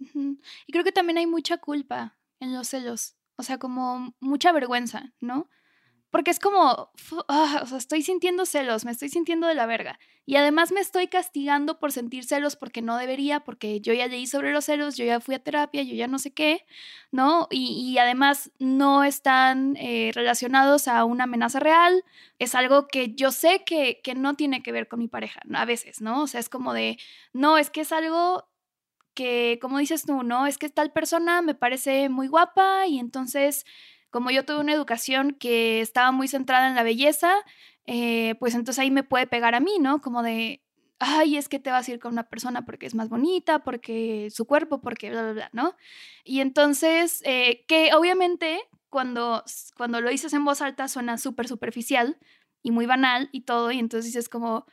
Y 0.00 0.72
creo 0.72 0.82
que 0.82 0.90
también 0.90 1.16
hay 1.16 1.28
mucha 1.28 1.58
culpa 1.58 2.18
en 2.40 2.52
los 2.52 2.66
celos, 2.66 3.14
o 3.36 3.44
sea, 3.44 3.56
como 3.58 4.16
mucha 4.18 4.50
vergüenza, 4.50 5.14
¿no? 5.20 5.48
Porque 6.12 6.30
es 6.30 6.38
como, 6.38 6.92
ah, 7.28 7.60
o 7.62 7.66
sea, 7.66 7.78
estoy 7.78 8.02
sintiendo 8.02 8.44
celos, 8.44 8.84
me 8.84 8.90
estoy 8.90 9.08
sintiendo 9.08 9.46
de 9.46 9.54
la 9.54 9.64
verga. 9.64 9.98
Y 10.26 10.36
además 10.36 10.70
me 10.70 10.80
estoy 10.80 11.08
castigando 11.08 11.78
por 11.78 11.90
sentir 11.90 12.24
celos 12.24 12.54
porque 12.54 12.82
no 12.82 12.98
debería, 12.98 13.40
porque 13.40 13.80
yo 13.80 13.94
ya 13.94 14.06
leí 14.08 14.26
sobre 14.26 14.52
los 14.52 14.66
celos, 14.66 14.96
yo 14.96 15.06
ya 15.06 15.20
fui 15.20 15.34
a 15.34 15.42
terapia, 15.42 15.82
yo 15.82 15.94
ya 15.94 16.06
no 16.08 16.18
sé 16.18 16.34
qué, 16.34 16.66
¿no? 17.12 17.48
Y, 17.50 17.92
y 17.92 17.96
además 17.96 18.52
no 18.58 19.04
están 19.04 19.74
eh, 19.78 20.12
relacionados 20.14 20.86
a 20.86 21.02
una 21.06 21.24
amenaza 21.24 21.60
real. 21.60 22.04
Es 22.38 22.54
algo 22.54 22.88
que 22.88 23.14
yo 23.14 23.32
sé 23.32 23.62
que, 23.64 24.02
que 24.04 24.14
no 24.14 24.34
tiene 24.34 24.62
que 24.62 24.70
ver 24.72 24.88
con 24.88 24.98
mi 24.98 25.08
pareja, 25.08 25.40
a 25.54 25.64
veces, 25.64 26.02
¿no? 26.02 26.24
O 26.24 26.26
sea, 26.26 26.40
es 26.40 26.50
como 26.50 26.74
de, 26.74 26.98
no, 27.32 27.56
es 27.56 27.70
que 27.70 27.80
es 27.80 27.90
algo 27.90 28.46
que, 29.14 29.58
como 29.60 29.78
dices 29.78 30.04
tú, 30.04 30.22
¿no? 30.22 30.46
Es 30.46 30.58
que 30.58 30.68
tal 30.68 30.92
persona 30.92 31.42
me 31.42 31.54
parece 31.54 32.08
muy 32.08 32.28
guapa 32.28 32.86
y 32.86 32.98
entonces, 32.98 33.64
como 34.12 34.30
yo 34.30 34.44
tuve 34.44 34.60
una 34.60 34.74
educación 34.74 35.32
que 35.32 35.80
estaba 35.80 36.12
muy 36.12 36.28
centrada 36.28 36.68
en 36.68 36.74
la 36.74 36.82
belleza, 36.82 37.32
eh, 37.86 38.36
pues 38.38 38.54
entonces 38.54 38.78
ahí 38.78 38.90
me 38.90 39.02
puede 39.02 39.26
pegar 39.26 39.54
a 39.54 39.60
mí, 39.60 39.78
¿no? 39.80 40.02
Como 40.02 40.22
de, 40.22 40.62
ay, 40.98 41.38
es 41.38 41.48
que 41.48 41.58
te 41.58 41.70
vas 41.70 41.88
a 41.88 41.92
ir 41.92 41.98
con 41.98 42.12
una 42.12 42.28
persona 42.28 42.66
porque 42.66 42.84
es 42.84 42.94
más 42.94 43.08
bonita, 43.08 43.60
porque 43.60 44.28
su 44.30 44.44
cuerpo, 44.44 44.82
porque 44.82 45.08
bla, 45.10 45.22
bla, 45.22 45.32
bla, 45.32 45.50
¿no? 45.54 45.74
Y 46.24 46.40
entonces, 46.40 47.22
eh, 47.24 47.64
que 47.66 47.94
obviamente 47.94 48.60
cuando, 48.90 49.44
cuando 49.78 50.02
lo 50.02 50.10
dices 50.10 50.34
en 50.34 50.44
voz 50.44 50.60
alta 50.60 50.88
suena 50.88 51.16
súper 51.16 51.48
superficial 51.48 52.18
y 52.62 52.70
muy 52.70 52.84
banal 52.84 53.30
y 53.32 53.40
todo, 53.42 53.72
y 53.72 53.78
entonces 53.78 54.12
dices 54.12 54.28
como, 54.28 54.66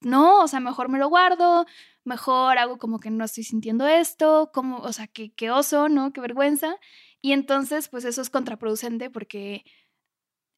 no, 0.00 0.42
o 0.42 0.48
sea, 0.48 0.58
mejor 0.58 0.88
me 0.88 0.98
lo 0.98 1.08
guardo, 1.08 1.64
mejor 2.02 2.58
hago 2.58 2.78
como 2.78 2.98
que 2.98 3.10
no 3.10 3.24
estoy 3.24 3.44
sintiendo 3.44 3.86
esto, 3.86 4.50
como, 4.52 4.78
o 4.78 4.92
sea, 4.92 5.06
qué, 5.06 5.32
qué 5.32 5.52
oso, 5.52 5.88
¿no? 5.88 6.12
Qué 6.12 6.20
vergüenza. 6.20 6.76
Y 7.24 7.32
entonces, 7.32 7.88
pues 7.88 8.04
eso 8.04 8.20
es 8.20 8.28
contraproducente 8.28 9.08
porque 9.08 9.64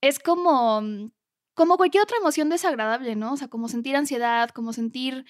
es 0.00 0.18
como, 0.18 0.80
mm, 0.80 1.12
como 1.54 1.76
cualquier 1.76 2.02
otra 2.02 2.16
emoción 2.18 2.48
desagradable, 2.48 3.14
¿no? 3.14 3.34
O 3.34 3.36
sea, 3.36 3.46
como 3.46 3.68
sentir 3.68 3.94
ansiedad, 3.94 4.50
como 4.50 4.72
sentir 4.72 5.26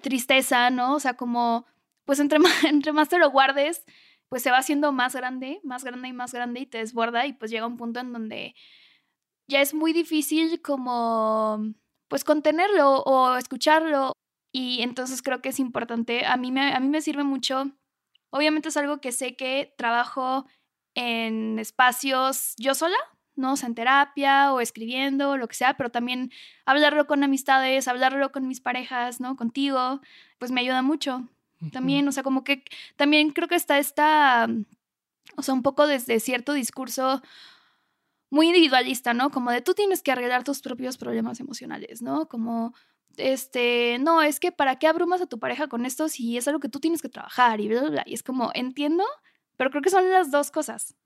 tristeza, 0.00 0.70
¿no? 0.70 0.94
O 0.94 1.00
sea, 1.00 1.14
como, 1.14 1.66
pues 2.06 2.20
entre 2.20 2.38
más, 2.38 2.52
entre 2.64 2.94
más 2.94 3.10
te 3.10 3.18
lo 3.18 3.30
guardes, 3.30 3.84
pues 4.30 4.42
se 4.42 4.50
va 4.50 4.56
haciendo 4.56 4.90
más 4.92 5.14
grande, 5.14 5.60
más 5.62 5.84
grande 5.84 6.08
y 6.08 6.14
más 6.14 6.32
grande 6.32 6.60
y 6.60 6.66
te 6.66 6.78
desborda 6.78 7.26
y 7.26 7.34
pues 7.34 7.50
llega 7.50 7.66
un 7.66 7.76
punto 7.76 8.00
en 8.00 8.14
donde 8.14 8.54
ya 9.46 9.60
es 9.60 9.74
muy 9.74 9.92
difícil 9.92 10.62
como, 10.62 11.74
pues 12.08 12.24
contenerlo 12.24 13.02
o 13.02 13.36
escucharlo 13.36 14.12
y 14.52 14.80
entonces 14.82 15.20
creo 15.20 15.42
que 15.42 15.50
es 15.50 15.60
importante, 15.60 16.24
a 16.24 16.38
mí 16.38 16.50
me, 16.50 16.74
a 16.74 16.80
mí 16.80 16.88
me 16.88 17.02
sirve 17.02 17.24
mucho, 17.24 17.72
obviamente 18.30 18.70
es 18.70 18.76
algo 18.78 19.02
que 19.02 19.12
sé 19.12 19.36
que 19.36 19.74
trabajo 19.76 20.46
en 20.98 21.60
espacios 21.60 22.54
yo 22.58 22.74
sola, 22.74 22.96
¿no? 23.36 23.52
O 23.52 23.56
sea, 23.56 23.68
en 23.68 23.76
terapia 23.76 24.52
o 24.52 24.60
escribiendo, 24.60 25.36
lo 25.36 25.46
que 25.46 25.54
sea, 25.54 25.76
pero 25.76 25.90
también 25.90 26.32
hablarlo 26.66 27.06
con 27.06 27.22
amistades, 27.22 27.86
hablarlo 27.86 28.32
con 28.32 28.48
mis 28.48 28.60
parejas, 28.60 29.20
¿no? 29.20 29.36
Contigo, 29.36 30.00
pues 30.38 30.50
me 30.50 30.60
ayuda 30.60 30.82
mucho. 30.82 31.28
También, 31.72 32.06
o 32.06 32.12
sea, 32.12 32.22
como 32.22 32.44
que 32.44 32.62
también 32.96 33.30
creo 33.30 33.48
que 33.48 33.56
está 33.56 33.78
esta, 33.78 34.48
o 35.36 35.42
sea, 35.42 35.54
un 35.54 35.62
poco 35.62 35.86
desde 35.86 36.20
cierto 36.20 36.52
discurso 36.52 37.20
muy 38.30 38.48
individualista, 38.48 39.14
¿no? 39.14 39.30
Como 39.30 39.50
de 39.50 39.60
tú 39.60 39.74
tienes 39.74 40.02
que 40.02 40.12
arreglar 40.12 40.44
tus 40.44 40.60
propios 40.60 40.98
problemas 40.98 41.40
emocionales, 41.40 42.02
¿no? 42.02 42.28
Como, 42.28 42.74
este, 43.16 43.98
no, 44.00 44.22
es 44.22 44.38
que 44.38 44.52
para 44.52 44.78
qué 44.78 44.86
abrumas 44.86 45.20
a 45.20 45.26
tu 45.26 45.38
pareja 45.38 45.68
con 45.68 45.84
esto 45.84 46.08
si 46.08 46.36
es 46.36 46.46
algo 46.46 46.60
que 46.60 46.68
tú 46.68 46.78
tienes 46.80 47.02
que 47.02 47.08
trabajar 47.08 47.60
y 47.60 47.68
bla, 47.68 47.80
bla, 47.80 47.90
bla. 47.90 48.02
Y 48.06 48.14
es 48.14 48.22
como, 48.22 48.50
entiendo, 48.54 49.04
pero 49.58 49.70
creo 49.70 49.82
que 49.82 49.90
son 49.90 50.08
las 50.10 50.30
dos 50.30 50.50
cosas. 50.50 50.96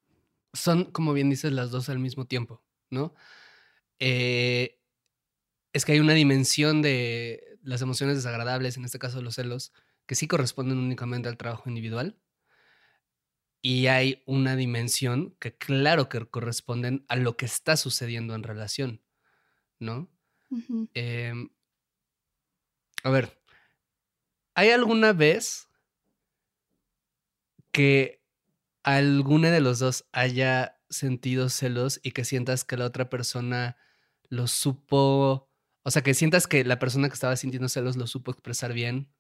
Son, 0.53 0.85
como 0.85 1.15
bien 1.15 1.31
dices, 1.31 1.51
las 1.53 1.71
dos 1.71 1.89
al 1.89 1.99
mismo 1.99 2.27
tiempo, 2.27 2.63
¿no? 2.91 3.15
Eh, 3.99 4.79
es 5.73 5.85
que 5.85 5.93
hay 5.93 6.01
una 6.01 6.13
dimensión 6.13 6.83
de 6.83 7.59
las 7.63 7.81
emociones 7.81 8.17
desagradables, 8.17 8.77
en 8.77 8.85
este 8.85 8.99
caso 8.99 9.23
los 9.23 9.37
celos, 9.37 9.73
que 10.07 10.15
sí 10.15 10.29
corresponden 10.29 10.79
únicamente 10.79 11.31
al 11.31 11.39
trabajo 11.39 11.69
individual. 11.69 12.19
Y 13.63 13.87
hay 13.87 14.23
una 14.27 14.55
dimensión 14.55 15.35
que 15.39 15.57
claro 15.57 16.11
que 16.11 16.27
corresponden 16.27 17.07
a 17.09 17.17
lo 17.17 17.37
que 17.37 17.47
está 17.47 17.77
sucediendo 17.77 18.35
en 18.35 18.43
relación, 18.43 19.03
¿no? 19.79 20.11
Em, 20.93 21.49
a 23.03 23.11
ver, 23.11 23.41
¿hay 24.55 24.71
alguna 24.71 25.15
vez 25.15 25.69
que 27.71 28.22
alguna 28.83 29.51
de 29.51 29.61
los 29.61 29.79
dos 29.79 30.05
haya 30.13 30.79
sentido 30.91 31.49
celos 31.49 32.01
y 32.03 32.13
que 32.13 32.25
sientas 32.25 32.65
que 32.65 32.77
la 32.77 32.87
otra 32.87 33.09
persona 33.09 33.77
lo 34.29 34.47
supo, 34.47 35.51
o 35.83 35.91
sea, 35.91 36.03
que 36.03 36.15
sientas 36.15 36.47
que 36.47 36.65
la 36.65 36.79
persona 36.79 37.09
que 37.09 37.15
estaba 37.15 37.37
sintiendo 37.37 37.69
celos 37.69 37.97
lo 37.97 38.07
supo 38.07 38.31
expresar 38.31 38.73
bien 38.73 39.13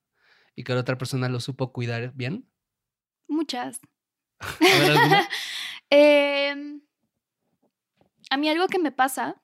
y 0.54 0.64
que 0.64 0.74
la 0.74 0.80
otra 0.80 0.98
persona 0.98 1.28
lo 1.28 1.40
supo 1.40 1.72
cuidar 1.72 2.12
bien? 2.14 2.48
Muchas. 3.28 3.80
A 4.40 4.56
ver. 4.60 4.98
Em, 5.94 6.80
a 8.30 8.38
mí 8.38 8.48
algo 8.48 8.66
que 8.66 8.78
me 8.78 8.92
pasa 8.92 9.42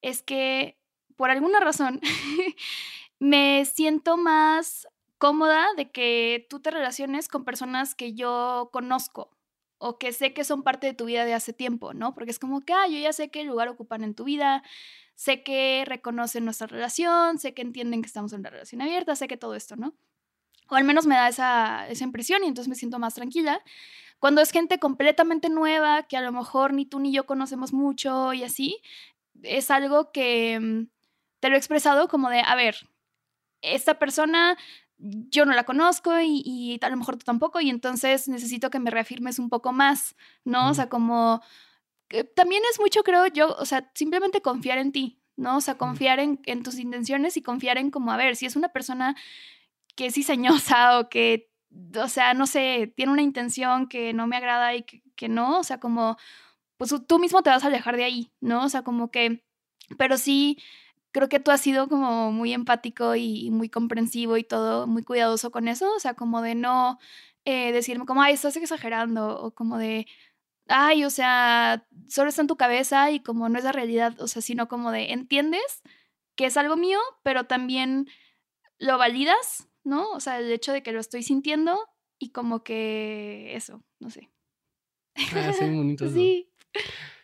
es 0.00 0.22
que 0.22 0.78
por 1.16 1.28
alguna 1.28 1.58
razón 1.58 2.00
me 3.18 3.64
siento 3.64 4.16
más 4.16 4.86
cómoda 5.18 5.66
de 5.76 5.90
que 5.90 6.46
tú 6.48 6.60
te 6.60 6.70
relaciones 6.70 7.26
con 7.26 7.44
personas 7.44 7.96
que 7.96 8.14
yo 8.14 8.70
conozco 8.72 9.37
o 9.78 9.98
que 9.98 10.12
sé 10.12 10.32
que 10.32 10.44
son 10.44 10.62
parte 10.62 10.86
de 10.86 10.94
tu 10.94 11.06
vida 11.06 11.24
de 11.24 11.34
hace 11.34 11.52
tiempo, 11.52 11.94
¿no? 11.94 12.14
Porque 12.14 12.30
es 12.30 12.38
como 12.38 12.60
que, 12.60 12.72
ah, 12.72 12.86
yo 12.88 12.98
ya 12.98 13.12
sé 13.12 13.30
qué 13.30 13.44
lugar 13.44 13.68
ocupan 13.68 14.04
en 14.04 14.14
tu 14.14 14.24
vida, 14.24 14.62
sé 15.14 15.42
que 15.42 15.84
reconocen 15.86 16.44
nuestra 16.44 16.66
relación, 16.66 17.38
sé 17.38 17.54
que 17.54 17.62
entienden 17.62 18.02
que 18.02 18.06
estamos 18.06 18.32
en 18.32 18.40
una 18.40 18.50
relación 18.50 18.82
abierta, 18.82 19.16
sé 19.16 19.28
que 19.28 19.36
todo 19.36 19.54
esto, 19.54 19.76
¿no? 19.76 19.94
O 20.68 20.76
al 20.76 20.84
menos 20.84 21.06
me 21.06 21.14
da 21.14 21.28
esa, 21.28 21.88
esa 21.88 22.04
impresión 22.04 22.44
y 22.44 22.48
entonces 22.48 22.68
me 22.68 22.74
siento 22.74 22.98
más 22.98 23.14
tranquila. 23.14 23.62
Cuando 24.18 24.40
es 24.40 24.50
gente 24.50 24.78
completamente 24.78 25.48
nueva, 25.48 26.02
que 26.04 26.16
a 26.16 26.20
lo 26.20 26.32
mejor 26.32 26.74
ni 26.74 26.84
tú 26.84 26.98
ni 26.98 27.12
yo 27.12 27.24
conocemos 27.24 27.72
mucho 27.72 28.32
y 28.32 28.42
así, 28.42 28.80
es 29.42 29.70
algo 29.70 30.12
que 30.12 30.58
mm, 30.60 30.88
te 31.40 31.48
lo 31.48 31.54
he 31.54 31.58
expresado 31.58 32.08
como 32.08 32.28
de, 32.28 32.40
a 32.40 32.54
ver, 32.54 32.76
esta 33.62 33.98
persona 33.98 34.56
yo 34.98 35.44
no 35.46 35.52
la 35.52 35.64
conozco 35.64 36.18
y, 36.20 36.42
y 36.44 36.78
a 36.82 36.88
lo 36.90 36.96
mejor 36.96 37.16
tú 37.16 37.24
tampoco, 37.24 37.60
y 37.60 37.70
entonces 37.70 38.28
necesito 38.28 38.70
que 38.70 38.80
me 38.80 38.90
reafirmes 38.90 39.38
un 39.38 39.48
poco 39.48 39.72
más, 39.72 40.16
¿no? 40.44 40.68
O 40.68 40.70
Mm. 40.70 40.74
sea, 40.74 40.88
como 40.88 41.40
que 42.08 42.24
también 42.24 42.62
es 42.72 42.80
mucho, 42.80 43.02
creo 43.02 43.26
yo, 43.26 43.54
o 43.58 43.64
sea, 43.66 43.90
simplemente 43.94 44.40
confiar 44.40 44.78
en 44.78 44.92
ti, 44.92 45.20
¿no? 45.36 45.58
O 45.58 45.60
sea, 45.60 45.76
confiar 45.76 46.18
en, 46.20 46.40
en 46.46 46.62
tus 46.62 46.78
intenciones 46.78 47.36
y 47.36 47.42
confiar 47.42 47.78
en 47.78 47.90
como, 47.90 48.12
a 48.12 48.16
ver, 48.16 48.34
si 48.34 48.46
es 48.46 48.56
una 48.56 48.70
persona 48.70 49.14
que 49.94 50.06
es 50.06 50.14
diseñosa 50.14 50.98
o 50.98 51.08
que, 51.08 51.50
o 52.00 52.08
sea, 52.08 52.34
no 52.34 52.46
sé, 52.46 52.92
tiene 52.96 53.12
una 53.12 53.22
intención 53.22 53.88
que 53.88 54.12
no 54.14 54.26
me 54.26 54.36
agrada 54.36 54.74
y 54.74 54.82
que, 54.84 55.02
que 55.16 55.28
no, 55.28 55.58
o 55.58 55.64
sea, 55.64 55.78
como, 55.80 56.16
pues 56.76 56.94
tú 57.06 57.18
mismo 57.18 57.42
te 57.42 57.50
vas 57.50 57.62
a 57.64 57.66
alejar 57.66 57.96
de 57.96 58.04
ahí, 58.04 58.30
¿no? 58.40 58.64
O 58.64 58.68
sea, 58.68 58.82
como 58.82 59.10
que, 59.10 59.44
pero 59.98 60.16
sí, 60.16 60.58
creo 61.12 61.28
que 61.28 61.40
tú 61.40 61.50
has 61.50 61.60
sido 61.60 61.88
como 61.88 62.32
muy 62.32 62.52
empático 62.52 63.16
y, 63.16 63.50
muy 63.50 63.68
comprensivo 63.68 64.36
y 64.36 64.44
todo, 64.44 64.86
muy 64.86 65.02
cuidadoso 65.02 65.50
con 65.50 65.68
eso, 65.68 65.94
o 65.94 66.00
sea, 66.00 66.14
como 66.14 66.42
de 66.42 66.54
no 66.54 66.98
eh, 67.44 67.72
decirme 67.72 68.06
como, 68.06 68.22
ay, 68.22 68.34
estás 68.34 68.56
exagerando, 68.56 69.40
o 69.40 69.52
como 69.54 69.78
de, 69.78 70.06
ay, 70.68 71.04
o 71.04 71.10
sea, 71.10 71.86
solo 72.08 72.28
está 72.28 72.42
en 72.42 72.48
tu 72.48 72.56
cabeza 72.56 73.10
y 73.10 73.20
como 73.20 73.48
no 73.48 73.58
es 73.58 73.64
la 73.64 73.72
realidad, 73.72 74.20
o 74.20 74.28
sea, 74.28 74.42
sino 74.42 74.68
como 74.68 74.92
de, 74.92 75.12
entiendes 75.12 75.82
que 76.36 76.46
es 76.46 76.56
algo 76.56 76.76
mío, 76.76 77.00
pero 77.22 77.44
también 77.44 78.06
lo 78.78 78.96
validas, 78.98 79.68
¿no? 79.84 80.10
O 80.10 80.20
sea, 80.20 80.38
el 80.38 80.50
hecho 80.52 80.72
de 80.72 80.82
que 80.82 80.92
lo 80.92 81.00
estoy 81.00 81.22
sintiendo 81.22 81.78
y 82.18 82.30
como 82.30 82.62
que 82.62 83.56
eso, 83.56 83.82
no 83.98 84.10
sé. 84.10 84.30
Ah, 85.34 85.52
sí, 85.52 85.64
bonito. 85.64 86.08
Sí. 86.12 86.50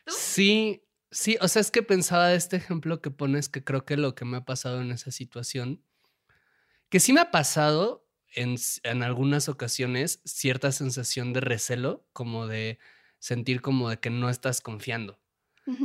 ¿Tú? 0.05 0.13
Sí, 0.15 0.83
sí, 1.15 1.37
o 1.41 1.49
sea, 1.49 1.61
es 1.61 1.71
que 1.71 1.83
pensaba 1.83 2.29
de 2.29 2.37
este 2.37 2.57
ejemplo 2.57 3.01
que 3.01 3.11
pones 3.11 3.49
que 3.49 3.65
creo 3.65 3.85
que 3.87 3.97
lo 3.97 4.15
que 4.15 4.25
me 4.27 4.37
ha 4.39 4.45
pasado 4.45 4.81
en 4.83 4.91
esa 4.93 5.11
situación, 5.11 5.83
que 6.89 7.01
sí 7.01 7.13
me 7.13 7.21
ha 7.21 7.31
pasado 7.31 8.09
en, 8.35 8.57
en 8.83 9.03
algunas 9.03 9.49
ocasiones 9.49 10.21
cierta 10.25 10.73
sensación 10.73 11.33
de 11.33 11.41
recelo, 11.41 12.07
como 12.13 12.47
de 12.47 12.79
sentir 13.19 13.61
como 13.61 13.91
de 13.91 13.99
que 13.99 14.11
no 14.11 14.29
estás 14.29 14.61
confiando. 14.61 15.21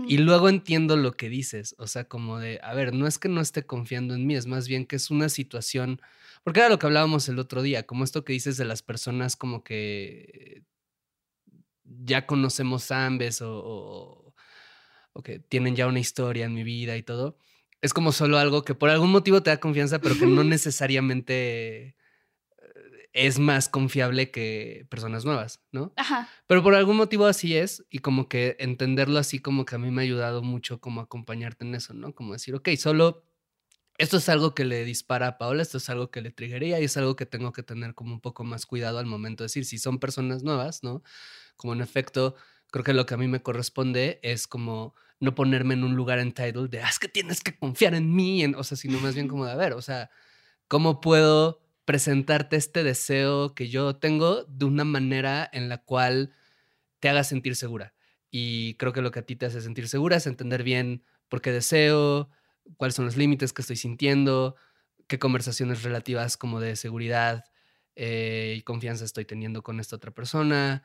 Y 0.06 0.18
luego 0.20 0.50
entiendo 0.50 0.98
lo 0.98 1.14
que 1.14 1.30
dices, 1.30 1.76
o 1.80 1.88
sea, 1.88 2.06
como 2.06 2.40
de, 2.40 2.60
a 2.64 2.74
ver, 2.76 2.94
no 2.94 3.08
es 3.08 3.20
que 3.20 3.30
no 3.30 3.42
esté 3.42 3.66
confiando 3.66 4.16
en 4.16 4.28
mí, 4.28 4.36
es 4.36 4.48
más 4.48 4.68
bien 4.68 4.86
que 4.88 4.98
es 4.98 5.12
una 5.12 5.30
situación, 5.30 6.02
porque 6.44 6.62
era 6.62 6.70
lo 6.70 6.80
que 6.80 6.88
hablábamos 6.88 7.30
el 7.30 7.40
otro 7.40 7.62
día, 7.64 7.86
como 7.88 8.04
esto 8.06 8.26
que 8.26 8.34
dices 8.34 8.58
de 8.58 8.66
las 8.66 8.84
personas 8.84 9.36
como 9.38 9.64
que 9.64 10.64
ya 11.84 12.26
conocemos 12.28 12.92
a 12.92 13.06
ambos 13.06 13.42
o, 13.42 13.52
o- 13.60 14.18
o 15.20 15.24
que 15.24 15.39
tienen 15.39 15.76
ya 15.76 15.88
una 15.88 15.99
historia 15.99 16.45
en 16.45 16.53
mi 16.53 16.63
vida 16.63 16.97
y 16.97 17.03
todo. 17.03 17.38
Es 17.82 17.93
como 17.93 18.11
solo 18.11 18.38
algo 18.38 18.63
que 18.63 18.76
por 18.76 18.89
algún 18.89 19.11
motivo 19.11 19.41
te 19.43 19.49
da 19.49 19.59
confianza, 19.59 19.99
pero 19.99 20.17
que 20.17 20.26
no 20.26 20.43
necesariamente 20.43 21.88
eh, 21.88 21.95
es 23.13 23.39
más 23.39 23.70
confiable 23.70 24.32
que 24.32 24.86
personas 24.89 25.26
nuevas, 25.26 25.61
¿no? 25.72 25.93
Ajá. 25.95 26.30
Pero 26.47 26.63
por 26.63 26.76
algún 26.76 26.97
motivo 26.97 27.26
así 27.26 27.55
es 27.55 27.86
y 27.89 27.99
como 27.99 28.28
que 28.28 28.55
entenderlo 28.59 29.20
así 29.20 29.39
como 29.39 29.65
que 29.65 29.76
a 29.76 29.80
mí 29.80 29.91
me 29.91 30.01
ha 30.01 30.03
ayudado 30.03 30.41
mucho 30.41 30.80
como 30.80 31.01
acompañarte 31.01 31.65
en 31.65 31.76
eso, 31.76 31.93
¿no? 31.93 32.13
Como 32.13 32.34
decir, 32.34 32.55
ok, 32.55 32.70
solo 32.78 33.24
esto 33.99 34.15
es 34.15 34.30
algo 34.30 34.55
que 34.55 34.63
le 34.63 34.86
dispara 34.86 35.28
a 35.28 35.38
Paola, 35.38 35.61
esto 35.61 35.78
es 35.78 35.89
algo 35.89 36.09
que 36.09 36.22
le 36.22 36.32
triggería 36.32 36.80
y 36.80 36.86
es 36.86 36.95
algo 36.95 37.17
que 37.17 37.26
tengo 37.26 37.51
que 37.51 37.63
tener 37.63 37.93
como 37.95 38.13
un 38.13 38.22
poco 38.22 38.45
más 38.45 38.65
cuidado 38.65 38.97
al 38.97 39.05
momento 39.05 39.43
de 39.43 39.45
decir, 39.45 39.65
si 39.65 39.78
son 39.78 39.99
personas 39.99 40.41
nuevas, 40.41 40.84
¿no? 40.84 41.03
Como 41.57 41.74
en 41.74 41.82
efecto, 41.82 42.36
creo 42.72 42.84
que 42.84 42.93
lo 42.93 43.05
que 43.05 43.13
a 43.13 43.17
mí 43.17 43.28
me 43.28 43.41
corresponde 43.41 44.20
es 44.24 44.47
como 44.47 44.95
no 45.20 45.36
ponerme 45.36 45.74
en 45.74 45.84
un 45.84 45.95
lugar 45.95 46.20
entitled 46.20 46.70
de, 46.70 46.82
ah, 46.82 46.89
es 46.89 46.99
que 46.99 47.07
tienes 47.07 47.41
que 47.41 47.57
confiar 47.57 47.93
en 47.93 48.13
mí, 48.13 48.43
en, 48.43 48.55
o 48.55 48.63
sea, 48.63 48.78
sino 48.78 48.99
más 48.99 49.15
bien 49.15 49.28
como 49.28 49.45
de, 49.45 49.51
a 49.51 49.55
ver, 49.55 49.74
o 49.74 49.82
sea, 49.82 50.09
¿cómo 50.67 51.01
puedo 51.01 51.61
presentarte 51.86 52.55
este 52.55 52.84
deseo 52.84 53.55
que 53.55 53.70
yo 53.70 53.95
tengo 53.95 54.43
de 54.45 54.65
una 54.65 54.84
manera 54.84 55.49
en 55.51 55.70
la 55.70 55.80
cual 55.80 56.34
te 56.99 57.09
haga 57.09 57.24
sentir 57.24 57.55
segura? 57.55 57.93
Y 58.32 58.76
creo 58.76 58.93
que 58.93 59.01
lo 59.01 59.11
que 59.11 59.20
a 59.20 59.26
ti 59.26 59.36
te 59.36 59.47
hace 59.47 59.61
sentir 59.61 59.88
segura 59.89 60.17
es 60.17 60.28
entender 60.28 60.63
bien 60.63 61.03
por 61.28 61.41
qué 61.41 61.51
deseo, 61.51 62.30
cuáles 62.78 62.95
son 62.95 63.05
los 63.05 63.17
límites 63.17 63.53
que 63.53 63.61
estoy 63.61 63.76
sintiendo, 63.76 64.55
qué 65.07 65.17
conversaciones 65.20 65.84
relativas 65.84 66.38
como 66.38 66.59
de 66.59 66.76
seguridad 66.76 67.45
eh, 67.95 68.55
y 68.57 68.61
confianza 68.61 69.03
estoy 69.03 69.26
teniendo 69.26 69.63
con 69.63 69.80
esta 69.80 69.95
otra 69.95 70.11
persona, 70.11 70.84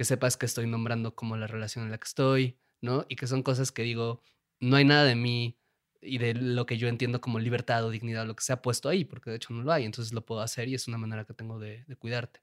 que 0.00 0.06
sepas 0.06 0.38
que 0.38 0.46
estoy 0.46 0.66
nombrando 0.66 1.14
como 1.14 1.36
la 1.36 1.46
relación 1.46 1.84
en 1.84 1.90
la 1.90 1.98
que 1.98 2.06
estoy, 2.06 2.58
¿no? 2.80 3.04
Y 3.10 3.16
que 3.16 3.26
son 3.26 3.42
cosas 3.42 3.70
que 3.70 3.82
digo, 3.82 4.22
no 4.58 4.76
hay 4.76 4.84
nada 4.86 5.04
de 5.04 5.14
mí 5.14 5.58
y 6.00 6.16
de 6.16 6.32
lo 6.32 6.64
que 6.64 6.78
yo 6.78 6.88
entiendo 6.88 7.20
como 7.20 7.38
libertad 7.38 7.84
o 7.84 7.90
dignidad, 7.90 8.26
lo 8.26 8.34
que 8.34 8.42
se 8.42 8.54
ha 8.54 8.62
puesto 8.62 8.88
ahí, 8.88 9.04
porque 9.04 9.28
de 9.28 9.36
hecho 9.36 9.52
no 9.52 9.62
lo 9.62 9.70
hay, 9.70 9.84
entonces 9.84 10.14
lo 10.14 10.24
puedo 10.24 10.40
hacer 10.40 10.68
y 10.68 10.74
es 10.74 10.88
una 10.88 10.96
manera 10.96 11.26
que 11.26 11.34
tengo 11.34 11.58
de, 11.58 11.84
de 11.86 11.96
cuidarte, 11.96 12.40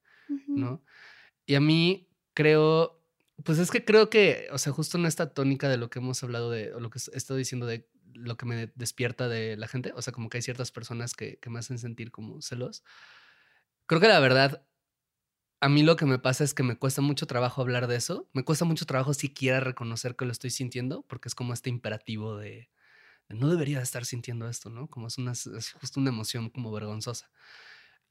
¿no? 0.47 0.83
Y 1.47 1.55
a 1.55 1.59
mí 1.59 2.07
creo, 2.35 3.01
pues 3.43 3.57
es 3.57 3.71
que 3.71 3.83
creo 3.83 4.11
que, 4.11 4.49
o 4.51 4.59
sea, 4.59 4.71
justo 4.71 4.99
en 4.99 5.07
esta 5.07 5.33
tónica 5.33 5.67
de 5.67 5.77
lo 5.77 5.89
que 5.89 5.97
hemos 5.97 6.21
hablado 6.21 6.51
de, 6.51 6.75
o 6.75 6.79
lo 6.79 6.91
que 6.91 6.99
he 7.11 7.17
estado 7.17 7.39
diciendo 7.39 7.65
de 7.65 7.89
lo 8.13 8.37
que 8.37 8.45
me 8.45 8.71
despierta 8.75 9.27
de 9.27 9.57
la 9.57 9.67
gente, 9.67 9.93
o 9.95 10.01
sea, 10.03 10.13
como 10.13 10.29
que 10.29 10.37
hay 10.37 10.43
ciertas 10.43 10.71
personas 10.71 11.15
que, 11.15 11.39
que 11.39 11.49
me 11.49 11.57
hacen 11.57 11.79
sentir 11.79 12.11
como 12.11 12.39
celos. 12.39 12.83
Creo 13.87 13.99
que 13.99 14.09
la 14.09 14.19
verdad, 14.19 14.63
a 15.59 15.69
mí 15.69 15.83
lo 15.83 15.95
que 15.95 16.05
me 16.05 16.19
pasa 16.19 16.43
es 16.43 16.53
que 16.53 16.63
me 16.63 16.77
cuesta 16.77 17.01
mucho 17.01 17.25
trabajo 17.25 17.61
hablar 17.61 17.87
de 17.87 17.95
eso. 17.95 18.29
Me 18.33 18.43
cuesta 18.43 18.65
mucho 18.65 18.85
trabajo 18.85 19.13
siquiera 19.13 19.59
reconocer 19.59 20.15
que 20.15 20.25
lo 20.25 20.31
estoy 20.31 20.51
sintiendo, 20.51 21.03
porque 21.07 21.29
es 21.29 21.35
como 21.35 21.53
este 21.53 21.69
imperativo 21.69 22.37
de, 22.37 22.69
no 23.29 23.49
debería 23.49 23.81
estar 23.81 24.05
sintiendo 24.05 24.47
esto, 24.47 24.69
¿no? 24.69 24.87
Como 24.87 25.07
es, 25.07 25.17
una, 25.17 25.33
justo 25.79 25.99
una 25.99 26.09
emoción 26.09 26.49
como 26.49 26.71
vergonzosa. 26.71 27.29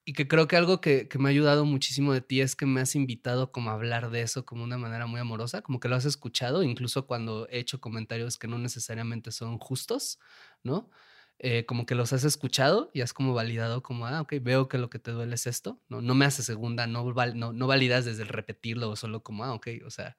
Y 0.05 0.12
que 0.12 0.28
creo 0.28 0.47
que 0.49 0.57
algo 0.57 0.80
que, 0.80 1.09
que, 1.09 1.18
me 1.18 1.28
ha 1.28 1.30
ayudado 1.30 1.64
muchísimo 1.64 2.12
de 2.12 2.20
ti 2.20 2.40
es 2.40 2.55
que 2.55 2.66
me 2.66 2.80
has 2.80 2.94
invitado 2.94 3.51
como 3.51 3.70
a 3.70 3.74
hablar 3.74 4.11
de 4.11 4.22
eso 4.22 4.44
como 4.44 4.62
una 4.64 4.78
manera 4.78 5.07
muy 5.07 5.20
amorosa, 5.20 5.62
como 5.62 5.80
que 5.80 5.88
lo 5.88 5.97
has 5.97 6.05
escuchado, 6.05 6.62
incluso 6.62 7.07
cuando 7.07 7.49
he 7.51 7.59
hecho 7.59 7.80
comentarios 7.80 8.38
que 8.38 8.47
no 8.49 8.59
necesariamente 8.59 9.32
son 9.32 9.59
justos, 9.59 10.20
¿no? 10.62 10.90
Eh, 11.39 11.66
como 11.66 11.84
que 11.84 11.95
los 11.95 12.14
has 12.14 12.24
escuchado 12.24 12.91
y 12.95 13.03
has 13.03 13.12
como 13.12 13.34
validado 13.34 13.82
como, 13.82 14.07
ah, 14.07 14.22
ok, 14.22 14.34
veo 14.41 14.68
que 14.68 14.78
lo 14.78 14.89
que 14.89 14.99
te 14.99 15.11
duele 15.11 15.34
es 15.34 15.47
esto, 15.47 15.78
¿no? 15.89 16.01
No 16.01 16.14
me 16.14 16.24
hace 16.24 16.43
segunda, 16.43 16.87
no, 16.87 17.12
no, 17.34 17.53
no 17.53 17.66
validas 17.66 18.07
desde 18.07 18.22
el 18.22 18.28
repetirlo 18.28 18.89
o 18.89 18.97
solo 18.97 19.22
como, 19.22 19.45
ah, 19.45 19.53
ok, 19.53 19.68
o 19.84 19.91
sea, 19.91 20.16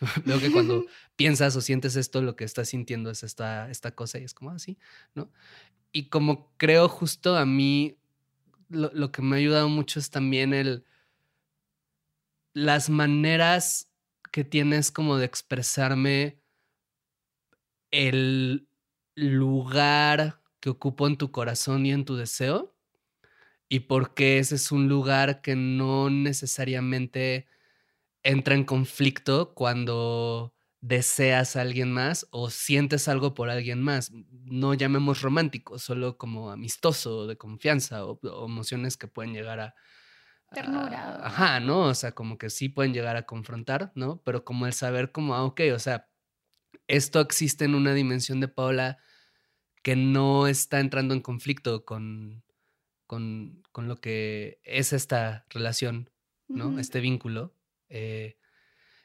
veo 0.24 0.40
que 0.40 0.50
cuando 0.50 0.84
piensas 1.16 1.54
o 1.54 1.60
sientes 1.60 1.94
esto, 1.94 2.22
lo 2.22 2.34
que 2.34 2.44
estás 2.44 2.70
sintiendo 2.70 3.10
es 3.10 3.22
esta, 3.22 3.70
esta 3.70 3.92
cosa 3.92 4.18
y 4.18 4.24
es 4.24 4.34
como 4.34 4.50
así, 4.50 4.78
¿no? 5.14 5.30
Y 5.92 6.08
como 6.08 6.52
creo 6.56 6.88
justo 6.88 7.36
a 7.36 7.46
mí 7.46 7.96
lo, 8.68 8.90
lo, 8.92 9.12
que 9.12 9.22
me 9.22 9.36
ha 9.36 9.38
ayudado 9.38 9.68
mucho 9.68 10.00
es 10.00 10.10
también 10.10 10.52
el 10.54 10.84
las 12.52 12.90
maneras 12.90 13.92
que 14.32 14.44
tienes 14.44 14.90
como 14.90 15.16
de 15.16 15.24
expresarme 15.24 16.42
el 17.90 18.68
lugar 19.14 20.37
que 20.60 20.70
ocupo 20.70 21.06
en 21.06 21.16
tu 21.16 21.30
corazón 21.30 21.86
y 21.86 21.92
en 21.92 22.04
tu 22.04 22.16
deseo 22.16 22.74
y 23.68 23.80
porque 23.80 24.38
ese 24.38 24.54
es 24.54 24.72
un 24.72 24.88
lugar 24.88 25.42
que 25.42 25.54
no 25.54 26.08
necesariamente 26.10 27.46
entra 28.22 28.54
en 28.54 28.64
conflicto 28.64 29.54
cuando 29.54 30.54
deseas 30.80 31.56
a 31.56 31.60
alguien 31.60 31.92
más 31.92 32.26
o 32.30 32.50
sientes 32.50 33.08
algo 33.08 33.34
por 33.34 33.50
alguien 33.50 33.82
más. 33.82 34.10
No 34.30 34.74
llamemos 34.74 35.20
romántico, 35.22 35.78
solo 35.78 36.16
como 36.16 36.50
amistoso, 36.50 37.26
de 37.26 37.36
confianza 37.36 38.06
o, 38.06 38.18
o 38.22 38.46
emociones 38.46 38.96
que 38.96 39.08
pueden 39.08 39.34
llegar 39.34 39.60
a... 39.60 39.74
Ternura. 40.50 41.16
A, 41.16 41.26
ajá, 41.26 41.60
¿no? 41.60 41.82
O 41.82 41.94
sea, 41.94 42.12
como 42.12 42.38
que 42.38 42.48
sí 42.48 42.70
pueden 42.70 42.94
llegar 42.94 43.16
a 43.16 43.26
confrontar, 43.26 43.92
¿no? 43.94 44.22
Pero 44.24 44.44
como 44.44 44.66
el 44.66 44.72
saber 44.72 45.12
como, 45.12 45.34
ah, 45.34 45.44
ok, 45.44 45.60
o 45.74 45.78
sea, 45.78 46.08
esto 46.86 47.20
existe 47.20 47.66
en 47.66 47.74
una 47.74 47.92
dimensión 47.92 48.40
de 48.40 48.48
Paula 48.48 48.98
que 49.88 49.96
no 49.96 50.46
está 50.48 50.80
entrando 50.80 51.14
en 51.14 51.22
conflicto 51.22 51.86
con, 51.86 52.44
con, 53.06 53.62
con 53.72 53.88
lo 53.88 54.02
que 54.02 54.60
es 54.62 54.92
esta 54.92 55.46
relación, 55.48 56.10
¿no? 56.46 56.68
Uh 56.68 56.72
-huh. 56.72 56.78
Este 56.78 57.00
vínculo. 57.00 57.54
Eh, 57.88 58.36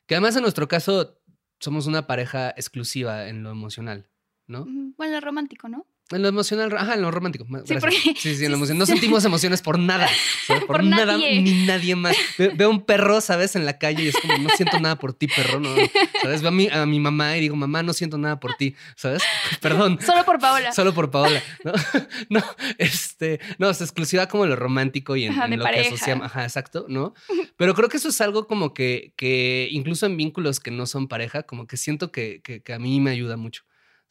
que 0.07 0.15
además 0.15 0.36
en 0.36 0.41
nuestro 0.41 0.67
caso 0.67 1.21
somos 1.57 1.88
una 1.88 2.05
pareja 2.05 2.49
exclusiva 2.49 3.29
en 3.29 3.43
lo 3.43 3.51
emocional, 3.51 4.09
¿no? 4.45 4.65
Bueno, 4.97 5.13
lo 5.13 5.21
romántico, 5.21 5.69
¿no? 5.69 5.88
En 6.16 6.22
lo 6.22 6.28
emocional, 6.28 6.76
ajá, 6.78 6.93
en 6.95 7.01
lo 7.01 7.11
romántico. 7.11 7.45
Sí, 7.66 7.76
porque, 7.80 7.97
sí, 8.18 8.36
sí, 8.36 8.45
en 8.45 8.51
lo 8.51 8.57
emocional. 8.57 8.80
No 8.80 8.86
sentimos 8.86 9.26
emociones 9.26 9.61
por 9.61 9.80
nada. 9.80 10.07
¿sabes? 10.47 10.64
Por, 10.68 10.78
por 10.78 10.84
nada 10.84 11.18
nadie. 11.18 11.41
ni 11.41 11.66
nadie 11.66 11.95
más. 11.95 12.16
Ve, 12.38 12.49
veo 12.49 12.70
un 12.70 12.86
perro, 12.86 13.22
¿sabes? 13.22 13.55
En 13.55 13.66
la 13.66 13.78
calle 13.78 14.03
y 14.03 14.07
es 14.07 14.16
como, 14.18 14.38
no 14.38 14.49
siento 14.49 14.80
nada 14.80 14.97
por 14.97 15.14
ti, 15.14 15.28
perro. 15.28 15.59
No, 15.59 15.76
¿Sabes? 16.22 16.41
Veo 16.41 16.49
a 16.49 16.51
mi, 16.51 16.68
a 16.70 16.86
mi 16.86 16.99
mamá 16.99 17.38
y 17.38 17.41
digo, 17.41 17.55
mamá, 17.55 17.84
no 17.84 17.93
siento 17.93 18.18
nada 18.18 18.39
por 18.39 18.55
ti. 18.55 18.76
¿Sabes? 18.95 19.24
Perdón. 19.61 19.99
Solo 20.05 20.24
por 20.26 20.39
Paola. 20.39 20.72
Solo 20.72 20.93
por 20.93 21.11
Paola. 21.11 21.41
No, 21.64 21.74
no 22.30 22.43
este, 22.78 23.39
no, 23.57 23.70
es 23.70 23.82
exclusiva 23.82 24.28
como 24.28 24.45
lo 24.45 24.55
romántico 24.55 25.16
y 25.16 25.26
en, 25.26 25.34
ajá, 25.34 25.45
en 25.45 25.59
lo 25.59 25.64
pareja. 25.66 25.89
que 25.89 25.95
asociamos. 25.95 26.26
Ajá, 26.26 26.43
exacto, 26.43 26.86
¿no? 26.89 27.14
Pero 27.57 27.74
creo 27.74 27.89
que 27.89 27.97
eso 27.97 28.09
es 28.09 28.22
algo 28.22 28.47
como 28.47 28.74
que, 28.74 29.14
que 29.16 29.68
incluso 29.72 30.05
en 30.05 30.18
vínculos 30.18 30.59
que 30.59 30.72
no 30.72 30.86
son 30.86 31.07
pareja, 31.07 31.43
como 31.43 31.68
que 31.68 31.78
siento 31.78 32.11
que, 32.11 32.41
que, 32.43 32.61
que 32.61 32.74
a 32.74 32.80
mí 32.80 32.99
me 32.99 33.11
ayuda 33.11 33.38
mucho. 33.38 33.64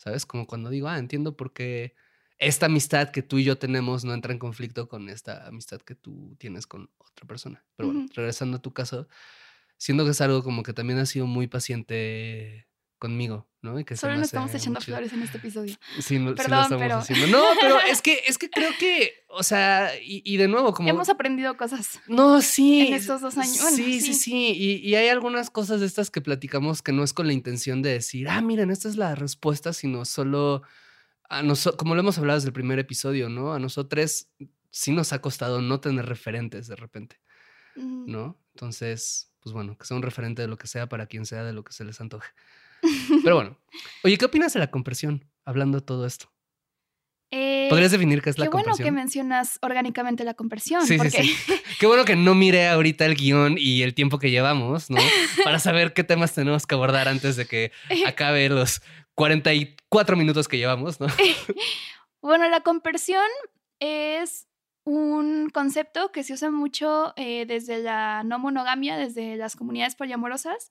¿Sabes? 0.03 0.27
Como 0.27 0.47
cuando 0.47 0.69
digo, 0.69 0.89
ah, 0.89 0.99
entiendo 0.99 1.37
por 1.37 1.53
qué 1.53 1.95
esta 2.39 2.67
amistad 2.67 3.11
que 3.11 3.23
tú 3.23 3.39
y 3.39 3.45
yo 3.45 3.57
tenemos 3.57 4.05
no 4.05 4.15
entra 4.15 4.33
en 4.33 4.41
conflicto 4.41 4.89
con 4.89 5.09
esta 5.09 5.47
amistad 5.47 5.81
que 5.81 5.95
tú 5.95 6.35
tienes 6.41 6.67
con 6.67 6.91
otra 6.99 7.25
persona. 7.29 7.65
Pero 7.77 7.89
bueno, 7.89 8.01
uh 8.01 8.07
-huh. 8.07 8.15
regresando 8.17 8.57
a 8.57 8.63
tu 8.63 8.73
caso, 8.73 9.07
siento 9.77 10.05
que 10.05 10.11
es 10.11 10.21
algo 10.21 10.43
como 10.43 10.65
que 10.65 10.73
también 10.73 10.99
has 10.99 11.11
sido 11.11 11.27
muy 11.27 11.47
paciente 11.47 12.67
conmigo, 13.03 13.49
¿no? 13.63 13.81
Y 13.81 13.85
que 13.85 13.97
Solo 13.97 14.15
nos 14.15 14.27
estamos 14.27 14.55
echando 14.55 14.79
mucho... 14.79 14.93
flores 14.93 15.13
en 15.13 15.23
este 15.23 15.39
episodio. 15.39 15.75
Sí, 16.01 16.21
no, 16.21 16.37
Perdón, 16.37 16.45
sí 16.45 16.51
lo 16.51 16.63
estamos 16.63 16.83
pero... 16.83 16.97
haciendo. 16.99 17.27
No, 17.27 17.45
pero 17.61 17.81
es 17.91 18.01
que, 18.01 18.23
es 18.29 18.39
que 18.39 18.49
creo 18.49 18.71
que, 18.79 19.25
o 19.29 19.43
sea, 19.43 19.91
y, 20.01 20.23
y, 20.25 20.37
de 20.37 20.47
nuevo, 20.47 20.73
como... 20.73 20.89
Hemos 20.89 21.09
aprendido 21.09 21.57
cosas. 21.57 22.01
No, 22.07 22.41
sí. 22.41 22.87
En 22.87 22.95
estos 22.95 23.21
dos 23.21 23.37
años. 23.37 23.61
Bueno, 23.61 23.77
sí, 23.77 24.01
sí, 24.01 24.15
sí, 24.15 24.15
sí. 24.15 24.53
Y, 24.57 24.89
y, 24.89 24.95
hay 24.95 25.09
algunas 25.09 25.51
cosas 25.51 25.81
de 25.81 25.87
estas 25.87 26.13
que 26.13 26.21
platicamos 26.21 26.81
que 26.81 26.93
no 26.93 27.03
es 27.03 27.13
con 27.13 27.27
la 27.27 27.33
intención 27.33 27.83
de 27.83 27.91
decir, 27.91 28.29
ah, 28.29 28.41
miren, 28.41 28.71
esta 28.71 28.89
es 28.89 28.95
la 28.95 29.17
respuesta, 29.17 29.73
sino 29.73 30.05
solo 30.05 30.63
a 31.29 31.43
nosotros, 31.43 31.79
como 31.79 31.97
lo 31.97 32.03
hemos 32.03 32.19
hablado 32.19 32.37
desde 32.37 32.51
el 32.51 32.55
primer 32.55 32.79
episodio, 32.79 33.29
¿no? 33.29 33.53
A 33.53 33.59
nosotros 33.59 34.29
sí 34.71 34.93
nos 34.93 35.13
ha 35.13 35.21
costado 35.21 35.61
no 35.61 35.81
tener 35.81 36.07
referentes 36.07 36.69
de 36.69 36.77
repente, 36.77 37.21
Mm. 37.75 38.11
¿no? 38.11 38.39
Entonces, 38.55 39.33
pues 39.41 39.53
bueno, 39.53 39.77
que 39.77 39.87
sea 39.87 39.97
un 39.97 40.03
referente 40.03 40.43
de 40.43 40.49
lo 40.49 40.59
que 40.59 40.67
sea 40.67 40.89
para 40.89 41.07
quien 41.07 41.27
sea, 41.27 41.45
de 41.45 41.53
lo 41.53 41.65
que 41.65 41.73
se 41.73 41.85
les 41.85 42.01
antoje. 42.01 42.31
Pero 43.23 43.37
bueno, 43.37 43.59
oye, 44.05 44.19
¿qué 44.19 44.25
opinas 44.25 44.53
de 44.53 44.61
la 44.61 44.71
compresión? 44.71 45.29
Hablando 45.45 45.79
de 45.79 45.85
todo 45.85 46.07
esto. 46.07 46.33
Eh, 47.35 47.69
¿Podrías 47.71 47.91
definir 47.91 48.21
qué 48.21 48.29
es 48.29 48.39
la 48.39 48.45
qué 48.45 48.51
bueno 48.51 48.65
compresión? 48.65 48.87
que 48.87 48.93
mencionas 48.93 49.59
orgánicamente 49.63 50.23
la 50.23 50.35
compresión. 50.35 50.87
Sí, 50.87 50.99
porque... 50.99 51.23
sí, 51.23 51.29
sí. 51.29 51.55
Qué 51.81 51.87
bueno 51.87 52.05
que 52.05 52.15
no 52.15 52.35
mire 52.35 52.69
ahorita 52.69 53.07
el 53.07 53.15
guion 53.15 53.57
y 53.59 53.83
el 53.83 53.95
tiempo 53.95 54.19
que 54.19 54.31
llevamos, 54.31 54.91
¿no? 54.91 54.99
Para 55.45 55.59
saber 55.59 55.95
qué 55.95 56.05
temas 56.05 56.35
tenemos 56.35 56.67
que 56.67 56.75
abordar 56.75 57.09
antes 57.09 57.37
de 57.37 57.47
que 57.47 57.73
acabe 58.07 58.51
los 58.51 58.83
44 59.15 60.17
minutos 60.17 60.47
que 60.47 60.59
llevamos, 60.59 61.01
¿no? 61.01 61.07
bueno, 62.23 62.49
la 62.51 62.61
conversión 62.61 63.25
es 63.81 64.47
un 64.85 65.49
concepto 65.51 66.13
que 66.13 66.25
se 66.25 66.35
usa 66.35 66.51
mucho 66.51 67.15
eh, 67.17 67.47
desde 67.47 67.79
la 67.79 68.25
no 68.25 68.39
monogamia, 68.39 68.99
desde 68.99 69.37
las 69.37 69.57
comunidades 69.57 69.95
poliamorosas, 69.95 70.71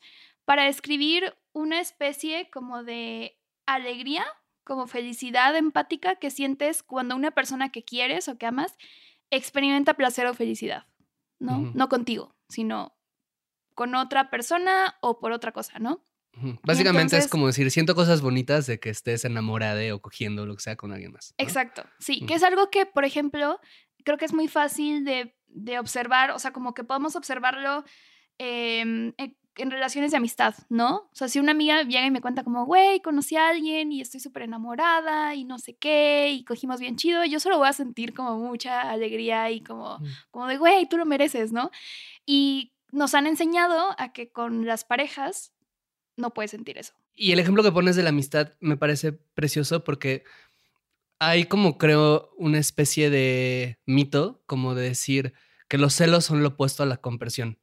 para 0.51 0.65
describir 0.65 1.33
una 1.53 1.79
especie 1.79 2.49
como 2.51 2.83
de 2.83 3.39
alegría, 3.65 4.25
como 4.65 4.85
felicidad 4.85 5.55
empática 5.55 6.17
que 6.17 6.29
sientes 6.29 6.83
cuando 6.83 7.15
una 7.15 7.31
persona 7.31 7.71
que 7.71 7.85
quieres 7.85 8.27
o 8.27 8.37
que 8.37 8.47
amas 8.47 8.75
experimenta 9.29 9.93
placer 9.93 10.27
o 10.27 10.33
felicidad, 10.33 10.87
¿no? 11.39 11.57
Uh 11.57 11.61
-huh. 11.67 11.73
No 11.73 11.87
contigo, 11.87 12.35
sino 12.49 12.97
con 13.75 13.95
otra 13.95 14.29
persona 14.29 14.97
o 14.99 15.21
por 15.21 15.31
otra 15.31 15.53
cosa, 15.53 15.79
¿no? 15.79 16.05
Básicamente 16.63 17.15
entonces, 17.15 17.25
es 17.27 17.31
como 17.31 17.47
decir, 17.47 17.71
siento 17.71 17.95
cosas 17.95 18.19
bonitas 18.19 18.65
de 18.67 18.77
que 18.77 18.89
estés 18.89 19.23
enamorada 19.23 19.95
o 19.95 20.01
cogiendo 20.01 20.45
lo 20.45 20.57
que 20.57 20.63
sea 20.63 20.75
con 20.75 20.91
alguien 20.91 21.13
más. 21.13 21.33
¿no? 21.37 21.45
Exacto, 21.45 21.85
sí, 21.97 22.25
que 22.25 22.33
es 22.33 22.43
algo 22.43 22.69
que, 22.69 22.85
por 22.85 23.05
ejemplo, 23.05 23.57
creo 24.03 24.17
que 24.17 24.25
es 24.25 24.33
muy 24.33 24.49
fácil 24.49 25.05
de 25.05 25.33
de 25.53 25.79
observar, 25.79 26.31
o 26.31 26.39
sea, 26.39 26.51
como 26.51 26.73
que 26.73 26.83
podemos 26.83 27.15
observarlo 27.15 27.85
em, 28.37 29.13
en, 29.55 29.71
relaciones 29.71 30.11
de 30.11 30.17
amistad, 30.17 30.55
¿no? 30.69 31.09
O 31.11 31.15
sea, 31.15 31.27
si 31.27 31.39
una 31.39 31.51
amiga 31.51 31.83
llega 31.83 32.05
y 32.05 32.11
me 32.11 32.21
cuenta 32.21 32.43
como, 32.43 32.65
güey, 32.65 33.01
conocí 33.01 33.35
a 33.35 33.49
alguien 33.49 33.91
y 33.91 34.01
estoy 34.01 34.19
súper 34.19 34.43
enamorada 34.43 35.35
y 35.35 35.43
no 35.43 35.59
sé 35.59 35.75
qué, 35.75 36.31
y 36.31 36.43
cogimos 36.43 36.79
bien 36.79 36.95
chido, 36.95 37.25
yo 37.25 37.39
solo 37.39 37.57
voy 37.57 37.67
a 37.67 37.73
sentir 37.73 38.13
como 38.13 38.37
mucha 38.37 38.81
alegría 38.81 39.49
y 39.51 39.61
como, 39.61 39.99
Mm. 39.99 40.05
como 40.31 40.47
de, 40.47 40.57
güey, 40.57 40.87
tú 40.87 40.97
lo 40.97 41.05
mereces, 41.05 41.51
¿no? 41.51 41.71
Y 42.25 42.73
nos 42.91 43.13
han 43.13 43.27
enseñado 43.27 43.95
a 43.97 44.13
que 44.13 44.31
con 44.31 44.65
las 44.65 44.83
parejas 44.83 45.53
no 46.17 46.33
puedes 46.33 46.51
sentir 46.51 46.77
eso. 46.77 46.93
Y 47.13 47.31
el 47.31 47.39
ejemplo 47.39 47.63
que 47.63 47.71
pones 47.71 47.95
de 47.95 48.03
la 48.03 48.09
amistad 48.09 48.53
me 48.59 48.77
parece 48.77 49.11
precioso 49.13 49.83
porque 49.83 50.23
hay 51.19 51.45
como 51.45 51.77
creo 51.77 52.31
una 52.37 52.57
especie 52.57 53.09
de 53.09 53.79
mito, 53.85 54.41
como 54.45 54.75
de 54.75 54.83
decir 54.83 55.33
que 55.67 55.77
los 55.77 55.93
celos 55.93 56.25
son 56.25 56.41
lo 56.41 56.49
opuesto 56.49 56.83
a 56.83 56.85
la 56.85 56.97
compresión. 56.97 57.57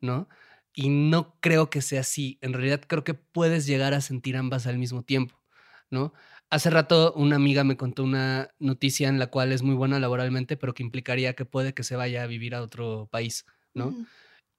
¿no? 0.00 0.28
Y 0.74 0.88
no 0.88 1.36
creo 1.40 1.70
que 1.70 1.82
sea 1.82 2.00
así. 2.00 2.38
En 2.40 2.52
realidad 2.52 2.80
creo 2.86 3.04
que 3.04 3.14
puedes 3.14 3.66
llegar 3.66 3.94
a 3.94 4.00
sentir 4.00 4.36
ambas 4.36 4.66
al 4.66 4.78
mismo 4.78 5.02
tiempo, 5.02 5.42
¿no? 5.90 6.12
Hace 6.50 6.70
rato 6.70 7.12
una 7.14 7.36
amiga 7.36 7.64
me 7.64 7.76
contó 7.76 8.04
una 8.04 8.50
noticia 8.58 9.08
en 9.08 9.18
la 9.18 9.28
cual 9.28 9.52
es 9.52 9.62
muy 9.62 9.74
buena 9.74 9.98
laboralmente, 10.00 10.56
pero 10.56 10.74
que 10.74 10.82
implicaría 10.82 11.34
que 11.34 11.44
puede 11.44 11.74
que 11.74 11.82
se 11.82 11.96
vaya 11.96 12.22
a 12.22 12.26
vivir 12.26 12.54
a 12.54 12.62
otro 12.62 13.08
país, 13.10 13.46
¿no? 13.74 13.94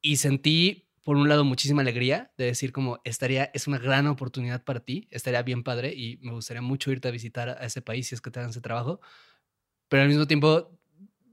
Y 0.02 0.18
sentí 0.18 0.90
por 1.04 1.18
un 1.18 1.28
lado 1.30 1.44
muchísima 1.44 1.82
alegría 1.82 2.32
de 2.38 2.46
decir 2.46 2.72
como 2.72 3.00
estaría 3.04 3.46
es 3.54 3.68
una 3.68 3.78
gran 3.78 4.08
oportunidad 4.08 4.64
para 4.64 4.80
ti, 4.80 5.08
estaría 5.12 5.42
bien 5.44 5.64
padre 5.64 5.94
y 5.94 6.18
me 6.22 6.32
gustaría 6.32 6.62
mucho 6.62 6.92
irte 6.92 7.10
a 7.10 7.12
visitar 7.12 7.50
a 7.50 7.66
ese 7.66 7.82
país 7.82 8.08
si 8.08 8.16
es 8.16 8.22
que 8.22 8.32
te 8.32 8.40
dan 8.40 8.50
ese 8.50 8.62
trabajo, 8.62 9.02
pero 9.90 10.04
al 10.04 10.10
mismo 10.10 10.26
tiempo 10.28 10.80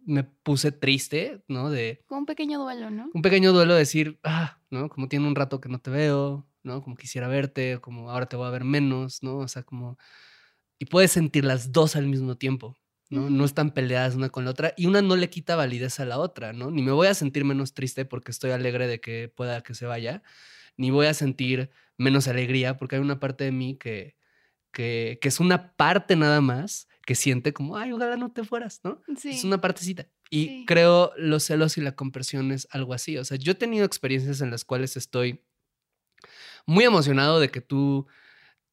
me 0.05 0.24
puse 0.24 0.72
triste, 0.72 1.43
¿no? 1.49 1.70
De 1.70 2.03
Como 2.07 2.20
un 2.20 2.26
pequeño 2.26 2.59
duelo, 2.59 2.91
¿no? 2.91 3.11
un 3.14 3.22
pequeño 3.22 3.53
duelo 3.53 3.74
de 3.74 3.81
decir, 3.81 4.18
ah, 4.24 4.60
¿no? 4.71 4.89
Como 4.89 5.09
tiene 5.09 5.27
un 5.27 5.35
rato 5.35 5.61
que 5.61 5.68
no 5.68 5.81
te 5.81 5.91
veo, 5.91 6.47
¿no? 6.62 6.83
Como 6.83 6.97
quisiera 6.97 7.29
verte, 7.29 7.81
como 7.81 8.11
ahora 8.11 8.27
te 8.27 8.37
voy 8.37 8.47
a 8.47 8.51
ver 8.51 8.64
menos, 8.64 9.23
¿no? 9.23 9.39
O 9.39 9.49
sea, 9.49 9.62
como 9.62 9.99
y 10.79 10.87
puedes 10.87 11.12
sentir 11.12 11.45
las 11.45 11.73
dos 11.73 11.95
al 11.97 12.07
mismo 12.07 12.37
tiempo. 12.37 12.77
¿no? 13.11 13.29
No 13.29 13.45
están 13.45 13.73
peleadas 13.73 14.14
una 14.14 14.31
con 14.31 14.45
la 14.45 14.53
otra 14.53 14.73
y 14.77 14.87
una 14.87 15.03
no 15.03 15.16
le 15.16 15.31
quita 15.31 15.57
validez 15.57 16.01
a 16.01 16.05
la 16.07 16.18
otra, 16.18 16.53
¿no? 16.53 16.71
Ni 16.71 16.81
me 16.83 16.93
voy 16.93 17.09
a 17.09 17.14
sentir 17.14 17.45
menos 17.45 17.75
triste 17.75 18.05
porque 18.05 18.31
estoy 18.31 18.53
alegre 18.53 18.87
de 18.87 19.01
que 19.01 19.29
pueda 19.29 19.62
que 19.62 19.75
se 19.75 19.85
vaya, 19.87 20.23
ni 20.77 20.91
voy 20.91 21.07
a 21.07 21.14
sentir 21.14 21.71
menos 21.99 22.29
alegría 22.29 22.77
porque 22.77 22.97
hay 22.97 23.03
una 23.03 23.21
parte 23.21 23.45
de 23.45 23.53
mí 23.53 23.77
que, 23.77 24.16
que, 24.73 25.18
que 25.21 25.29
es 25.29 25.41
una 25.41 25.73
parte 25.77 26.16
nada 26.16 26.41
más 26.41 26.89
que 27.07 27.14
siente 27.14 27.53
como, 27.53 27.76
ay, 27.76 27.92
ojalá 27.92 28.16
no 28.16 28.30
te 28.32 28.44
fueras, 28.44 28.80
¿no? 28.84 29.01
Sí. 29.18 29.30
Es 29.30 29.44
una 29.44 29.61
partecita. 29.61 30.07
Y 30.30 30.46
Sí. 30.46 30.64
creo 30.66 31.12
los 31.16 31.44
celos 31.44 31.76
y 31.78 31.80
la 31.80 31.96
compresión 31.96 32.53
es 32.53 32.68
algo 32.70 32.94
así. 32.94 33.16
O 33.18 33.24
sea, 33.24 33.36
yo 33.36 33.53
he 33.53 33.55
tenido 33.57 33.84
experiencias 33.84 34.40
en 34.42 34.51
las 34.51 34.64
cuales 34.64 34.96
estoy 34.96 35.42
muy 36.66 36.84
emocionado 36.84 37.40
de 37.40 37.51
que 37.51 37.61
tú 37.61 38.07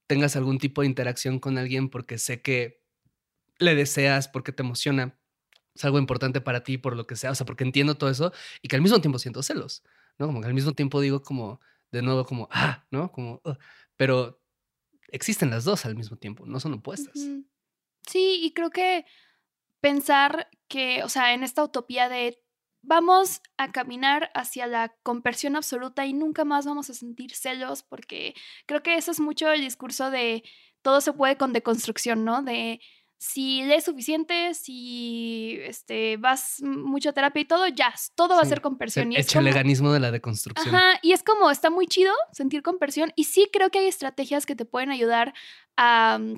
tengas 0.08 0.36
algún 0.36 0.58
tipo 0.60 0.82
de 0.82 0.88
interacción 0.88 1.40
con 1.40 1.58
alguien 1.58 1.90
porque 1.90 2.18
sé 2.18 2.42
que 2.42 2.84
le 3.60 3.76
deseas, 3.76 4.28
porque 4.28 4.52
te 4.52 4.62
emociona, 4.64 5.18
es 5.74 5.84
algo 5.86 5.98
importante 6.00 6.42
para 6.42 6.64
ti, 6.64 6.78
por 6.78 6.96
lo 6.96 7.08
que 7.08 7.16
sea, 7.16 7.32
o 7.32 7.36
sea, 7.36 7.46
porque 7.46 7.64
entiendo 7.64 7.96
todo 7.98 8.10
eso 8.10 8.32
y 8.62 8.68
que 8.68 8.76
al 8.76 8.82
mismo 8.82 9.02
tiempo 9.02 9.20
siento 9.20 9.42
celos, 9.44 9.84
¿no? 10.20 10.28
Como 10.28 10.42
que 10.42 10.48
al 10.48 10.54
mismo 10.54 10.74
tiempo 10.74 11.02
digo 11.02 11.24
como, 11.24 11.60
de 11.92 12.02
nuevo, 12.02 12.26
como, 12.26 12.48
ah, 12.52 12.86
¿no? 12.92 13.12
Como, 13.12 13.42
pero 13.96 14.42
existen 15.10 15.50
las 15.50 15.64
dos 15.64 15.86
al 15.86 15.96
mismo 15.96 16.18
tiempo, 16.18 16.46
no 16.46 16.60
son 16.60 16.74
opuestas. 16.74 17.16
Sí, 18.08 18.40
y 18.42 18.54
creo 18.54 18.70
que 18.72 19.06
pensar 19.80 20.50
que, 20.68 21.04
o 21.04 21.10
sea, 21.10 21.34
en 21.34 21.44
esta 21.44 21.64
utopía 21.64 22.10
de 22.10 22.42
vamos 22.82 23.42
a 23.58 23.72
caminar 23.72 24.32
hacia 24.34 24.66
la 24.68 24.96
conversión 25.04 25.56
absoluta 25.56 26.06
y 26.06 26.14
nunca 26.14 26.46
más 26.46 26.66
vamos 26.66 26.90
a 26.90 26.94
sentir 26.94 27.34
celos, 27.36 27.84
porque 27.84 28.34
creo 28.66 28.82
que 28.82 28.96
eso 28.96 29.12
es 29.12 29.20
mucho 29.20 29.52
el 29.52 29.62
discurso 29.62 30.10
de 30.10 30.44
todo 30.82 31.02
se 31.02 31.12
puede 31.14 31.38
con 31.38 31.52
deconstrucción, 31.54 32.24
¿no? 32.24 32.44
De 32.44 32.80
si 33.20 33.64
lees 33.64 33.84
suficiente, 33.84 34.54
si 34.54 35.58
este, 35.64 36.18
vas 36.18 36.62
mucho 36.62 37.10
a 37.10 37.14
terapia 37.14 37.42
y 37.42 37.46
todo, 37.46 37.68
ya, 37.68 37.94
todo 38.16 38.36
va 38.36 38.42
a 38.44 38.46
ser 38.46 38.62
conversión. 38.62 39.08
El 39.08 39.14
como- 39.16 39.22
echeleganismo 39.22 39.92
de 39.92 40.00
la 40.00 40.12
deconstrucción. 40.12 40.74
Ajá, 40.76 41.00
y 41.02 41.14
es 41.14 41.24
como, 41.24 41.50
está 41.50 41.70
muy 41.72 41.88
chido 41.88 42.14
sentir 42.32 42.62
compersión 42.62 43.12
y 43.16 43.24
sí 43.26 43.50
creo 43.52 43.70
que 43.72 43.80
hay 43.80 43.88
estrategias 43.88 44.46
que 44.46 44.56
te 44.56 44.66
pueden 44.66 44.92
ayudar 44.92 45.34
a, 45.78 46.20
mm, 46.20 46.36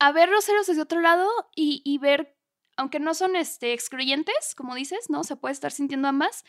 a 0.00 0.12
ver 0.12 0.30
los 0.30 0.44
celos 0.44 0.66
desde 0.66 0.82
otro 0.82 1.00
lado 1.00 1.28
y, 1.54 1.82
y 1.84 1.98
ver, 1.98 2.36
aunque 2.76 2.98
no 2.98 3.14
son 3.14 3.36
este, 3.36 3.72
excluyentes, 3.72 4.54
como 4.56 4.74
dices, 4.74 5.10
¿no? 5.10 5.22
Se 5.22 5.36
puede 5.36 5.52
estar 5.52 5.70
sintiendo 5.70 6.08
ambas. 6.08 6.44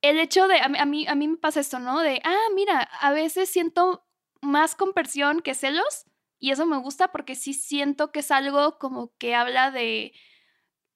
El 0.00 0.18
hecho 0.18 0.48
de, 0.48 0.58
a 0.58 0.64
a 0.64 0.86
mí, 0.86 1.06
a 1.06 1.14
mí 1.14 1.28
me 1.28 1.36
pasa 1.36 1.60
esto, 1.60 1.78
¿no? 1.78 2.00
De, 2.00 2.20
ah, 2.24 2.48
mira, 2.54 2.80
a 2.80 3.12
veces 3.12 3.50
siento 3.50 4.06
más 4.40 4.74
compersión 4.74 5.42
que 5.42 5.54
celos 5.54 6.06
y 6.38 6.50
eso 6.50 6.64
me 6.64 6.78
gusta 6.78 7.12
porque 7.12 7.34
sí 7.34 7.52
siento 7.52 8.10
que 8.10 8.20
es 8.20 8.30
algo 8.30 8.78
como 8.78 9.14
que 9.18 9.34
habla 9.34 9.70
de, 9.70 10.14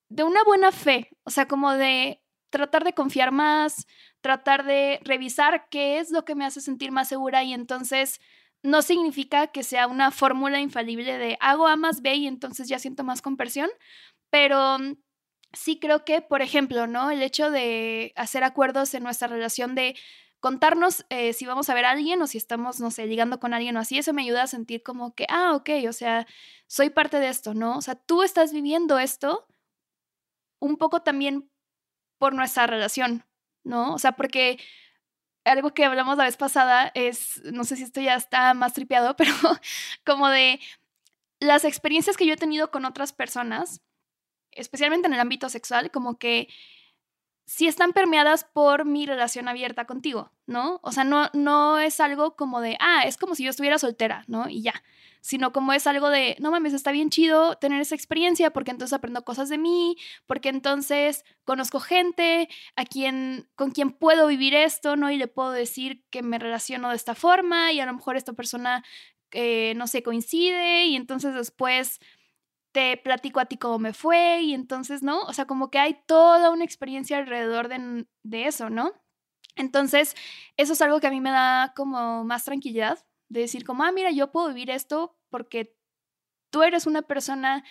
de 0.09 0.23
una 0.23 0.43
buena 0.43 0.71
fe, 0.71 1.11
o 1.23 1.29
sea, 1.29 1.47
como 1.47 1.73
de 1.73 2.23
tratar 2.49 2.83
de 2.83 2.93
confiar 2.93 3.31
más, 3.31 3.85
tratar 4.21 4.65
de 4.65 4.99
revisar 5.03 5.69
qué 5.69 5.99
es 5.99 6.09
lo 6.09 6.25
que 6.25 6.33
me 6.33 6.45
hace 6.45 6.61
sentir 6.61 6.91
más 6.91 7.07
segura 7.07 7.43
y 7.43 7.53
entonces 7.53 8.19
no 8.65 8.81
significa 8.81 9.47
que 9.47 9.63
sea 9.63 9.87
una 9.87 10.11
fórmula 10.11 10.59
infalible 10.59 11.17
de 11.17 11.37
hago 11.39 11.67
A 11.67 11.75
más 11.75 12.01
B 12.01 12.15
y 12.15 12.27
entonces 12.27 12.67
ya 12.67 12.79
siento 12.79 13.03
más 13.03 13.21
compersión, 13.21 13.69
pero 14.31 14.79
mm, 14.79 14.95
sí 15.53 15.79
creo 15.79 16.03
que, 16.03 16.21
por 16.21 16.41
ejemplo, 16.41 16.87
¿no? 16.87 17.11
El 17.11 17.21
hecho 17.21 17.51
de 17.51 18.11
hacer 18.15 18.43
acuerdos 18.43 18.93
en 18.93 19.03
nuestra 19.03 19.27
relación 19.27 19.75
de 19.75 19.95
contarnos 20.39 21.05
eh, 21.09 21.33
si 21.33 21.45
vamos 21.45 21.69
a 21.69 21.73
ver 21.73 21.85
a 21.85 21.91
alguien 21.91 22.21
o 22.21 22.27
si 22.27 22.37
estamos, 22.37 22.79
no 22.79 22.91
sé, 22.91 23.05
ligando 23.07 23.39
con 23.39 23.53
alguien 23.53 23.77
o 23.77 23.79
así, 23.79 23.97
eso 23.97 24.13
me 24.13 24.23
ayuda 24.23 24.43
a 24.43 24.47
sentir 24.47 24.83
como 24.83 25.13
que, 25.15 25.25
ah, 25.29 25.53
ok, 25.55 25.69
o 25.87 25.93
sea, 25.93 26.27
soy 26.67 26.89
parte 26.89 27.19
de 27.19 27.29
esto, 27.29 27.53
¿no? 27.53 27.77
O 27.77 27.81
sea, 27.81 27.95
tú 27.95 28.23
estás 28.23 28.51
viviendo 28.51 28.99
esto 28.99 29.47
un 30.59 30.77
poco 30.77 31.01
también 31.01 31.49
por 32.19 32.33
nuestra 32.33 32.67
relación, 32.67 33.25
¿no? 33.63 33.93
O 33.93 33.99
sea, 33.99 34.13
porque 34.13 34.59
algo 35.45 35.73
que 35.73 35.85
hablamos 35.85 36.17
la 36.17 36.25
vez 36.25 36.37
pasada 36.37 36.91
es, 36.95 37.41
no 37.45 37.63
sé 37.63 37.75
si 37.75 37.83
esto 37.83 38.01
ya 38.01 38.15
está 38.15 38.53
más 38.53 38.73
tripeado, 38.73 39.15
pero 39.17 39.31
como 40.05 40.27
de 40.29 40.59
las 41.39 41.63
experiencias 41.63 42.17
que 42.17 42.25
yo 42.25 42.33
he 42.33 42.37
tenido 42.37 42.71
con 42.71 42.85
otras 42.85 43.13
personas, 43.13 43.81
especialmente 44.51 45.07
en 45.07 45.13
el 45.13 45.19
ámbito 45.19 45.49
sexual, 45.49 45.91
como 45.91 46.17
que 46.17 46.49
sí 47.45 47.67
están 47.67 47.93
permeadas 47.93 48.43
por 48.43 48.85
mi 48.85 49.05
relación 49.05 49.47
abierta 49.47 49.85
contigo, 49.85 50.31
¿no? 50.47 50.79
O 50.81 50.91
sea, 50.91 51.03
no, 51.03 51.29
no 51.33 51.79
es 51.79 51.99
algo 51.99 52.35
como 52.35 52.59
de, 52.59 52.75
ah, 52.79 53.03
es 53.05 53.17
como 53.17 53.35
si 53.35 53.43
yo 53.43 53.51
estuviera 53.51 53.77
soltera, 53.77 54.23
¿no? 54.27 54.49
Y 54.49 54.63
ya, 54.63 54.73
sino 55.21 55.51
como 55.51 55.73
es 55.73 55.87
algo 55.87 56.09
de, 56.09 56.35
no 56.39 56.51
mames, 56.51 56.73
está 56.73 56.91
bien 56.91 57.09
chido 57.09 57.55
tener 57.55 57.81
esa 57.81 57.95
experiencia 57.95 58.51
porque 58.51 58.71
entonces 58.71 58.93
aprendo 58.93 59.23
cosas 59.23 59.49
de 59.49 59.57
mí, 59.57 59.95
porque 60.25 60.49
entonces 60.49 61.23
conozco 61.45 61.79
gente 61.79 62.49
a 62.75 62.85
quien, 62.85 63.47
con 63.55 63.71
quien 63.71 63.91
puedo 63.91 64.27
vivir 64.27 64.55
esto, 64.55 64.95
¿no? 64.95 65.11
Y 65.11 65.17
le 65.17 65.27
puedo 65.27 65.51
decir 65.51 66.03
que 66.09 66.23
me 66.23 66.39
relaciono 66.39 66.89
de 66.89 66.95
esta 66.95 67.15
forma 67.15 67.71
y 67.71 67.79
a 67.79 67.85
lo 67.85 67.93
mejor 67.93 68.17
esta 68.17 68.33
persona, 68.33 68.83
eh, 69.31 69.73
no 69.77 69.87
sé, 69.87 70.01
coincide 70.03 70.85
y 70.85 70.95
entonces 70.95 71.33
después 71.33 71.99
te 72.75 72.97
platico 72.97 73.39
a 73.39 73.45
ti 73.45 73.55
cómo 73.55 73.79
me 73.79 73.93
fue 73.93 74.41
y 74.41 74.53
entonces, 74.53 75.01
¿no? 75.01 75.21
O 75.21 75.31
sea, 75.31 75.45
como 75.45 75.71
que 75.71 75.79
hay 75.79 75.97
toda 76.07 76.49
una 76.49 76.65
experiencia 76.65 77.17
alrededor 77.17 77.69
de, 77.69 78.05
de 78.23 78.47
eso, 78.47 78.69
¿no? 78.69 78.91
Entonces, 79.55 80.13
eso 80.57 80.73
es 80.73 80.81
algo 80.81 80.99
que 80.99 81.07
a 81.07 81.09
mí 81.09 81.21
me 81.21 81.31
da 81.31 81.71
como 81.73 82.25
más 82.25 82.43
tranquilidad, 82.43 82.99
de 83.29 83.39
decir 83.39 83.63
como, 83.63 83.85
ah, 83.85 83.93
mira, 83.93 84.11
yo 84.11 84.29
puedo 84.29 84.49
vivir 84.49 84.71
esto 84.71 85.17
porque 85.29 85.73
tú 86.49 86.63
eres 86.63 86.85
una 86.85 87.01
persona 87.01 87.63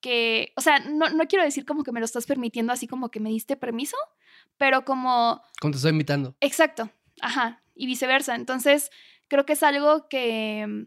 que, 0.00 0.52
o 0.56 0.60
sea, 0.60 0.78
no, 0.78 1.10
no 1.10 1.26
quiero 1.26 1.44
decir 1.44 1.66
como 1.66 1.82
que 1.82 1.90
me 1.90 1.98
lo 1.98 2.06
estás 2.06 2.26
permitiendo 2.26 2.72
así 2.72 2.86
como 2.86 3.10
que 3.10 3.18
me 3.18 3.30
diste 3.30 3.56
permiso, 3.56 3.96
pero 4.58 4.84
como... 4.84 5.42
Como 5.60 5.72
te 5.72 5.78
estoy 5.78 5.90
invitando. 5.90 6.36
Exacto, 6.38 6.88
ajá, 7.20 7.64
y 7.74 7.86
viceversa. 7.86 8.36
Entonces, 8.36 8.90
creo 9.26 9.44
que 9.44 9.54
es 9.54 9.64
algo 9.64 10.08
que, 10.08 10.86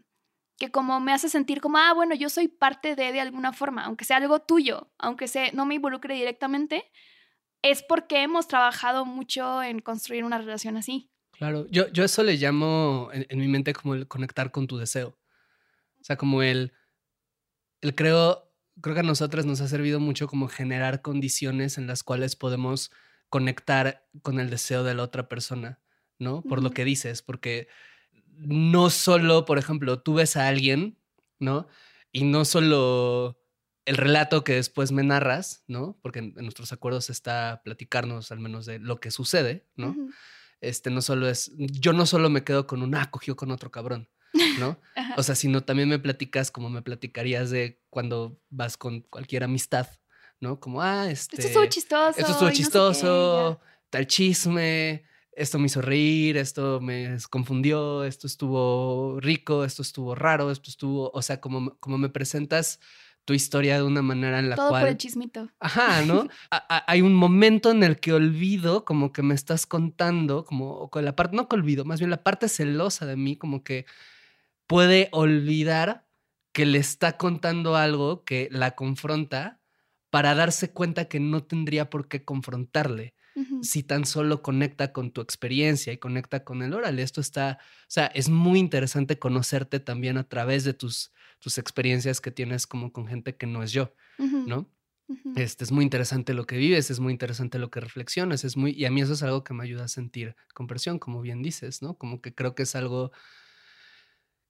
que 0.56 0.70
como 0.70 1.00
me 1.00 1.12
hace 1.12 1.28
sentir 1.28 1.60
como, 1.60 1.78
ah, 1.78 1.92
bueno, 1.94 2.14
yo 2.14 2.28
soy 2.28 2.48
parte 2.48 2.96
de 2.96 3.12
de 3.12 3.20
alguna 3.20 3.52
forma, 3.52 3.84
aunque 3.84 4.04
sea 4.04 4.16
algo 4.16 4.40
tuyo, 4.40 4.90
aunque 4.98 5.28
sea, 5.28 5.50
no 5.52 5.66
me 5.66 5.74
involucre 5.74 6.14
directamente, 6.14 6.84
es 7.62 7.82
porque 7.82 8.22
hemos 8.22 8.48
trabajado 8.48 9.04
mucho 9.04 9.62
en 9.62 9.80
construir 9.80 10.24
una 10.24 10.38
relación 10.38 10.76
así. 10.76 11.10
Claro, 11.32 11.66
yo, 11.70 11.88
yo 11.88 12.04
eso 12.04 12.22
le 12.22 12.36
llamo 12.36 13.10
en, 13.12 13.26
en 13.28 13.38
mi 13.38 13.48
mente 13.48 13.74
como 13.74 13.94
el 13.94 14.08
conectar 14.08 14.50
con 14.50 14.66
tu 14.66 14.78
deseo. 14.78 15.18
O 16.00 16.04
sea, 16.04 16.16
como 16.16 16.42
el, 16.42 16.72
el 17.82 17.94
creo, 17.94 18.50
creo 18.80 18.94
que 18.94 19.00
a 19.00 19.04
nosotros 19.04 19.44
nos 19.44 19.60
ha 19.60 19.68
servido 19.68 20.00
mucho 20.00 20.28
como 20.28 20.48
generar 20.48 21.02
condiciones 21.02 21.76
en 21.76 21.86
las 21.86 22.02
cuales 22.02 22.36
podemos 22.36 22.90
conectar 23.28 24.06
con 24.22 24.40
el 24.40 24.48
deseo 24.48 24.84
de 24.84 24.94
la 24.94 25.02
otra 25.02 25.28
persona, 25.28 25.80
¿no? 26.18 26.42
Por 26.42 26.62
lo 26.62 26.70
que 26.70 26.84
dices, 26.84 27.22
porque 27.22 27.68
no 28.38 28.90
solo, 28.90 29.44
por 29.44 29.58
ejemplo, 29.58 30.00
tú 30.00 30.14
ves 30.14 30.36
a 30.36 30.48
alguien, 30.48 30.98
¿no? 31.38 31.66
Y 32.12 32.24
no 32.24 32.44
solo 32.44 33.38
el 33.84 33.96
relato 33.96 34.44
que 34.44 34.54
después 34.54 34.92
me 34.92 35.04
narras, 35.04 35.62
¿no? 35.68 35.98
Porque 36.02 36.18
en, 36.18 36.34
en 36.36 36.44
nuestros 36.44 36.72
acuerdos 36.72 37.08
está 37.08 37.62
platicarnos 37.64 38.32
al 38.32 38.40
menos 38.40 38.66
de 38.66 38.78
lo 38.78 39.00
que 39.00 39.10
sucede, 39.10 39.66
¿no? 39.76 39.94
Este 40.60 40.90
no 40.90 41.02
solo 41.02 41.28
es, 41.28 41.52
yo 41.56 41.92
no 41.92 42.06
solo 42.06 42.30
me 42.30 42.42
quedo 42.42 42.66
con 42.66 42.82
un, 42.82 42.94
ah, 42.94 43.10
cogió 43.10 43.36
con 43.36 43.50
otro 43.50 43.70
cabrón, 43.70 44.08
¿no? 44.58 44.80
O 45.18 45.22
sea, 45.22 45.34
sino 45.34 45.62
también 45.62 45.88
me 45.88 45.98
platicas 45.98 46.50
como 46.50 46.68
me 46.68 46.82
platicarías 46.82 47.50
de 47.50 47.80
cuando 47.90 48.40
vas 48.50 48.76
con 48.76 49.00
cualquier 49.02 49.44
amistad, 49.44 49.86
¿no? 50.40 50.58
Como, 50.60 50.82
ah, 50.82 51.10
este... 51.10 51.36
esto 51.36 51.48
estuvo 51.48 51.66
chistoso. 51.66 52.18
Esto 52.18 52.20
y 52.20 52.32
estuvo 52.32 52.32
no 52.32 52.38
sé 52.38 52.46
qué, 52.46 52.56
chistoso, 52.56 53.60
tal 53.90 54.06
chisme, 54.06 55.04
esto 55.36 55.58
me 55.58 55.66
hizo 55.66 55.82
reír, 55.82 56.36
esto 56.38 56.80
me 56.80 57.16
confundió, 57.30 58.04
esto 58.04 58.26
estuvo 58.26 59.20
rico, 59.20 59.64
esto 59.64 59.82
estuvo 59.82 60.14
raro, 60.14 60.50
esto 60.50 60.70
estuvo, 60.70 61.10
o 61.12 61.22
sea, 61.22 61.40
como, 61.40 61.76
como 61.78 61.98
me 61.98 62.08
presentas 62.08 62.80
tu 63.24 63.34
historia 63.34 63.76
de 63.76 63.82
una 63.82 64.02
manera 64.02 64.38
en 64.38 64.48
la 64.48 64.56
Todo 64.56 64.70
cual... 64.70 64.82
por 64.82 64.88
el 64.90 64.96
chismito. 64.96 65.48
Ajá, 65.58 66.02
¿no? 66.02 66.28
A- 66.50 66.76
a- 66.76 66.84
hay 66.90 67.02
un 67.02 67.12
momento 67.14 67.70
en 67.70 67.82
el 67.82 67.98
que 67.98 68.12
olvido, 68.12 68.84
como 68.84 69.12
que 69.12 69.22
me 69.22 69.34
estás 69.34 69.66
contando, 69.66 70.44
como 70.44 70.88
con 70.90 71.04
la 71.04 71.14
parte, 71.16 71.36
no 71.36 71.48
que 71.48 71.56
olvido, 71.56 71.84
más 71.84 71.98
bien 72.00 72.10
la 72.10 72.22
parte 72.22 72.48
celosa 72.48 73.04
de 73.04 73.16
mí, 73.16 73.36
como 73.36 73.62
que 73.62 73.84
puede 74.66 75.08
olvidar 75.12 76.06
que 76.52 76.66
le 76.66 76.78
está 76.78 77.16
contando 77.18 77.76
algo 77.76 78.24
que 78.24 78.48
la 78.50 78.74
confronta 78.74 79.60
para 80.10 80.34
darse 80.34 80.72
cuenta 80.72 81.06
que 81.06 81.20
no 81.20 81.42
tendría 81.44 81.90
por 81.90 82.08
qué 82.08 82.24
confrontarle 82.24 83.14
Si 83.62 83.82
tan 83.82 84.06
solo 84.06 84.42
conecta 84.42 84.92
con 84.92 85.10
tu 85.10 85.20
experiencia 85.20 85.92
y 85.92 85.98
conecta 85.98 86.42
con 86.42 86.62
el 86.62 86.72
órale. 86.72 87.02
Esto 87.02 87.20
está, 87.20 87.58
o 87.60 87.84
sea, 87.86 88.06
es 88.06 88.30
muy 88.30 88.58
interesante 88.58 89.18
conocerte 89.18 89.78
también 89.78 90.16
a 90.16 90.26
través 90.26 90.64
de 90.64 90.72
tus, 90.72 91.12
tus 91.38 91.58
experiencias 91.58 92.20
que 92.22 92.30
tienes 92.30 92.66
como 92.66 92.92
con 92.92 93.06
gente 93.06 93.36
que 93.36 93.46
no 93.46 93.62
es 93.62 93.72
yo. 93.72 93.92
¿no? 94.18 94.70
Este, 95.36 95.62
es 95.62 95.70
muy 95.70 95.84
interesante 95.84 96.34
lo 96.34 96.46
que 96.46 96.56
vives, 96.56 96.90
es 96.90 96.98
muy 96.98 97.12
interesante 97.12 97.58
lo 97.58 97.70
que 97.70 97.78
reflexionas, 97.78 98.42
es 98.44 98.56
muy, 98.56 98.72
y 98.72 98.86
a 98.86 98.90
mí 98.90 99.02
eso 99.02 99.12
es 99.12 99.22
algo 99.22 99.44
que 99.44 99.54
me 99.54 99.62
ayuda 99.62 99.84
a 99.84 99.88
sentir 99.88 100.34
compresión, 100.52 100.98
como 100.98 101.20
bien 101.20 101.42
dices, 101.42 101.80
¿no? 101.80 101.94
Como 101.96 102.20
que 102.20 102.34
creo 102.34 102.56
que 102.56 102.64
es 102.64 102.74
algo 102.74 103.12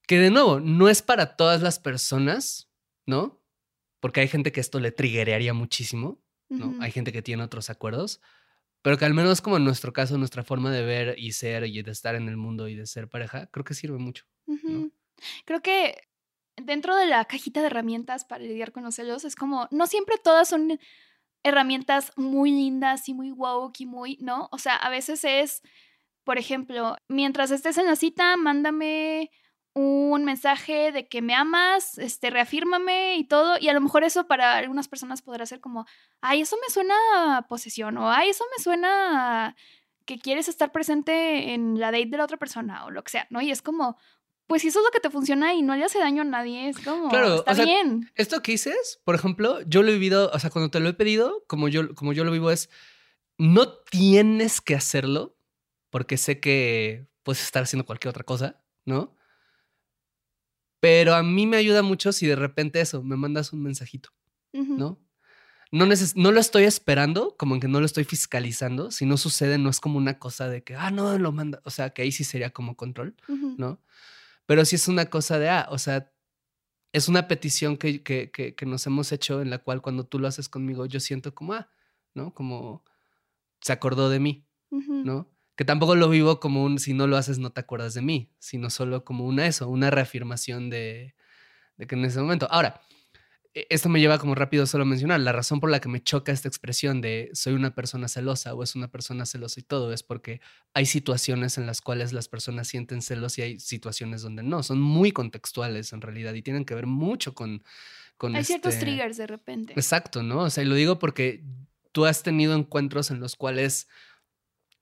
que 0.06 0.18
de 0.18 0.30
nuevo, 0.30 0.60
no 0.60 0.88
es 0.88 1.02
para 1.02 1.36
todas 1.36 1.60
las 1.60 1.78
personas, 1.78 2.70
¿no? 3.04 3.42
Porque 4.00 4.20
hay 4.20 4.28
gente 4.28 4.50
que 4.50 4.60
esto 4.60 4.80
le 4.80 4.92
triggerearía 4.92 5.52
muchísimo, 5.52 6.22
¿no? 6.48 6.74
Hay 6.80 6.90
gente 6.90 7.12
que 7.12 7.22
tiene 7.22 7.42
otros 7.42 7.68
acuerdos, 7.68 8.22
pero 8.82 8.98
que 8.98 9.04
al 9.04 9.14
menos 9.14 9.40
como 9.40 9.56
en 9.56 9.64
nuestro 9.64 9.92
caso, 9.92 10.18
nuestra 10.18 10.44
forma 10.44 10.70
de 10.70 10.84
ver 10.84 11.14
y 11.18 11.32
ser 11.32 11.66
y 11.66 11.82
de 11.82 11.90
estar 11.90 12.14
en 12.14 12.28
el 12.28 12.36
mundo 12.36 12.68
y 12.68 12.74
de 12.74 12.86
ser 12.86 13.08
pareja, 13.08 13.46
creo 13.46 13.64
que 13.64 13.74
sirve 13.74 13.98
mucho. 13.98 14.24
Creo 15.44 15.62
que 15.62 15.96
dentro 16.56 16.96
de 16.96 17.06
la 17.06 17.24
cajita 17.24 17.60
de 17.60 17.66
herramientas 17.66 18.24
para 18.24 18.44
lidiar 18.44 18.72
con 18.72 18.84
los 18.84 18.94
celos 18.94 19.24
es 19.24 19.36
como, 19.36 19.68
no 19.70 19.86
siempre 19.86 20.16
todas 20.22 20.48
son 20.48 20.78
herramientas 21.42 22.12
muy 22.16 22.50
lindas 22.50 23.08
y 23.08 23.14
muy 23.14 23.30
woke 23.30 23.80
y 23.80 23.86
muy, 23.86 24.18
¿no? 24.20 24.48
O 24.50 24.58
sea, 24.58 24.76
a 24.76 24.90
veces 24.90 25.24
es, 25.24 25.62
por 26.24 26.38
ejemplo, 26.38 26.96
mientras 27.08 27.50
estés 27.50 27.78
en 27.78 27.86
la 27.86 27.96
cita, 27.96 28.36
mándame 28.36 29.30
un 29.78 30.24
mensaje 30.24 30.90
de 30.90 31.06
que 31.06 31.20
me 31.20 31.34
amas, 31.34 31.98
este, 31.98 32.30
reafírmame 32.30 33.18
y 33.18 33.24
todo, 33.24 33.58
y 33.60 33.68
a 33.68 33.74
lo 33.74 33.82
mejor 33.82 34.04
eso 34.04 34.26
para 34.26 34.56
algunas 34.56 34.88
personas 34.88 35.20
podrá 35.20 35.44
ser 35.44 35.60
como, 35.60 35.84
ay, 36.22 36.40
eso 36.40 36.56
me 36.66 36.72
suena 36.72 36.94
a 37.36 37.42
posesión, 37.46 37.98
o 37.98 38.10
ay, 38.10 38.30
eso 38.30 38.44
me 38.56 38.62
suena 38.62 39.48
a 39.48 39.56
que 40.06 40.18
quieres 40.18 40.48
estar 40.48 40.72
presente 40.72 41.52
en 41.52 41.78
la 41.78 41.92
date 41.92 42.06
de 42.06 42.16
la 42.16 42.24
otra 42.24 42.38
persona, 42.38 42.86
o 42.86 42.90
lo 42.90 43.04
que 43.04 43.10
sea, 43.10 43.26
¿no? 43.28 43.42
Y 43.42 43.50
es 43.50 43.60
como, 43.60 43.98
pues 44.46 44.62
si 44.62 44.68
eso 44.68 44.78
es 44.78 44.84
lo 44.86 44.90
que 44.92 45.00
te 45.00 45.10
funciona 45.10 45.52
y 45.52 45.60
no 45.60 45.76
le 45.76 45.84
hace 45.84 45.98
daño 45.98 46.22
a 46.22 46.24
nadie, 46.24 46.70
es 46.70 46.78
como, 46.78 47.10
Claro, 47.10 47.36
está 47.40 47.52
o 47.52 47.54
sea, 47.54 47.64
bien. 47.66 48.10
Esto 48.14 48.42
que 48.42 48.52
dices, 48.52 49.02
por 49.04 49.14
ejemplo, 49.14 49.60
yo 49.66 49.82
lo 49.82 49.90
he 49.90 49.94
vivido, 49.94 50.30
o 50.32 50.38
sea, 50.38 50.48
cuando 50.48 50.70
te 50.70 50.80
lo 50.80 50.88
he 50.88 50.94
pedido, 50.94 51.44
como 51.48 51.68
yo, 51.68 51.94
como 51.94 52.14
yo 52.14 52.24
lo 52.24 52.32
vivo 52.32 52.50
es, 52.50 52.70
no 53.36 53.76
tienes 53.90 54.62
que 54.62 54.74
hacerlo, 54.74 55.36
porque 55.90 56.16
sé 56.16 56.40
que 56.40 57.08
puedes 57.22 57.42
estar 57.42 57.64
haciendo 57.64 57.84
cualquier 57.84 58.08
otra 58.08 58.24
cosa, 58.24 58.62
¿no? 58.86 59.15
Pero 60.80 61.14
a 61.14 61.22
mí 61.22 61.46
me 61.46 61.56
ayuda 61.56 61.82
mucho 61.82 62.12
si 62.12 62.26
de 62.26 62.36
repente 62.36 62.80
eso, 62.80 63.02
me 63.02 63.16
mandas 63.16 63.52
un 63.52 63.62
mensajito, 63.62 64.10
Ujú. 64.52 64.76
¿no? 64.76 65.00
No, 65.72 65.84
neces- 65.86 66.14
no 66.14 66.30
lo 66.30 66.38
estoy 66.40 66.64
esperando, 66.64 67.34
como 67.36 67.54
en 67.54 67.60
que 67.60 67.66
no 67.68 67.80
lo 67.80 67.86
estoy 67.86 68.04
fiscalizando. 68.04 68.90
Si 68.92 69.04
no 69.04 69.16
sucede, 69.16 69.58
no 69.58 69.68
es 69.68 69.80
como 69.80 69.98
una 69.98 70.18
cosa 70.18 70.48
de 70.48 70.62
que, 70.62 70.76
ah, 70.76 70.90
no, 70.92 71.18
lo 71.18 71.32
manda. 71.32 71.60
O 71.64 71.70
sea, 71.70 71.90
que 71.90 72.02
ahí 72.02 72.12
sí 72.12 72.22
sería 72.24 72.50
como 72.50 72.76
control. 72.76 73.16
¿no? 73.58 73.82
Pero 74.46 74.64
sí 74.64 74.76
es 74.76 74.86
una 74.86 75.06
cosa 75.06 75.38
de, 75.40 75.48
ah, 75.48 75.66
o 75.70 75.78
sea, 75.78 76.12
es 76.92 77.08
una 77.08 77.26
petición 77.26 77.76
que, 77.76 78.02
que, 78.02 78.30
que, 78.30 78.54
que 78.54 78.64
nos 78.66 78.86
hemos 78.86 79.10
hecho 79.12 79.42
en 79.42 79.50
la 79.50 79.58
cual 79.58 79.82
cuando 79.82 80.04
tú 80.04 80.18
lo 80.20 80.28
haces 80.28 80.48
conmigo, 80.48 80.86
yo 80.86 81.00
siento 81.00 81.34
como, 81.34 81.54
ah, 81.54 81.68
¿no? 82.14 82.32
Como 82.32 82.84
se 83.60 83.72
acordó 83.72 84.08
de 84.08 84.20
mí. 84.20 84.46
¿no? 85.04 85.28
Que 85.56 85.64
tampoco 85.64 85.94
lo 85.94 86.08
vivo 86.08 86.38
como 86.38 86.64
un, 86.64 86.78
si 86.78 86.92
no 86.92 87.06
lo 87.06 87.16
haces, 87.16 87.38
no 87.38 87.50
te 87.50 87.60
acuerdas 87.60 87.94
de 87.94 88.02
mí, 88.02 88.30
sino 88.38 88.70
solo 88.70 89.04
como 89.04 89.24
una 89.26 89.46
eso, 89.46 89.68
una 89.68 89.90
reafirmación 89.90 90.68
de, 90.70 91.14
de 91.76 91.86
que 91.86 91.94
en 91.94 92.04
ese 92.04 92.20
momento. 92.20 92.46
Ahora, 92.50 92.82
e- 93.54 93.66
esto 93.70 93.88
me 93.88 93.98
lleva 93.98 94.18
como 94.18 94.34
rápido 94.34 94.66
solo 94.66 94.82
a 94.82 94.86
mencionar, 94.86 95.18
la 95.20 95.32
razón 95.32 95.58
por 95.60 95.70
la 95.70 95.80
que 95.80 95.88
me 95.88 96.02
choca 96.02 96.30
esta 96.30 96.46
expresión 96.46 97.00
de 97.00 97.30
soy 97.32 97.54
una 97.54 97.74
persona 97.74 98.06
celosa 98.06 98.52
o 98.52 98.62
es 98.62 98.74
una 98.74 98.88
persona 98.88 99.24
celosa 99.24 99.58
y 99.58 99.62
todo 99.62 99.94
es 99.94 100.02
porque 100.02 100.42
hay 100.74 100.84
situaciones 100.84 101.56
en 101.56 101.64
las 101.64 101.80
cuales 101.80 102.12
las 102.12 102.28
personas 102.28 102.68
sienten 102.68 103.00
celos 103.00 103.38
y 103.38 103.42
hay 103.42 103.58
situaciones 103.58 104.20
donde 104.20 104.42
no, 104.42 104.62
son 104.62 104.78
muy 104.78 105.10
contextuales 105.10 105.94
en 105.94 106.02
realidad 106.02 106.34
y 106.34 106.42
tienen 106.42 106.66
que 106.66 106.74
ver 106.74 106.86
mucho 106.86 107.34
con... 107.34 107.64
con 108.18 108.36
Hay 108.36 108.44
ciertos 108.44 108.74
este- 108.74 108.84
triggers 108.84 109.16
de 109.16 109.26
repente. 109.26 109.72
Exacto, 109.72 110.22
¿no? 110.22 110.40
O 110.40 110.50
sea, 110.50 110.64
y 110.64 110.66
lo 110.66 110.74
digo 110.74 110.98
porque 110.98 111.42
tú 111.92 112.04
has 112.04 112.22
tenido 112.22 112.54
encuentros 112.54 113.10
en 113.10 113.20
los 113.20 113.36
cuales 113.36 113.88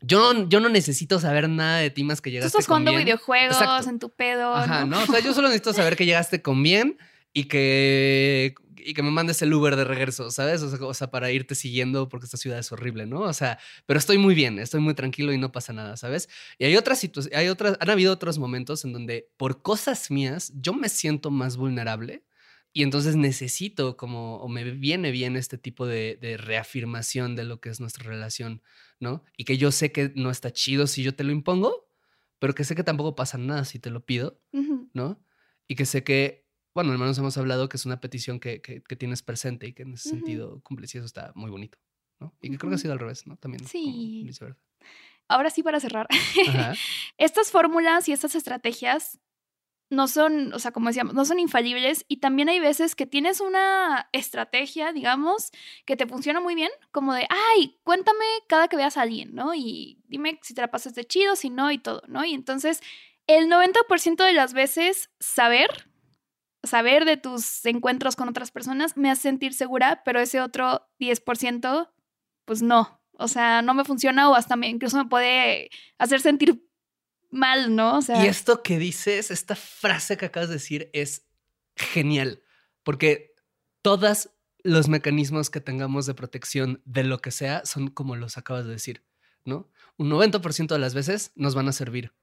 yo, 0.07 0.49
yo 0.49 0.61
no 0.61 0.69
necesito 0.69 1.19
saber 1.19 1.49
nada 1.49 1.79
de 1.79 1.91
ti 1.91 2.05
más 2.05 2.21
que 2.21 2.31
Tú 2.31 2.35
llegaste 2.35 2.59
estás 2.59 2.67
con 2.67 2.83
jugando 2.83 2.99
videojuegos 2.99 3.57
Exacto. 3.57 3.89
en 3.89 3.99
tu 3.99 4.11
pedo, 4.11 4.55
Ajá, 4.55 4.85
¿no? 4.85 4.97
¿no? 4.97 5.03
O 5.03 5.07
sea, 5.07 5.21
yo 5.21 5.33
solo 5.33 5.49
necesito 5.49 5.73
saber 5.73 5.97
que 5.97 6.07
llegaste 6.07 6.43
con 6.43 6.63
bien 6.63 6.99
y 7.33 7.45
que, 7.45 8.55
y 8.77 8.95
que 8.95 9.03
me 9.03 9.11
mandes 9.11 9.41
el 9.43 9.53
Uber 9.53 9.77
de 9.77 9.85
regreso, 9.85 10.31
¿sabes? 10.31 10.63
O 10.63 10.71
sea, 10.71 10.87
o 10.87 10.95
sea, 10.95 11.11
para 11.11 11.31
irte 11.31 11.55
siguiendo 11.55 12.09
porque 12.09 12.27
esta 12.27 12.37
ciudad 12.37 12.59
es 12.59 12.71
horrible, 12.71 13.07
¿no? 13.07 13.21
O 13.21 13.33
sea, 13.33 13.59
pero 13.87 13.99
estoy 13.99 14.19
muy 14.19 14.35
bien, 14.35 14.59
estoy 14.59 14.81
muy 14.81 14.95
tranquilo 14.95 15.33
y 15.33 15.39
no 15.39 15.53
pasa 15.53 15.73
nada, 15.73 15.97
¿sabes? 15.97 16.29
Y 16.59 16.67
hay 16.67 16.77
otras 16.77 16.99
situaciones, 16.99 17.39
hay 17.39 17.49
otras, 17.49 17.77
han 17.81 17.91
habido 17.91 18.13
otros 18.13 18.39
momentos 18.39 18.85
en 18.85 18.93
donde 18.93 19.29
por 19.37 19.63
cosas 19.63 20.11
mías 20.11 20.53
yo 20.55 20.75
me 20.75 20.89
siento 20.89 21.31
más 21.31 21.57
vulnerable 21.57 22.25
y 22.77 22.83
entonces 22.83 23.15
necesito 23.17 23.97
como, 23.97 24.39
o 24.39 24.49
me 24.49 24.65
viene 24.65 25.13
bien 25.13 25.37
este 25.37 25.57
tipo 25.59 25.87
de, 25.87 26.19
de 26.21 26.37
reafirmación 26.37 27.37
de 27.37 27.45
lo 27.45 27.61
que 27.61 27.69
es 27.71 27.79
nuestra 27.81 28.05
relación, 28.05 28.63
¿no? 29.05 29.23
Y 29.37 29.45
que 29.45 29.57
yo 29.59 29.71
sé 29.71 29.93
que 29.93 30.13
no 30.17 30.31
está 30.31 30.51
chido 30.51 30.87
si 30.89 31.03
yo 31.05 31.15
te 31.15 31.23
lo 31.23 31.31
impongo, 31.31 31.89
pero 32.41 32.55
que 32.55 32.65
sé 32.65 32.75
que 32.75 32.83
tampoco 32.83 33.15
pasa 33.15 33.39
nada 33.39 33.65
si 33.65 33.79
te 33.79 33.91
lo 33.91 34.05
pido. 34.05 34.41
¿no? 34.95 35.23
Y 35.69 35.77
que 35.77 35.87
sé 35.87 36.03
que, 36.05 36.47
bueno, 36.75 36.91
al 36.93 36.99
menos 36.99 37.17
hemos 37.19 37.37
hablado 37.39 37.69
que 37.69 37.77
es 37.77 37.87
una 37.87 38.01
petición 38.01 38.41
que, 38.41 38.61
que- 38.61 38.83
que 38.83 38.97
tienes 38.97 39.23
presente 39.23 39.67
y 39.69 39.73
que 39.73 39.83
en 39.85 39.95
ese 39.95 40.09
sentido 40.11 40.61
cumples 40.63 40.95
y 40.95 40.99
eso 40.99 41.07
está 41.07 41.33
muy 41.35 41.51
bonito, 41.51 41.79
¿no? 42.21 42.35
Y 42.43 42.51
que 42.51 42.59
creo 42.59 42.71
que 42.71 42.75
ha 42.77 42.79
sido 42.79 42.93
al 42.93 42.99
revés, 42.99 43.27
¿no? 43.27 43.37
También. 43.37 43.65
Sí. 43.67 44.23
Ahora 45.29 45.51
sí, 45.51 45.63
para 45.63 45.81
cerrar. 45.81 46.07
Estas 47.19 47.51
fórmulas 47.51 48.09
y 48.09 48.13
estas 48.13 48.35
estrategias 48.35 49.19
no 49.95 50.09
son, 50.09 50.53
o 50.53 50.59
sea, 50.59 50.73
como 50.73 50.89
decíamos, 50.89 51.15
no 51.15 51.25
son 51.25 51.39
infalibles 51.39 52.05
y 52.09 52.19
también 52.19 52.49
hay 52.49 52.61
veces 52.61 52.95
que 52.95 53.07
tienes 53.07 53.41
una 53.41 54.09
estrategia, 54.13 54.93
digamos, 54.93 55.51
que 55.87 55.97
te 55.97 56.07
funciona 56.07 56.41
muy 56.41 56.55
bien, 56.55 56.71
como 56.91 57.15
de, 57.15 57.27
ay, 57.31 57.79
cuéntame 57.85 58.25
cada 58.49 58.69
que 58.69 58.77
veas 58.77 58.97
a 58.97 59.03
alguien, 59.03 59.35
¿no? 59.35 59.55
Y 59.55 60.03
dime 60.09 60.39
si 60.43 60.55
te 60.55 60.61
la 60.61 60.71
pasaste 60.71 61.05
chido, 61.05 61.37
si 61.37 61.51
no 61.51 61.71
y 61.71 61.79
todo, 61.79 62.03
¿no? 62.09 62.25
Y 62.25 62.35
entonces, 62.35 62.81
el 63.27 63.49
90% 63.49 64.25
de 64.25 64.33
las 64.33 64.53
veces 64.53 65.11
saber, 65.21 65.89
saber 66.63 67.05
de 67.05 67.17
tus 67.17 67.65
encuentros 67.67 68.17
con 68.17 68.29
otras 68.29 68.51
personas 68.51 68.97
me 68.97 69.11
hace 69.11 69.23
sentir 69.23 69.55
segura, 69.55 70.03
pero 70.05 70.21
ese 70.21 70.41
otro 70.41 70.87
10%, 70.99 71.91
pues 72.45 72.63
no. 72.63 73.01
O 73.17 73.29
sea, 73.29 73.63
no 73.63 73.75
me 73.75 73.85
funciona 73.85 74.29
o 74.29 74.35
hasta 74.35 74.57
me, 74.57 74.69
incluso 74.69 74.99
me 74.99 75.09
puede 75.09 75.71
hacer 75.99 76.21
sentir 76.21 76.65
mal, 77.35 77.75
¿no? 77.75 77.99
O 77.99 78.03
sea, 78.03 78.25
Y 78.25 78.29
esto 78.29 78.63
que 78.63 78.79
dices, 78.79 79.31
esta 79.31 79.57
frase 79.57 80.17
que 80.17 80.27
acabas 80.27 80.49
de 80.49 80.55
decir 80.55 80.91
es 80.93 81.27
genial, 81.77 82.43
porque 82.83 83.35
todos 83.83 84.31
los 84.63 84.89
mecanismos 84.89 85.51
que 85.51 85.61
tengamos 85.61 86.07
de 86.07 86.15
protección 86.15 86.81
de 86.87 87.05
lo 87.05 87.21
que 87.21 87.31
sea 87.31 87.65
son 87.67 87.89
como 87.89 88.17
los 88.17 88.39
acabas 88.39 88.65
de 88.65 88.73
decir, 88.73 89.05
¿no? 89.45 89.71
Un 89.99 90.11
90% 90.11 90.69
de 90.69 90.79
las 90.79 90.95
veces 90.95 91.33
nos 91.35 91.55
van 91.55 91.69
a 91.69 91.73
servir 91.73 92.15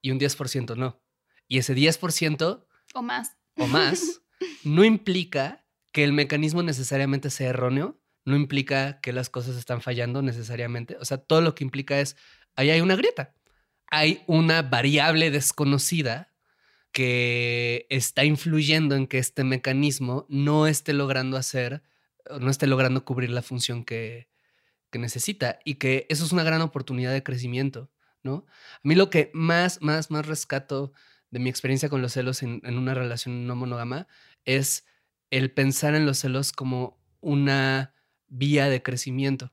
y 0.00 0.10
un 0.10 0.20
10% 0.20 0.76
no. 0.76 1.02
Y 1.48 1.58
ese 1.58 1.74
10% 1.74 2.64
o 2.94 3.02
más. 3.02 3.36
o 3.56 3.66
más 3.66 4.22
no 4.64 4.84
implica 4.84 5.66
que 5.90 6.04
el 6.04 6.12
mecanismo 6.12 6.62
necesariamente 6.62 7.30
sea 7.30 7.50
erróneo, 7.50 8.00
no 8.24 8.36
implica 8.36 9.00
que 9.00 9.12
las 9.12 9.28
cosas 9.28 9.56
están 9.56 9.80
fallando 9.82 10.22
necesariamente. 10.22 10.96
O 10.98 11.04
sea, 11.04 11.18
todo 11.18 11.40
lo 11.40 11.54
que 11.54 11.64
implica 11.64 12.00
es, 12.00 12.16
ahí 12.54 12.70
hay 12.70 12.80
una 12.80 12.96
grieta, 12.96 13.34
hay 13.92 14.24
una 14.26 14.62
variable 14.62 15.30
desconocida, 15.30 16.32
que 16.92 17.86
está 17.90 18.24
influyendo 18.24 18.96
en 18.96 19.06
que 19.06 19.18
este 19.18 19.44
mecanismo 19.44 20.26
no 20.28 20.66
esté 20.66 20.94
logrando 20.94 21.36
hacer, 21.36 21.82
no 22.40 22.50
esté 22.50 22.66
logrando 22.66 23.04
cubrir 23.04 23.30
la 23.30 23.42
función 23.42 23.84
que, 23.84 24.28
que 24.90 24.98
necesita 24.98 25.58
y 25.64 25.74
que 25.74 26.06
eso 26.08 26.24
es 26.24 26.32
una 26.32 26.42
gran 26.42 26.62
oportunidad 26.62 27.12
de 27.12 27.22
crecimiento, 27.22 27.90
¿no? 28.22 28.46
A 28.76 28.80
mí 28.82 28.94
lo 28.94 29.10
que 29.10 29.30
más, 29.34 29.80
más, 29.82 30.10
más 30.10 30.26
rescato 30.26 30.92
de 31.30 31.38
mi 31.38 31.50
experiencia 31.50 31.90
con 31.90 32.02
los 32.02 32.12
celos 32.12 32.42
en, 32.42 32.60
en 32.64 32.78
una 32.78 32.94
relación 32.94 33.46
no 33.46 33.56
monógama 33.56 34.06
es 34.46 34.86
el 35.30 35.50
pensar 35.50 35.94
en 35.94 36.06
los 36.06 36.18
celos 36.18 36.52
como 36.52 36.98
una 37.20 37.94
vía 38.28 38.68
de 38.68 38.82
crecimiento. 38.82 39.52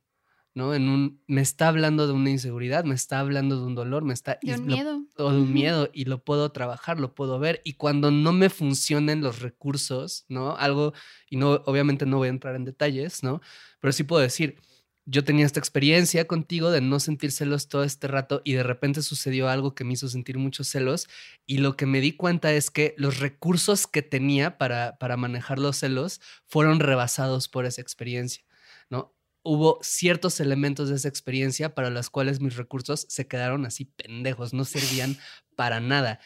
¿No? 0.59 0.75
En 0.75 0.89
un, 0.89 1.23
me 1.25 1.39
está 1.39 1.69
hablando 1.69 2.05
de 2.05 2.11
una 2.11 2.29
inseguridad, 2.29 2.83
me 2.83 2.93
está 2.93 3.21
hablando 3.21 3.57
de 3.57 3.65
un 3.65 3.75
dolor, 3.75 4.03
me 4.03 4.13
está... 4.13 4.37
De 4.41 4.55
un 4.55 4.65
miedo. 4.65 5.01
O 5.15 5.31
de 5.31 5.39
un 5.39 5.53
miedo 5.53 5.89
y 5.93 6.03
lo 6.03 6.21
puedo 6.21 6.51
trabajar, 6.51 6.99
lo 6.99 7.15
puedo 7.15 7.39
ver. 7.39 7.61
Y 7.63 7.73
cuando 7.73 8.11
no 8.11 8.33
me 8.33 8.49
funcionen 8.49 9.21
los 9.21 9.39
recursos, 9.39 10.25
¿no? 10.27 10.57
Algo, 10.57 10.93
y 11.29 11.37
no, 11.37 11.61
obviamente 11.65 12.05
no 12.05 12.17
voy 12.17 12.27
a 12.27 12.31
entrar 12.31 12.57
en 12.57 12.65
detalles, 12.65 13.23
¿no? 13.23 13.39
Pero 13.79 13.93
sí 13.93 14.03
puedo 14.03 14.21
decir, 14.21 14.57
yo 15.05 15.23
tenía 15.23 15.45
esta 15.45 15.61
experiencia 15.61 16.27
contigo 16.27 16.71
de 16.71 16.81
no 16.81 16.99
sentir 16.99 17.31
celos 17.31 17.69
todo 17.69 17.85
este 17.85 18.09
rato 18.09 18.41
y 18.43 18.53
de 18.53 18.63
repente 18.63 19.01
sucedió 19.01 19.47
algo 19.47 19.73
que 19.73 19.85
me 19.85 19.93
hizo 19.93 20.09
sentir 20.09 20.37
muchos 20.37 20.67
celos 20.67 21.07
y 21.47 21.59
lo 21.59 21.77
que 21.77 21.85
me 21.85 22.01
di 22.01 22.11
cuenta 22.11 22.51
es 22.51 22.69
que 22.69 22.95
los 22.97 23.19
recursos 23.19 23.87
que 23.87 24.01
tenía 24.01 24.57
para, 24.57 24.97
para 24.99 25.15
manejar 25.15 25.57
los 25.57 25.77
celos 25.77 26.19
fueron 26.47 26.81
rebasados 26.81 27.47
por 27.47 27.65
esa 27.65 27.81
experiencia. 27.81 28.43
Hubo 29.51 29.79
ciertos 29.81 30.39
elementos 30.39 30.89
de 30.89 30.95
esa 30.95 31.07
experiencia 31.07 31.73
para 31.73 31.89
los 31.89 32.11
cuales 32.11 32.39
mis 32.39 32.55
recursos 32.55 33.07
se 33.09 33.27
quedaron 33.27 33.65
así 33.65 33.85
pendejos, 33.85 34.53
no 34.53 34.63
servían 34.63 35.17
para 35.55 35.79
nada. 35.79 36.19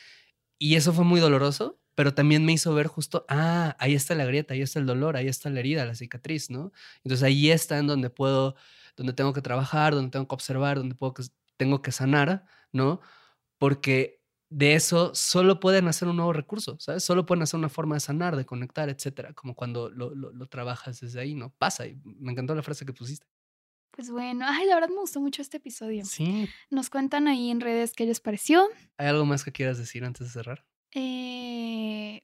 Y 0.60 0.76
eso 0.76 0.92
fue 0.92 1.06
muy 1.06 1.22
doloroso, 1.22 1.80
pero 1.96 2.14
también 2.14 2.44
me 2.44 2.52
hizo 2.52 2.74
ver 2.74 2.88
justo, 2.88 3.26
ah, 3.30 3.78
ahí 3.80 3.94
está 3.96 4.14
la 4.14 4.26
grieta, 4.26 4.56
ahí 4.56 4.62
está 4.62 4.80
el 4.80 4.86
dolor, 4.86 5.16
ahí 5.16 5.30
está 5.30 5.50
la 5.50 5.62
herida, 5.62 5.86
la 5.86 5.96
cicatriz, 5.96 6.50
¿no? 6.50 6.74
Entonces 7.06 7.24
ahí 7.24 7.50
está 7.50 7.78
en 7.78 7.88
donde 7.88 8.10
puedo, 8.10 8.56
donde 8.98 9.14
tengo 9.14 9.32
que 9.32 9.42
trabajar, 9.42 9.96
donde 9.96 10.12
tengo 10.12 10.28
que 10.28 10.36
observar, 10.36 10.78
donde 10.80 10.96
puedo 10.96 11.14
tengo 11.56 11.82
que 11.82 11.94
sanar, 11.94 12.44
¿no? 12.74 13.00
Porque 13.58 14.22
de 14.56 14.76
eso 14.76 15.12
solo 15.16 15.60
pueden 15.60 15.88
hacer 15.88 16.08
un 16.08 16.16
nuevo 16.18 16.32
recurso, 16.34 16.78
¿sabes? 16.80 17.04
Solo 17.04 17.26
pueden 17.26 17.42
hacer 17.44 17.58
una 17.58 17.70
forma 17.70 17.96
de 17.96 18.00
sanar, 18.02 18.36
de 18.36 18.46
conectar, 18.46 18.88
etcétera, 18.90 19.34
como 19.34 19.56
cuando 19.56 19.90
lo, 19.90 20.14
lo, 20.14 20.32
lo 20.32 20.46
trabajas 20.48 21.00
desde 21.00 21.20
ahí, 21.20 21.34
¿no? 21.34 21.54
Pasa, 21.58 21.88
y 21.88 21.98
me 22.04 22.32
encantó 22.32 22.54
la 22.56 22.62
frase 22.64 22.86
que 22.86 22.94
pusiste. 22.94 23.26
Pues 23.92 24.10
bueno, 24.10 24.46
ay, 24.48 24.66
la 24.68 24.76
verdad 24.76 24.90
me 24.90 24.96
gustó 25.00 25.20
mucho 25.22 25.42
este 25.42 25.58
episodio. 25.58 26.04
Sí. 26.06 26.50
Nos 26.72 26.90
cuentan 26.90 27.28
ahí 27.28 27.52
en 27.52 27.62
redes 27.62 27.94
qué 27.94 28.06
les 28.06 28.20
pareció. 28.20 28.68
¿Hay 28.98 29.08
algo 29.08 29.26
más 29.26 29.44
que 29.44 29.52
quieras 29.52 29.78
decir 29.78 30.04
antes 30.04 30.28
de 30.28 30.34
cerrar? 30.34 30.66
Eh, 30.94 32.24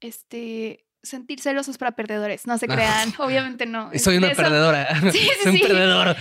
este, 0.00 0.86
sentir 1.02 1.40
celosos 1.40 1.78
para 1.78 1.92
perdedores, 1.96 2.46
no 2.46 2.58
se 2.58 2.66
crean, 2.66 3.12
obviamente 3.18 3.66
no. 3.66 3.90
Soy 3.98 4.16
una 4.16 4.32
Eso- 4.32 4.42
perdedora. 4.42 4.88
Sí, 5.12 5.18
sí, 5.18 5.28
Soy 5.42 5.52
un 5.52 5.58
sí. 5.58 5.62
perdedor. 5.64 6.16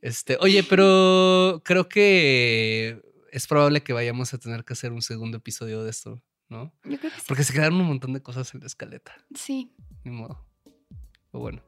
Este, 0.00 0.36
oye, 0.40 0.62
pero 0.64 1.62
creo 1.64 1.88
que 1.88 3.00
es 3.34 3.48
probable 3.48 3.82
que 3.82 3.92
vayamos 3.92 4.32
a 4.32 4.38
tener 4.38 4.64
que 4.64 4.74
hacer 4.74 4.92
un 4.92 5.02
segundo 5.02 5.38
episodio 5.38 5.82
de 5.82 5.90
esto, 5.90 6.22
¿no? 6.48 6.72
Yo 6.84 6.98
creo 7.00 7.12
que 7.12 7.18
sí. 7.18 7.24
Porque 7.26 7.42
se 7.42 7.52
quedaron 7.52 7.80
un 7.80 7.88
montón 7.88 8.12
de 8.12 8.22
cosas 8.22 8.54
en 8.54 8.60
la 8.60 8.66
escaleta. 8.66 9.12
Sí. 9.34 9.74
Ni 10.04 10.12
modo. 10.12 10.46
Pero 11.32 11.40
bueno. 11.40 11.62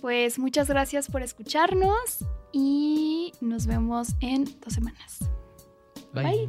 Pues 0.00 0.40
muchas 0.40 0.68
gracias 0.68 1.08
por 1.08 1.22
escucharnos 1.22 2.24
y 2.52 3.32
nos 3.40 3.66
vemos 3.66 4.08
en 4.20 4.44
dos 4.60 4.74
semanas. 4.74 5.20
Bye. 6.12 6.48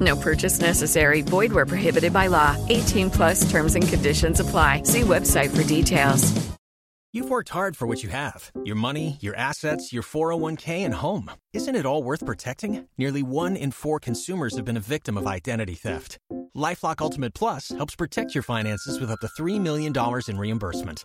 No 0.00 0.16
purchase 0.16 0.60
necessary. 0.60 1.22
Void 1.22 1.52
where 1.52 1.66
prohibited 1.66 2.12
by 2.12 2.28
law. 2.28 2.56
18 2.68 3.10
plus 3.10 3.50
terms 3.50 3.74
and 3.74 3.86
conditions 3.86 4.40
apply. 4.40 4.84
See 4.84 5.02
website 5.02 5.54
for 5.54 5.66
details. 5.66 6.50
You've 7.12 7.28
worked 7.28 7.48
hard 7.48 7.76
for 7.76 7.88
what 7.88 8.04
you 8.04 8.08
have 8.10 8.52
your 8.64 8.76
money, 8.76 9.16
your 9.20 9.34
assets, 9.34 9.92
your 9.92 10.04
401k, 10.04 10.84
and 10.84 10.94
home. 10.94 11.30
Isn't 11.52 11.74
it 11.74 11.84
all 11.84 12.04
worth 12.04 12.24
protecting? 12.24 12.86
Nearly 12.98 13.24
one 13.24 13.56
in 13.56 13.72
four 13.72 13.98
consumers 13.98 14.54
have 14.54 14.64
been 14.64 14.76
a 14.76 14.80
victim 14.94 15.18
of 15.18 15.26
identity 15.26 15.74
theft. 15.74 16.18
Lifelock 16.56 17.00
Ultimate 17.00 17.34
Plus 17.34 17.70
helps 17.70 17.96
protect 17.96 18.34
your 18.34 18.42
finances 18.42 19.00
with 19.00 19.10
up 19.10 19.18
to 19.20 19.42
$3 19.42 19.60
million 19.60 19.92
in 20.28 20.38
reimbursement. 20.38 21.04